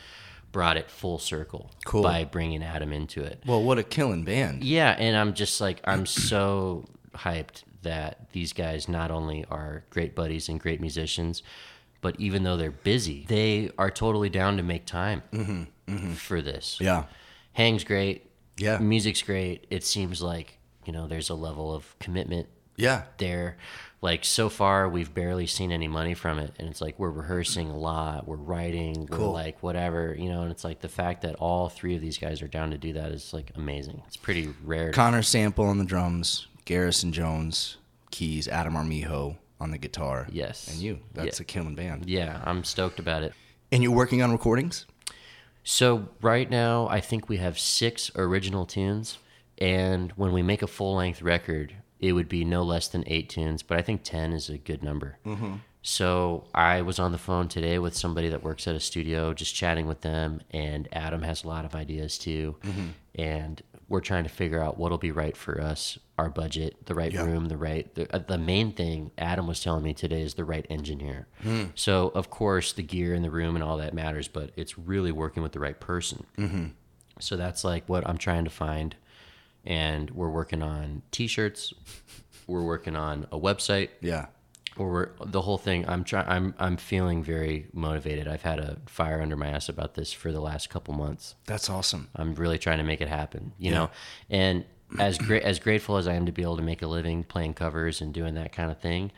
brought 0.55 0.77
it 0.77 0.88
full 0.88 1.19
circle 1.19 1.69
Cool. 1.85 2.05
by 2.05 2.23
bringing 2.23 2.62
Adam 2.62 2.93
into 2.93 3.21
it. 3.25 3.43
Well, 3.45 3.61
what 3.61 3.77
a 3.77 3.83
killing 3.83 4.23
band. 4.23 4.62
Yeah, 4.62 4.95
and 4.97 5.17
I'm 5.17 5.35
just 5.35 5.61
like 5.61 5.81
I'm 5.83 6.07
so 6.07 6.85
hyped 7.12 7.64
that 7.83 8.31
these 8.33 8.53
guys 8.53 8.88
not 8.88 9.11
only 9.11 9.45
are 9.51 9.83
great 9.90 10.14
buddies 10.14 10.49
and 10.49 10.61
great 10.61 10.81
musicians, 10.81 11.43
but 12.01 12.14
even 12.21 12.45
though 12.45 12.57
they're 12.57 12.71
busy, 12.71 13.25
they 13.29 13.73
are 13.79 13.90
totally 13.90 14.29
down 14.31 14.57
to 14.59 14.62
make 14.62 14.87
time 14.87 15.23
for 16.14 16.40
this. 16.40 16.77
Mm-hmm, 16.77 16.85
Yeah. 16.85 17.05
Hang's 17.53 17.83
great. 17.83 18.31
Yeah. 18.57 18.79
Music's 18.79 19.23
great. 19.23 19.67
It 19.71 19.83
seems 19.85 20.23
like, 20.23 20.59
you 20.85 20.93
know, 20.93 21.09
there's 21.09 21.31
a 21.31 21.35
level 21.35 21.75
of 21.75 21.99
commitment 21.99 22.47
Yeah. 22.77 23.03
there. 23.19 23.57
Like 24.05 24.23
so 24.27 24.51
far, 24.51 24.87
we've 24.87 25.14
barely 25.14 25.47
seen 25.47 25.73
any 25.73 25.88
money 25.88 26.12
from 26.12 26.38
it, 26.38 26.53
and 26.59 26.69
it's 26.69 26.83
like 26.83 26.99
we're 26.99 27.09
rehearsing 27.11 27.71
a 27.71 27.77
lot, 27.79 28.29
we're 28.29 28.37
writing, 28.37 29.07
we're 29.11 29.17
Cool. 29.17 29.33
like 29.33 29.62
whatever, 29.62 30.14
you 30.19 30.29
know. 30.29 30.43
And 30.43 30.51
it's 30.51 30.62
like 30.62 30.81
the 30.81 30.90
fact 30.90 31.23
that 31.23 31.37
all 31.37 31.71
three 31.71 31.95
of 31.95 32.03
these 32.03 32.19
guys 32.19 32.43
are 32.43 32.47
down 32.47 32.71
to 32.73 32.77
do 32.77 32.93
that 32.93 33.12
is 33.12 33.33
like 33.33 33.51
amazing. 33.55 34.03
It's 34.07 34.19
pretty 34.19 34.53
rare. 34.62 34.93
Connor 34.93 35.23
Sample 35.23 35.64
on 35.64 35.79
the 35.79 35.87
drums, 35.87 36.49
Garrison 36.67 37.12
Jones, 37.12 37.79
keys, 38.11 38.47
Adam 38.47 38.77
Armijo 38.77 39.38
on 39.59 39.71
the 39.71 39.79
guitar. 39.79 40.27
Yes. 40.31 40.69
And 40.69 40.77
you. 40.83 40.99
That's 41.14 41.38
Yeah. 41.40 41.45
a 41.45 41.47
killing 41.47 41.75
band. 41.75 42.05
yeah, 42.07 42.43
I'm 42.45 42.62
stoked 42.62 42.99
about 42.99 43.23
it. 43.23 43.33
And 43.73 43.83
you're 43.83 43.90
working 43.97 44.21
on 44.21 44.31
recordings? 44.33 44.85
So 45.62 46.09
right 46.21 46.51
now, 46.51 46.88
I 46.88 47.01
think 47.01 47.31
we 47.31 47.38
have 47.38 47.59
six 47.59 48.11
original 48.17 48.67
tunes, 48.67 49.17
and 49.57 50.12
when 50.12 50.33
we 50.35 50.43
make 50.43 50.61
a 50.61 50.67
full 50.67 50.95
length 50.97 51.23
record, 51.23 51.75
it 52.05 52.12
would 52.12 52.29
be 52.29 52.45
no 52.45 52.62
less 52.62 52.88
than 52.88 53.03
eight 53.07 53.29
tunes. 53.29 53.62
But 53.62 53.79
I 53.79 53.83
think 53.83 54.03
ten 54.05 54.33
is 54.33 54.49
a 54.51 54.59
good 54.59 54.83
number. 54.83 55.19
Mm-hmm. 55.25 55.55
So 55.83 56.45
I 56.55 56.83
was 56.83 56.99
on 56.99 57.12
the 57.12 57.19
phone 57.19 57.49
today 57.49 57.79
with 57.79 57.95
somebody 57.95 58.29
that 58.31 58.43
works 58.43 58.67
at 58.67 58.75
a 58.75 58.81
studio, 58.81 59.35
just 59.35 59.55
chatting 59.55 59.87
with 59.87 60.01
them, 60.01 60.40
and 60.51 60.88
Adam 60.93 61.23
has 61.23 61.45
a 61.45 61.49
lot 61.49 61.64
of 61.67 61.75
ideas 61.75 62.17
too, 62.17 62.57
and 63.14 63.62
we're 63.87 64.01
trying 64.01 64.25
to 64.25 64.31
figure 64.31 64.62
out 64.62 64.79
what'll 64.79 64.97
be 64.97 65.11
right 65.12 65.37
for 65.37 65.61
us, 65.61 65.99
our 66.17 66.31
budget, 66.31 66.87
the 66.87 66.95
right 66.95 67.12
Yeah. 67.12 67.27
room, 67.27 67.49
the 67.49 67.59
right. 67.59 67.95
The, 67.95 68.12
uh, 68.14 68.19
the 68.19 68.38
main 68.38 68.73
thing 68.73 69.11
Adam 69.19 69.47
was 69.47 69.62
telling 69.62 69.85
me 69.85 69.93
today 69.93 70.23
is 70.23 70.35
the 70.35 70.45
right 70.45 70.64
engineer. 70.71 71.27
So 71.75 72.11
of 72.14 72.31
course 72.31 72.73
the 72.73 72.83
gear 72.83 73.12
in 73.12 73.23
the 73.23 73.31
room 73.31 73.55
and 73.55 73.62
all 73.62 73.77
that 73.77 73.93
matters, 73.93 74.27
but 74.27 74.53
it's 74.57 74.79
really 74.79 75.12
working 75.12 75.43
with 75.43 75.53
the 75.53 75.61
right 75.61 75.79
person. 75.79 76.25
Mm-hmm. 76.38 76.67
So 77.21 77.37
that's 77.37 77.62
like 77.62 77.87
what 77.90 78.09
I'm 78.09 78.17
trying 78.19 78.45
to 78.45 78.51
find, 78.51 78.97
and 79.64 80.11
we're 80.11 80.31
working 80.31 80.62
on 80.62 81.03
T-shirts. 81.11 81.72
We're 82.46 82.62
working 82.62 82.96
on 82.96 83.27
a 83.33 83.38
website 83.40 83.88
Yeah. 84.03 84.27
or 84.77 84.90
we're, 84.92 85.09
the 85.24 85.40
whole 85.42 85.57
thing. 85.59 85.88
I'm 85.88 86.05
trying. 86.05 86.29
I'm 86.29 86.55
I'm 86.59 86.77
feeling 86.77 87.22
very 87.22 87.66
motivated. 87.72 88.29
I've 88.29 88.42
had 88.42 88.59
a 88.59 88.77
fire 88.87 89.22
under 89.22 89.37
my 89.37 89.48
ass 89.48 89.68
about 89.68 89.94
this 89.94 90.12
for 90.12 90.31
the 90.33 90.40
last 90.40 90.68
couple 90.70 90.92
months. 90.94 91.35
That's 91.46 91.70
awesome. 91.70 92.09
I'm 92.14 92.35
really 92.35 92.59
trying 92.59 92.79
to 92.79 92.85
make 92.85 93.00
it 93.00 93.09
happen. 93.09 93.53
You 93.59 93.70
know, 93.70 93.90
and 94.29 94.64
as 94.98 95.16
great 95.18 95.42
as 95.42 95.59
grateful 95.59 95.96
as 95.96 96.07
I 96.07 96.14
am 96.14 96.27
to 96.27 96.33
be 96.33 96.42
able 96.42 96.57
to 96.59 96.62
make 96.62 96.83
a 96.83 96.87
living 96.87 97.24
playing 97.24 97.55
covers 97.55 98.00
and 98.03 98.12
doing 98.12 98.35
that 98.35 98.53
kind 98.53 98.70
of 98.70 98.79
thing. 98.79 99.11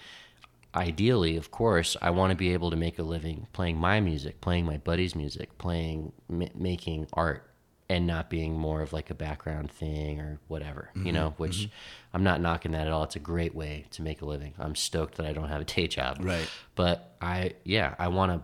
Ideally, 0.74 1.37
of 1.38 1.50
course, 1.50 1.96
I 2.02 2.11
want 2.11 2.32
to 2.32 2.37
be 2.37 2.52
able 2.52 2.70
to 2.70 2.76
make 2.76 2.98
a 2.98 3.02
living 3.02 3.46
playing 3.54 3.78
my 3.78 3.98
music, 3.98 4.42
playing 4.42 4.66
my 4.66 4.76
buddies' 4.76 5.14
music, 5.14 5.56
playing 5.56 6.12
m- 6.30 6.50
making 6.54 7.06
art, 7.14 7.50
and 7.88 8.07
not 8.07 8.29
being 8.29 8.59
more 8.59 8.83
of 8.83 8.92
like 8.92 9.11
a 9.11 9.14
background 9.14 9.70
thing 9.70 10.20
or 10.20 10.38
whatever. 10.49 10.90
You 10.94 11.03
mm-hmm, 11.03 11.12
know, 11.12 11.35
which 11.37 11.59
mm-hmm. 11.59 11.70
I'm 12.14 12.25
not 12.25 12.40
knocking 12.40 12.72
that 12.72 12.87
at 12.87 12.92
all. 12.92 13.05
It's 13.05 13.16
a 13.16 13.20
great 13.20 13.55
way 13.55 13.87
to 13.92 14.03
make 14.03 14.22
a 14.22 14.25
living. 14.25 14.55
I'm 14.59 14.75
stoked 14.75 15.16
that 15.16 15.27
I 15.27 15.33
don't 15.33 15.49
have 15.49 15.61
a 15.61 15.64
day 15.64 15.87
job. 15.87 16.18
Right. 16.20 16.49
But 16.75 17.16
I, 17.20 17.53
yeah, 17.64 17.94
I 17.99 18.09
want 18.09 18.33
to 18.33 18.42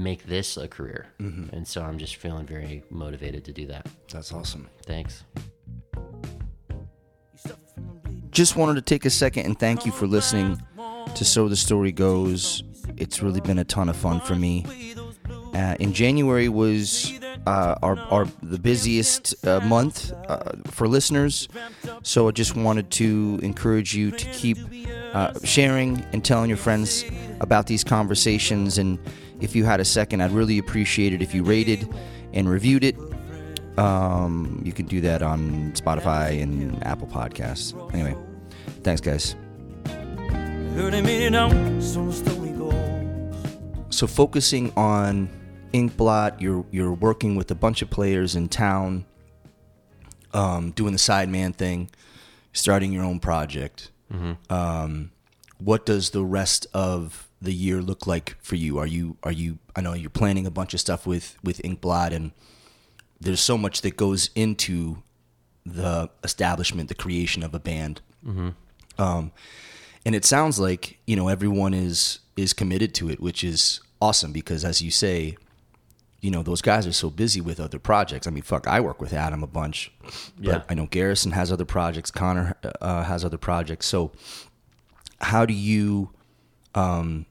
make 0.00 0.24
this 0.24 0.56
a 0.56 0.68
career, 0.68 1.06
mm-hmm. 1.20 1.54
and 1.54 1.66
so 1.66 1.82
I'm 1.82 1.98
just 1.98 2.16
feeling 2.16 2.46
very 2.46 2.82
motivated 2.90 3.44
to 3.44 3.52
do 3.52 3.66
that. 3.68 3.86
That's 4.10 4.32
awesome. 4.32 4.68
Thanks. 4.84 5.22
Just 8.30 8.56
wanted 8.56 8.74
to 8.74 8.82
take 8.82 9.04
a 9.04 9.10
second 9.10 9.46
and 9.46 9.56
thank 9.56 9.86
you 9.86 9.92
for 9.92 10.08
listening 10.08 10.60
to 11.14 11.24
So 11.24 11.48
the 11.48 11.54
Story 11.54 11.92
Goes. 11.92 12.64
It's 12.96 13.22
really 13.22 13.40
been 13.40 13.60
a 13.60 13.64
ton 13.64 13.88
of 13.88 13.96
fun 13.96 14.20
for 14.20 14.34
me. 14.34 14.66
Uh, 15.54 15.76
in 15.78 15.92
January 15.92 16.48
was 16.48 17.12
uh, 17.46 17.74
our, 17.82 17.98
our 18.10 18.26
the 18.42 18.58
busiest 18.58 19.34
uh, 19.46 19.60
month 19.60 20.12
uh, 20.28 20.52
for 20.66 20.88
listeners, 20.88 21.48
so 22.02 22.28
I 22.28 22.30
just 22.30 22.56
wanted 22.56 22.90
to 22.92 23.38
encourage 23.42 23.94
you 23.94 24.10
to 24.10 24.26
keep 24.32 24.58
uh, 25.12 25.32
sharing 25.44 26.04
and 26.12 26.24
telling 26.24 26.48
your 26.48 26.56
friends 26.56 27.04
about 27.40 27.66
these 27.66 27.84
conversations. 27.84 28.78
And 28.78 28.98
if 29.40 29.54
you 29.54 29.64
had 29.64 29.80
a 29.80 29.84
second, 29.84 30.22
I'd 30.22 30.30
really 30.30 30.58
appreciate 30.58 31.12
it 31.12 31.22
if 31.22 31.34
you 31.34 31.44
rated 31.44 31.88
and 32.32 32.48
reviewed 32.48 32.84
it. 32.84 32.96
Um, 33.78 34.62
you 34.64 34.72
can 34.72 34.86
do 34.86 35.00
that 35.02 35.22
on 35.22 35.72
Spotify 35.72 36.40
and 36.42 36.84
Apple 36.86 37.08
Podcasts. 37.08 37.74
Anyway, 37.92 38.16
thanks, 38.82 39.00
guys. 39.00 39.36
Hurting 40.74 41.04
me 41.04 41.28
now, 41.28 41.50
so 41.80 42.06
the 42.06 42.12
story 42.12 42.50
goes. 42.50 42.74
So 43.90 44.06
focusing 44.06 44.72
on 44.76 45.28
Inkblot, 45.74 46.40
you're 46.40 46.64
you're 46.70 46.92
working 46.94 47.34
with 47.34 47.50
a 47.50 47.54
bunch 47.54 47.82
of 47.82 47.90
players 47.90 48.36
in 48.36 48.48
town, 48.48 49.04
um, 50.32 50.70
doing 50.70 50.92
the 50.92 50.98
sideman 50.98 51.54
thing, 51.54 51.90
starting 52.52 52.92
your 52.92 53.02
own 53.04 53.18
project. 53.18 53.90
Um, 54.48 55.10
what 55.58 55.84
does 55.84 56.10
the 56.10 56.24
rest 56.24 56.68
of 56.72 57.28
the 57.42 57.52
year 57.52 57.82
look 57.82 58.06
like 58.06 58.36
for 58.40 58.54
you? 58.54 58.78
Are 58.78 58.86
you 58.86 59.16
are 59.24 59.32
you? 59.32 59.58
I 59.74 59.80
know 59.80 59.94
you're 59.94 60.10
planning 60.10 60.46
a 60.46 60.50
bunch 60.50 60.74
of 60.74 60.80
stuff 60.80 61.06
with 61.08 61.36
with 61.42 61.60
Inkblot, 61.62 62.12
and 62.12 62.30
there's 63.20 63.40
so 63.40 63.58
much 63.58 63.80
that 63.80 63.96
goes 63.96 64.30
into 64.36 65.02
the 65.66 66.08
establishment, 66.22 66.88
the 66.88 66.94
creation 66.94 67.42
of 67.42 67.52
a 67.52 67.58
band. 67.58 68.00
Um, 68.96 69.32
and 70.06 70.14
it 70.14 70.24
sounds 70.24 70.60
like 70.60 70.98
you 71.06 71.16
know 71.16 71.26
everyone 71.28 71.74
is 71.74 72.20
is 72.36 72.52
committed 72.52 72.94
to 72.94 73.10
it, 73.10 73.18
which 73.20 73.42
is 73.42 73.80
awesome 74.00 74.32
because, 74.32 74.64
as 74.64 74.80
you 74.80 74.90
say, 74.92 75.36
you 76.24 76.30
know 76.30 76.42
those 76.42 76.62
guys 76.62 76.86
are 76.86 76.92
so 76.92 77.10
busy 77.10 77.42
with 77.42 77.60
other 77.60 77.78
projects. 77.78 78.26
I 78.26 78.30
mean, 78.30 78.42
fuck, 78.42 78.66
I 78.66 78.80
work 78.80 78.98
with 78.98 79.12
Adam 79.12 79.42
a 79.42 79.46
bunch, 79.46 79.92
but 80.02 80.12
Yeah. 80.40 80.62
I 80.70 80.74
know 80.74 80.86
Garrison 80.86 81.32
has 81.32 81.52
other 81.52 81.66
projects. 81.66 82.10
Connor 82.10 82.56
uh, 82.80 83.02
has 83.02 83.26
other 83.26 83.36
projects. 83.36 83.84
So, 83.86 84.10
how 85.20 85.44
do 85.44 85.52
you, 85.52 86.10
um, 86.74 87.26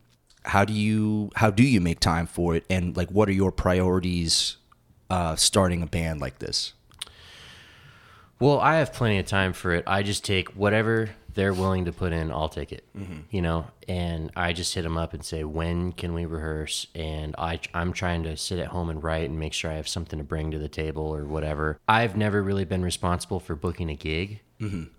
how 0.46 0.64
do 0.64 0.74
you, 0.74 1.32
how 1.36 1.50
do 1.50 1.64
you 1.64 1.82
make 1.82 2.00
time 2.02 2.28
for 2.28 2.56
it? 2.56 2.66
And 2.70 2.96
like, 2.96 3.10
what 3.10 3.28
are 3.30 3.34
your 3.34 3.52
priorities 3.52 4.58
uh, 5.10 5.36
starting 5.38 5.82
a 5.82 5.88
band 5.88 6.22
like 6.22 6.38
this? 6.38 6.74
Well, 8.40 8.60
I 8.60 8.76
have 8.76 8.94
plenty 8.94 9.18
of 9.18 9.26
time 9.26 9.54
for 9.54 9.74
it. 9.74 9.84
I 9.88 10.04
just 10.04 10.24
take 10.24 10.50
whatever 10.50 11.10
they're 11.34 11.54
willing 11.54 11.86
to 11.86 11.92
put 11.92 12.14
in, 12.14 12.32
I'll 12.32 12.50
take 12.50 12.72
it. 12.72 12.86
You 13.32 13.42
know, 13.42 13.66
and 13.88 14.32
I 14.36 14.54
just 14.54 14.74
hit 14.76 14.84
them 14.84 14.98
up 14.98 15.14
and 15.14 15.24
say, 15.24 15.44
when 15.44 15.92
can 15.92 16.14
we 16.14 16.26
rehearse? 16.26 16.88
And 16.96 17.36
I, 17.38 17.60
I'm 17.74 17.94
trying 17.94 18.24
to 18.24 18.38
sit 18.38 18.60
at 18.60 18.68
home 18.68 18.90
and 18.90 19.04
write 19.04 19.30
and 19.30 19.40
make 19.40 19.54
sure 19.54 19.72
I 19.72 19.76
have 19.76 19.88
something 19.88 20.20
to 20.20 20.24
bring 20.26 20.52
to 20.52 20.60
the 20.60 20.70
table 20.70 21.04
or 21.04 21.26
whatever. 21.26 21.80
I've 21.88 22.16
never 22.16 22.42
really 22.44 22.66
been 22.66 22.84
responsible 22.84 23.40
for 23.40 23.56
booking 23.56 23.90
a 23.90 23.96
gig. 23.96 24.42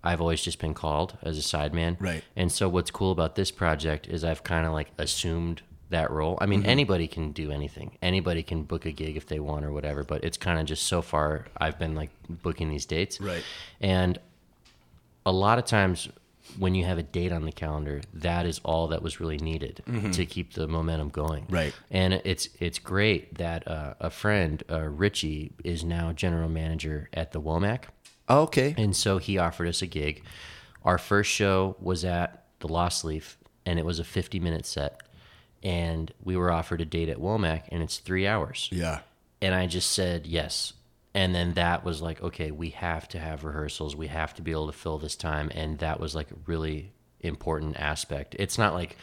I've 0.03 0.21
always 0.21 0.43
just 0.43 0.59
been 0.61 0.75
called 0.75 1.17
as 1.23 1.39
a 1.39 1.41
sideman. 1.41 1.97
Right. 1.99 2.23
And 2.37 2.53
so 2.53 2.69
what's 2.69 2.91
cool 2.91 3.11
about 3.13 3.35
this 3.35 3.51
project 3.51 4.07
is 4.07 4.23
I've 4.23 4.45
kind 4.45 4.67
of 4.67 4.73
like 4.75 4.89
assumed 4.99 5.63
that 5.89 6.11
role. 6.11 6.37
I 6.39 6.45
mean, 6.47 6.61
Mm-hmm. 6.61 6.69
anybody 6.69 7.07
can 7.09 7.33
do 7.33 7.51
anything. 7.51 7.97
Anybody 8.03 8.43
can 8.43 8.65
book 8.65 8.85
a 8.85 8.91
gig 8.93 9.17
if 9.17 9.27
they 9.27 9.41
want 9.41 9.65
or 9.65 9.73
whatever, 9.73 10.05
but 10.05 10.23
it's 10.23 10.37
kind 10.37 10.59
of 10.61 10.67
just 10.67 10.83
so 10.83 11.01
far 11.01 11.47
I've 11.57 11.79
been 11.79 11.95
like 11.95 12.11
booking 12.29 12.69
these 12.69 12.85
dates. 12.85 13.21
Right. 13.23 13.43
And 13.81 14.19
a 15.25 15.33
lot 15.33 15.59
of 15.59 15.65
times 15.65 16.11
when 16.59 16.75
you 16.75 16.85
have 16.85 16.99
a 16.99 17.03
date 17.03 17.33
on 17.33 17.45
the 17.45 17.53
calendar, 17.53 18.03
that 18.13 18.47
is 18.47 18.61
all 18.65 18.89
that 18.89 19.03
was 19.03 19.21
really 19.21 19.39
needed 19.39 19.83
to 20.13 20.27
keep 20.27 20.55
the 20.55 20.69
momentum 20.69 21.09
going. 21.09 21.45
Mm-hmm. 21.45 21.55
Right. 21.55 21.75
And 21.91 22.15
it's 22.25 22.49
it's 22.61 22.79
great 22.79 23.39
that 23.39 23.67
uh, 23.67 23.95
a 24.01 24.11
friend, 24.11 24.63
uh, 24.71 24.81
Richie, 24.81 25.53
is 25.65 25.85
now 25.85 26.13
general 26.13 26.49
manager 26.49 27.09
at 27.13 27.33
the 27.33 27.41
Womack. 27.41 27.85
Oh, 28.29 28.43
okay. 28.43 28.75
And 28.77 28.97
so 28.97 29.19
he 29.19 29.39
offered 29.39 29.69
us 29.69 29.83
a 29.83 29.87
gig. 29.87 30.23
Our 30.85 30.99
first 30.99 31.31
show 31.31 31.77
was 31.81 32.05
at 32.05 32.45
the 32.61 32.69
Lost 32.69 33.05
Leaf, 33.05 33.39
and 33.67 33.79
it 33.79 33.85
was 33.85 33.99
a 33.99 34.05
50 34.05 34.41
minute 34.41 34.67
set. 34.67 35.03
And 35.63 36.13
we 36.23 36.37
were 36.37 36.53
offered 36.53 36.81
a 36.81 36.85
date 36.85 37.09
at 37.09 37.19
Womack, 37.19 37.65
and 37.71 37.83
it's 37.83 37.99
three 37.99 38.27
hours. 38.27 38.69
Yeah. 38.71 39.01
And 39.41 39.55
I 39.55 39.67
just 39.67 39.91
said 39.93 40.27
yes. 40.27 40.75
And 41.15 41.35
then 41.35 41.55
that 41.55 41.85
was 41.85 42.03
like, 42.03 42.21
okay, 42.23 42.51
we 42.51 42.71
have 42.71 43.09
to 43.09 43.19
have 43.19 43.45
rehearsals. 43.45 43.95
We 43.95 44.09
have 44.09 44.35
to 44.35 44.43
be 44.43 44.51
able 44.51 44.67
to 44.67 44.73
fill 44.73 44.99
this 44.99 45.15
time. 45.15 45.51
And 45.55 45.79
that 45.79 46.01
was 46.01 46.15
like 46.15 46.31
a 46.33 46.37
really 46.47 46.93
important 47.21 47.79
aspect. 47.79 48.35
It's 48.39 48.59
not 48.59 48.75
like 48.75 48.97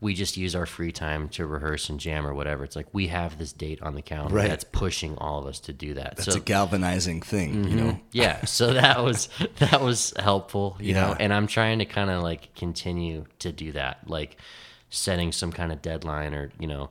we 0.00 0.14
just 0.14 0.36
use 0.36 0.56
our 0.56 0.66
free 0.66 0.90
time 0.90 1.28
to 1.28 1.46
rehearse 1.46 1.88
and 1.88 2.00
jam 2.00 2.26
or 2.26 2.34
whatever. 2.34 2.64
It's 2.64 2.74
like 2.74 2.88
we 2.92 3.06
have 3.06 3.38
this 3.38 3.52
date 3.52 3.80
on 3.80 3.94
the 3.94 4.02
calendar 4.02 4.34
Right. 4.34 4.48
that's 4.48 4.64
pushing 4.64 5.16
all 5.16 5.38
of 5.38 5.46
us 5.46 5.60
to 5.60 5.72
do 5.72 5.94
that. 5.94 6.16
That's 6.16 6.32
so 6.32 6.38
a 6.38 6.40
galvanizing 6.40 7.22
thing, 7.22 7.54
you 7.54 7.70
mm-hmm. 7.70 7.76
know. 7.76 8.00
yeah, 8.10 8.44
so 8.44 8.72
that 8.74 9.02
was 9.04 9.28
that 9.60 9.80
was 9.80 10.12
helpful, 10.18 10.76
you 10.80 10.94
know. 10.94 11.14
And 11.20 11.32
I'm 11.32 11.46
trying 11.46 11.78
to 11.78 11.84
kind 11.84 12.10
of 12.10 12.24
like 12.24 12.52
continue 12.56 13.26
to 13.38 13.52
do 13.52 13.70
that, 13.72 14.10
like 14.10 14.36
setting 14.90 15.30
some 15.30 15.52
kind 15.52 15.70
of 15.70 15.80
deadline 15.80 16.34
or 16.34 16.50
you 16.58 16.66
know, 16.66 16.90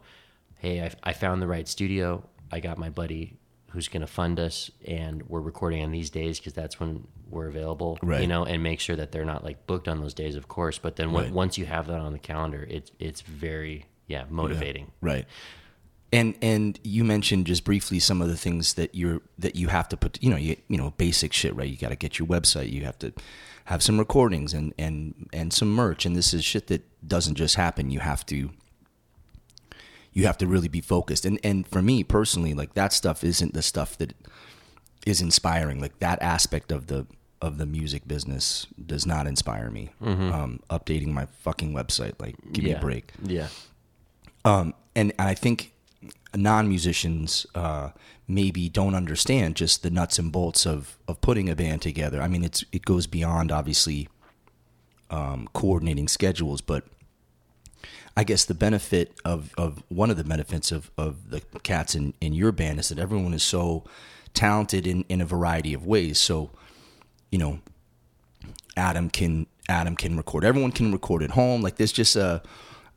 hey, 0.60 0.82
I, 0.82 0.92
I 1.04 1.12
found 1.12 1.42
the 1.42 1.48
right 1.48 1.68
studio. 1.68 2.24
I 2.50 2.62
got 2.62 2.78
my 2.78 2.90
buddy 2.90 3.38
who's 3.72 3.88
going 3.88 4.02
to 4.02 4.08
fund 4.08 4.40
us, 4.40 4.70
and 4.86 5.24
we're 5.30 5.42
recording 5.42 5.84
on 5.84 5.92
these 5.92 6.10
days 6.10 6.40
because 6.40 6.54
that's 6.54 6.80
when 6.80 7.08
we're 7.30 7.48
available, 7.48 7.98
Right. 8.02 8.22
you 8.22 8.28
know, 8.28 8.44
and 8.46 8.62
make 8.62 8.80
sure 8.80 8.96
that 8.96 9.12
they're 9.12 9.26
not 9.26 9.44
like 9.44 9.66
booked 9.68 9.88
on 9.88 10.02
those 10.02 10.14
days, 10.14 10.36
of 10.36 10.48
course. 10.48 10.78
But 10.78 10.98
then 10.98 11.12
when, 11.12 11.26
Right. 11.26 11.34
once 11.34 11.58
you 11.58 11.66
have 11.66 11.88
that 11.88 12.00
on 12.00 12.12
the 12.14 12.20
calendar, 12.20 12.68
it's 12.70 12.92
it's 13.00 13.22
very 13.22 13.86
yeah 14.08 14.26
motivating. 14.30 14.92
Right. 15.02 15.26
And 16.14 16.36
and 16.42 16.78
you 16.84 17.06
mentioned 17.06 17.48
just 17.48 17.64
briefly 17.64 18.00
some 18.00 18.22
of 18.22 18.28
the 18.28 18.36
things 18.36 18.74
that 18.74 18.94
you're 18.94 19.22
that 19.40 19.56
you 19.56 19.70
have 19.70 19.88
to 19.90 19.98
put 19.98 20.22
you 20.22 20.30
know 20.30 20.36
you 20.36 20.58
you 20.68 20.78
know 20.78 20.92
basic 20.98 21.32
shit 21.32 21.56
right 21.56 21.70
you 21.70 21.78
got 21.78 21.90
to 21.90 21.96
get 21.96 22.20
your 22.20 22.28
website 22.28 22.70
you 22.70 22.84
have 22.84 23.00
to 23.00 23.14
have 23.66 23.82
some 23.82 23.98
recordings 23.98 24.54
and 24.54 24.74
and 24.78 25.30
and 25.32 25.54
some 25.54 25.74
merch 25.74 26.06
and 26.06 26.14
this 26.14 26.34
is 26.34 26.44
shit 26.44 26.68
that 26.68 26.82
doesn't 27.08 27.36
just 27.36 27.56
happen 27.56 27.90
you 27.90 28.02
have 28.02 28.26
to 28.26 28.50
you 30.14 30.26
have 30.26 30.38
to 30.39 30.47
really 30.47 30.68
be 30.68 30.82
focused. 30.82 31.26
And 31.26 31.39
and 31.43 31.68
for 31.68 31.82
me 31.82 32.03
personally 32.03 32.53
like 32.53 32.74
that 32.74 32.93
stuff 32.93 33.24
isn't 33.24 33.53
the 33.53 33.62
stuff 33.62 33.97
that 33.97 34.14
is 35.05 35.22
inspiring. 35.22 35.80
Like 35.80 35.99
that 35.99 36.22
aspect 36.22 36.72
of 36.72 36.88
the 36.88 37.07
of 37.41 37.57
the 37.57 37.66
music 37.66 38.07
business 38.07 38.68
does 38.86 39.05
not 39.05 39.26
inspire 39.28 39.70
me. 39.72 39.89
Um 40.01 40.59
updating 40.70 41.07
my 41.07 41.26
fucking 41.39 41.74
website 41.74 42.14
like 42.20 42.36
give 42.51 42.64
me 42.64 42.72
a 42.74 42.80
break. 42.80 43.12
Yeah. 43.24 43.47
um, 44.45 44.74
and 44.95 45.14
I 45.18 45.34
think 45.34 45.74
non-musicians 46.36 47.45
uh, 47.55 47.89
maybe 48.28 48.70
don't 48.70 48.95
understand 48.95 49.55
just 49.55 49.84
the 49.84 49.89
nuts 49.89 50.18
and 50.20 50.32
bolts 50.32 50.66
of 50.66 50.97
of 51.07 51.20
putting 51.22 51.49
a 51.49 51.55
band 51.55 51.82
together. 51.82 52.22
I 52.22 52.28
mean, 52.28 52.43
it's 52.43 52.64
it 52.72 52.86
goes 52.86 53.07
beyond 53.07 53.51
obviously 53.51 54.07
um, 55.09 55.47
coordinating 55.53 56.07
schedules, 56.07 56.62
but 56.62 56.84
I 58.18 58.24
guess 58.24 58.45
the 58.45 58.53
benefit 58.53 59.14
of, 59.24 59.51
of 59.57 59.84
one 59.89 60.09
of 60.12 60.18
the 60.18 60.24
benefits 60.24 60.72
of, 60.72 60.91
of 60.97 61.30
the 61.30 61.39
cats 61.64 61.95
in, 61.95 62.14
in 62.20 62.34
your 62.34 62.51
band 62.51 62.80
is 62.80 62.89
that 62.89 62.99
everyone 62.99 63.34
is 63.34 63.43
so 63.43 63.84
talented 64.34 64.86
in, 64.86 65.05
in 65.07 65.22
a 65.22 65.26
variety 65.26 65.74
of 65.74 65.86
ways. 65.86 66.20
So, 66.20 66.51
you 67.32 67.38
know, 67.39 67.59
Adam 68.76 69.09
can 69.09 69.47
Adam 69.70 69.95
can 69.95 70.18
record. 70.18 70.43
Everyone 70.43 70.72
can 70.72 70.91
record 70.91 71.24
at 71.24 71.32
home. 71.32 71.62
Like 71.62 71.76
there's 71.78 71.91
just 71.91 72.16
a 72.16 72.41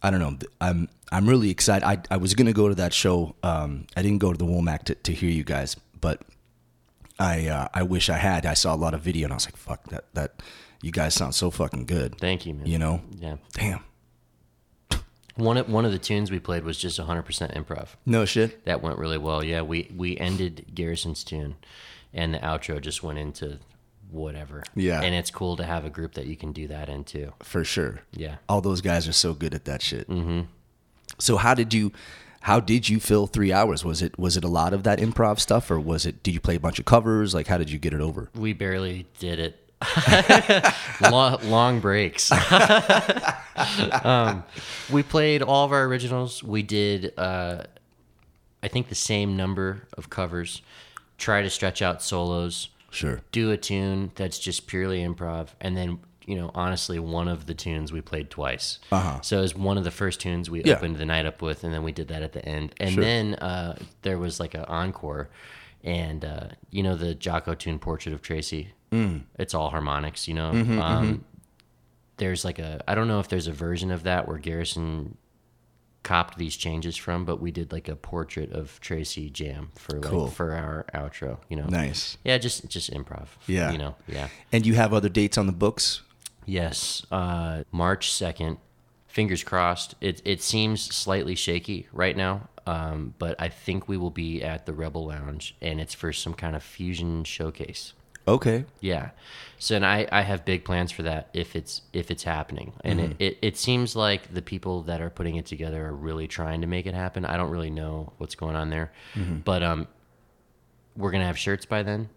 I 0.03 0.11
don't 0.11 0.21
know. 0.21 0.37
I'm 0.61 0.89
I'm 1.13 1.29
really 1.29 1.51
excited. 1.51 1.85
I 1.87 1.99
I 2.11 2.17
was 2.17 2.35
gonna 2.35 2.53
go 2.53 2.69
to 2.69 2.75
that 2.77 2.93
show. 2.93 3.35
Um, 3.43 3.87
I 3.97 4.03
didn't 4.03 4.19
go 4.19 4.33
to 4.33 4.39
the 4.39 4.45
Womack 4.45 4.85
to, 4.85 4.95
to 4.95 5.13
hear 5.13 5.31
you 5.31 5.45
guys, 5.45 5.77
but 6.01 6.23
I 7.19 7.47
uh, 7.49 7.69
I 7.75 7.83
wish 7.83 8.09
I 8.11 8.17
had. 8.17 8.47
I 8.47 8.55
saw 8.55 8.75
a 8.75 8.77
lot 8.77 8.95
of 8.95 9.01
video 9.01 9.25
and 9.27 9.33
I 9.33 9.37
was 9.37 9.47
like, 9.47 9.57
fuck 9.57 9.85
that 9.91 10.05
that 10.15 10.43
you 10.83 10.91
guys 10.91 11.15
sound 11.15 11.35
so 11.35 11.51
fucking 11.51 11.87
good. 11.87 12.19
Thank 12.19 12.47
you, 12.47 12.55
man. 12.55 12.67
You 12.67 12.79
know, 12.79 13.01
Yeah. 13.19 13.37
damn, 13.53 13.81
One 15.37 15.57
of, 15.57 15.69
one 15.69 15.85
of 15.85 15.91
the 15.93 15.99
tunes 15.99 16.31
we 16.31 16.39
played 16.39 16.63
was 16.65 16.79
just 16.79 16.99
100% 16.99 17.25
improv. 17.57 17.89
no 18.07 18.25
shit. 18.25 18.65
That 18.67 18.83
went 18.83 18.99
really 18.99 19.19
well. 19.19 19.45
Yeah, 19.45 19.63
we 19.63 19.91
we 19.97 20.17
ended 20.19 20.67
Garrison's 20.75 21.25
tune, 21.25 21.57
and 22.13 22.33
the 22.35 22.39
outro 22.39 22.81
just 22.81 23.03
went 23.03 23.19
into 23.19 23.59
whatever. 24.11 24.63
Yeah. 24.77 25.01
and 25.03 25.13
it's 25.15 25.31
cool 25.33 25.57
to 25.57 25.65
have 25.65 25.85
a 25.85 25.91
group 25.91 26.15
that 26.15 26.27
you 26.27 26.37
can 26.37 26.53
do 26.53 26.69
that 26.69 26.89
into. 26.89 27.33
for 27.43 27.65
sure. 27.65 28.03
Yeah. 28.13 28.37
all 28.49 28.61
those 28.61 28.81
guys 28.81 29.09
are 29.09 29.13
so 29.13 29.35
good 29.35 29.55
at 29.55 29.65
that 29.65 29.83
shit. 29.83 30.09
Mm-hmm. 30.09 30.43
So 31.19 31.37
how 31.37 31.55
did 31.55 31.75
you, 31.75 31.91
how 32.43 32.61
did 32.61 32.89
you 32.89 33.01
fill 33.01 33.27
three 33.27 33.53
hours? 33.53 33.85
Was 33.85 34.03
it 34.03 34.17
was 34.19 34.37
it 34.37 34.45
a 34.45 34.49
lot 34.49 34.73
of 34.73 34.85
that 34.85 34.99
improv 35.01 35.41
stuff, 35.41 35.69
or 35.71 35.81
was 35.81 36.07
it? 36.07 36.23
Did 36.23 36.35
you 36.35 36.41
play 36.41 36.55
a 36.55 36.61
bunch 36.61 36.79
of 36.79 36.85
covers? 36.85 37.35
Like, 37.35 37.49
how 37.49 37.59
did 37.59 37.71
you 37.71 37.79
get 37.81 37.93
it 37.93 38.01
over? 38.01 38.31
We 38.37 38.53
barely 38.53 39.07
did 39.19 39.39
it. 39.41 39.64
long, 41.11 41.39
long 41.49 41.81
breaks. 41.81 42.31
um, 44.05 44.45
we 44.91 45.03
played 45.03 45.43
all 45.43 45.65
of 45.65 45.73
our 45.73 45.85
originals. 45.85 46.43
We 46.43 46.63
did, 46.63 47.13
uh, 47.19 47.65
I 48.63 48.69
think, 48.69 48.89
the 48.89 48.95
same 48.95 49.37
number 49.37 49.87
of 49.97 50.11
covers. 50.11 50.63
Try 51.19 51.43
to 51.43 51.51
stretch 51.51 51.83
out 51.83 52.03
solos. 52.03 52.69
Sure. 52.91 53.21
do 53.33 53.51
a 53.51 53.57
tune 53.57 54.13
that's 54.15 54.39
just 54.39 54.69
purely 54.69 55.01
improv 55.03 55.49
and 55.61 55.77
then 55.77 55.99
you 56.27 56.37
know 56.37 56.53
honestly 56.55 57.01
one 57.01 57.27
of 57.27 57.47
the 57.47 57.53
tunes 57.53 57.91
we 57.91 58.01
played 58.01 58.31
twice 58.31 58.79
Uh-huh. 58.93 59.21
so 59.21 59.39
it 59.39 59.41
was 59.41 59.57
one 59.57 59.77
of 59.77 59.83
the 59.83 59.91
first 59.91 60.21
tunes 60.21 60.49
we 60.49 60.63
Yeah. 60.63 60.75
opened 60.77 60.99
the 60.99 61.05
night 61.05 61.27
up 61.27 61.43
with 61.43 61.65
and 61.65 61.75
then 61.75 61.83
we 61.83 61.91
did 61.91 62.07
that 62.07 62.23
at 62.23 62.35
the 62.35 62.49
end 62.49 62.73
and 62.79 62.93
Sure. 62.93 63.03
then 63.03 63.35
uh, 63.35 63.77
there 64.03 64.17
was 64.17 64.39
like 64.39 64.55
an 64.55 64.65
encore 64.67 65.29
and 65.83 66.25
uh, 66.25 66.47
you 66.71 66.85
know 66.85 66.95
the 66.95 67.17
Jaco 67.17 67.59
tune 67.59 67.81
portrait 67.81 68.13
of 68.13 68.23
tracy 68.23 68.69
mm. 68.95 69.23
it's 69.39 69.55
all 69.55 69.71
harmonics 69.71 70.29
you 70.29 70.35
know 70.35 70.51
Mm-hmm, 70.53 70.81
um, 70.81 71.25
there's 72.17 72.45
like 72.45 72.59
a 72.59 72.83
i 72.89 72.95
don't 72.95 73.09
know 73.09 73.21
if 73.21 73.29
there's 73.29 73.49
a 73.49 73.53
version 73.53 73.91
of 73.91 74.05
that 74.05 74.29
where 74.29 74.39
garrison 74.39 75.17
copped 76.03 76.37
these 76.39 76.55
changes 76.57 76.97
from 76.97 77.25
but 77.25 77.41
we 77.41 77.51
did 77.51 77.73
like 77.73 77.89
a 77.89 77.97
portrait 77.97 78.53
of 78.53 78.79
tracy 78.81 79.31
jam 79.31 79.71
for 79.75 79.95
like 79.99 80.11
Cool. 80.11 80.27
for 80.29 80.53
our 80.53 80.85
outro 80.95 81.39
you 81.49 81.57
know 81.57 81.65
Nice. 81.67 82.19
yeah, 82.25 82.37
just 82.39 82.69
just 82.69 82.91
improv. 82.93 83.29
Yeah. 83.47 83.73
you 83.73 83.79
know, 83.79 83.95
yeah. 84.07 84.29
And 84.53 84.67
you 84.67 84.75
have 84.75 84.93
other 84.93 85.09
dates 85.09 85.39
on 85.39 85.47
the 85.47 85.53
books? 85.53 86.03
Yes, 86.47 87.07
uh, 87.11 87.65
March 87.73 88.13
second. 88.13 88.59
Fingers 89.09 89.43
crossed. 89.43 89.95
It 90.03 90.21
it 90.27 90.43
seems 90.43 90.83
slightly 90.83 91.35
shaky 91.37 91.87
right 91.93 92.15
now, 92.17 92.49
um, 92.67 93.15
but 93.19 93.35
I 93.41 93.49
think 93.49 93.89
we 93.89 93.97
will 93.97 94.11
be 94.11 94.43
at 94.43 94.67
the 94.67 94.75
Rebel 94.75 95.07
Lounge, 95.07 95.57
and 95.63 95.81
it's 95.81 95.95
for 95.95 96.13
some 96.13 96.35
kind 96.35 96.55
of 96.55 96.63
fusion 96.63 97.25
showcase. 97.25 97.95
Okay. 98.27 98.65
Yeah. 98.81 99.11
So 99.59 99.77
and 99.77 99.87
I, 99.87 100.07
I 100.13 100.23
have 100.23 100.45
big 100.45 100.65
plans 100.65 100.93
for 100.93 101.03
that 101.05 101.29
if 101.33 101.57
it's 101.57 101.83
if 101.93 102.11
it's 102.11 102.23
happening. 102.23 102.73
And 102.83 103.01
it, 103.01 103.17
it, 103.19 103.39
it 103.41 103.57
seems 103.57 103.97
like 103.97 104.33
the 104.33 104.43
people 104.43 104.83
that 104.83 105.01
are 105.01 105.11
putting 105.11 105.37
it 105.37 105.47
together 105.47 105.87
are 105.87 105.95
really 105.95 106.27
trying 106.27 106.61
to 106.61 106.67
make 106.67 106.87
it 106.87 106.95
happen. 106.95 107.25
I 107.25 107.37
don't 107.37 107.51
really 107.51 107.71
know 107.71 108.13
what's 108.19 108.35
going 108.35 108.57
on 108.57 108.71
there. 108.71 108.93
But 109.45 109.63
um 109.63 109.87
we're 110.97 111.11
gonna 111.11 111.27
have 111.27 111.39
shirts 111.39 111.67
by 111.67 111.83
then 111.83 112.09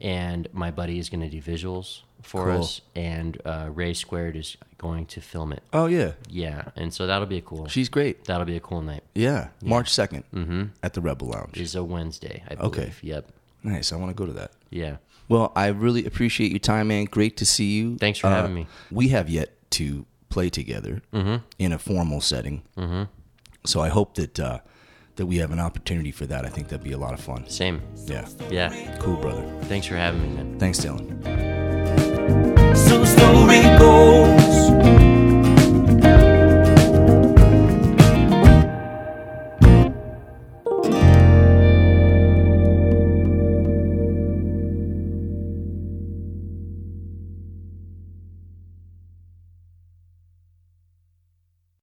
and 0.00 0.48
my 0.52 0.70
buddy 0.70 0.98
is 0.98 1.08
gonna 1.08 1.30
do 1.30 1.40
visuals 1.40 2.02
for 2.22 2.46
Cool. 2.46 2.60
us 2.62 2.80
and 2.96 3.40
uh, 3.44 3.70
Ray 3.72 3.94
Squared 3.94 4.34
is 4.36 4.56
going 4.76 5.06
to 5.06 5.20
film 5.20 5.52
it. 5.52 5.62
Oh 5.72 5.86
yeah, 5.86 6.12
Yeah. 6.28 6.70
And 6.76 6.92
so 6.92 7.06
that'll 7.06 7.26
be 7.26 7.38
a 7.38 7.42
cool 7.42 7.68
she's 7.68 7.88
great. 7.88 8.24
that'll 8.24 8.44
be 8.46 8.56
a 8.56 8.60
cool 8.60 8.82
night. 8.82 9.04
Yeah, 9.14 9.48
March 9.62 9.90
2nd 9.90 10.24
mm-hmm. 10.34 10.64
at 10.82 10.94
the 10.94 11.00
Rebel 11.00 11.28
Lounge. 11.28 11.58
Is 11.58 11.74
a 11.74 11.84
Wednesday, 11.84 12.42
I 12.48 12.54
believe. 12.56 12.72
Okay. 12.72 12.92
Yep. 13.02 13.32
Nice. 13.62 13.92
I 13.92 13.96
want 13.96 14.10
to 14.10 14.14
go 14.14 14.26
to 14.26 14.32
that. 14.34 14.52
Yeah. 14.70 14.96
Well, 15.28 15.52
I 15.54 15.68
really 15.68 16.06
appreciate 16.06 16.50
your 16.50 16.58
time, 16.58 16.88
man. 16.88 17.04
Great 17.04 17.36
to 17.38 17.46
see 17.46 17.76
you. 17.76 17.96
Thanks 17.96 18.18
for 18.18 18.28
uh, 18.28 18.34
having 18.34 18.54
me. 18.54 18.66
We 18.90 19.08
have 19.08 19.28
yet 19.28 19.70
to 19.72 20.06
play 20.28 20.50
together 20.50 21.02
mm-hmm. 21.12 21.36
in 21.58 21.72
a 21.72 21.78
formal 21.78 22.20
setting. 22.20 22.62
Mm-hmm. 22.76 23.04
So 23.64 23.80
I 23.80 23.88
hope 23.88 24.14
that 24.14 24.40
uh, 24.40 24.60
that 25.16 25.26
we 25.26 25.36
have 25.38 25.50
an 25.50 25.60
opportunity 25.60 26.12
for 26.12 26.26
that. 26.26 26.44
I 26.44 26.48
think 26.48 26.68
that'd 26.68 26.84
be 26.84 26.92
a 26.92 26.98
lot 26.98 27.12
of 27.12 27.20
fun. 27.20 27.48
Same. 27.48 27.82
Yeah. 28.06 28.26
Yeah. 28.50 28.96
Cool, 28.98 29.16
brother. 29.16 29.44
Thanks 29.64 29.86
for 29.86 29.96
having 29.96 30.22
me, 30.22 30.28
man. 30.28 30.58
Thanks, 30.58 30.78
Dylan. 30.80 31.22
So 32.76 33.00
the 33.00 33.06
story 33.06 33.62
goes. 33.78 34.37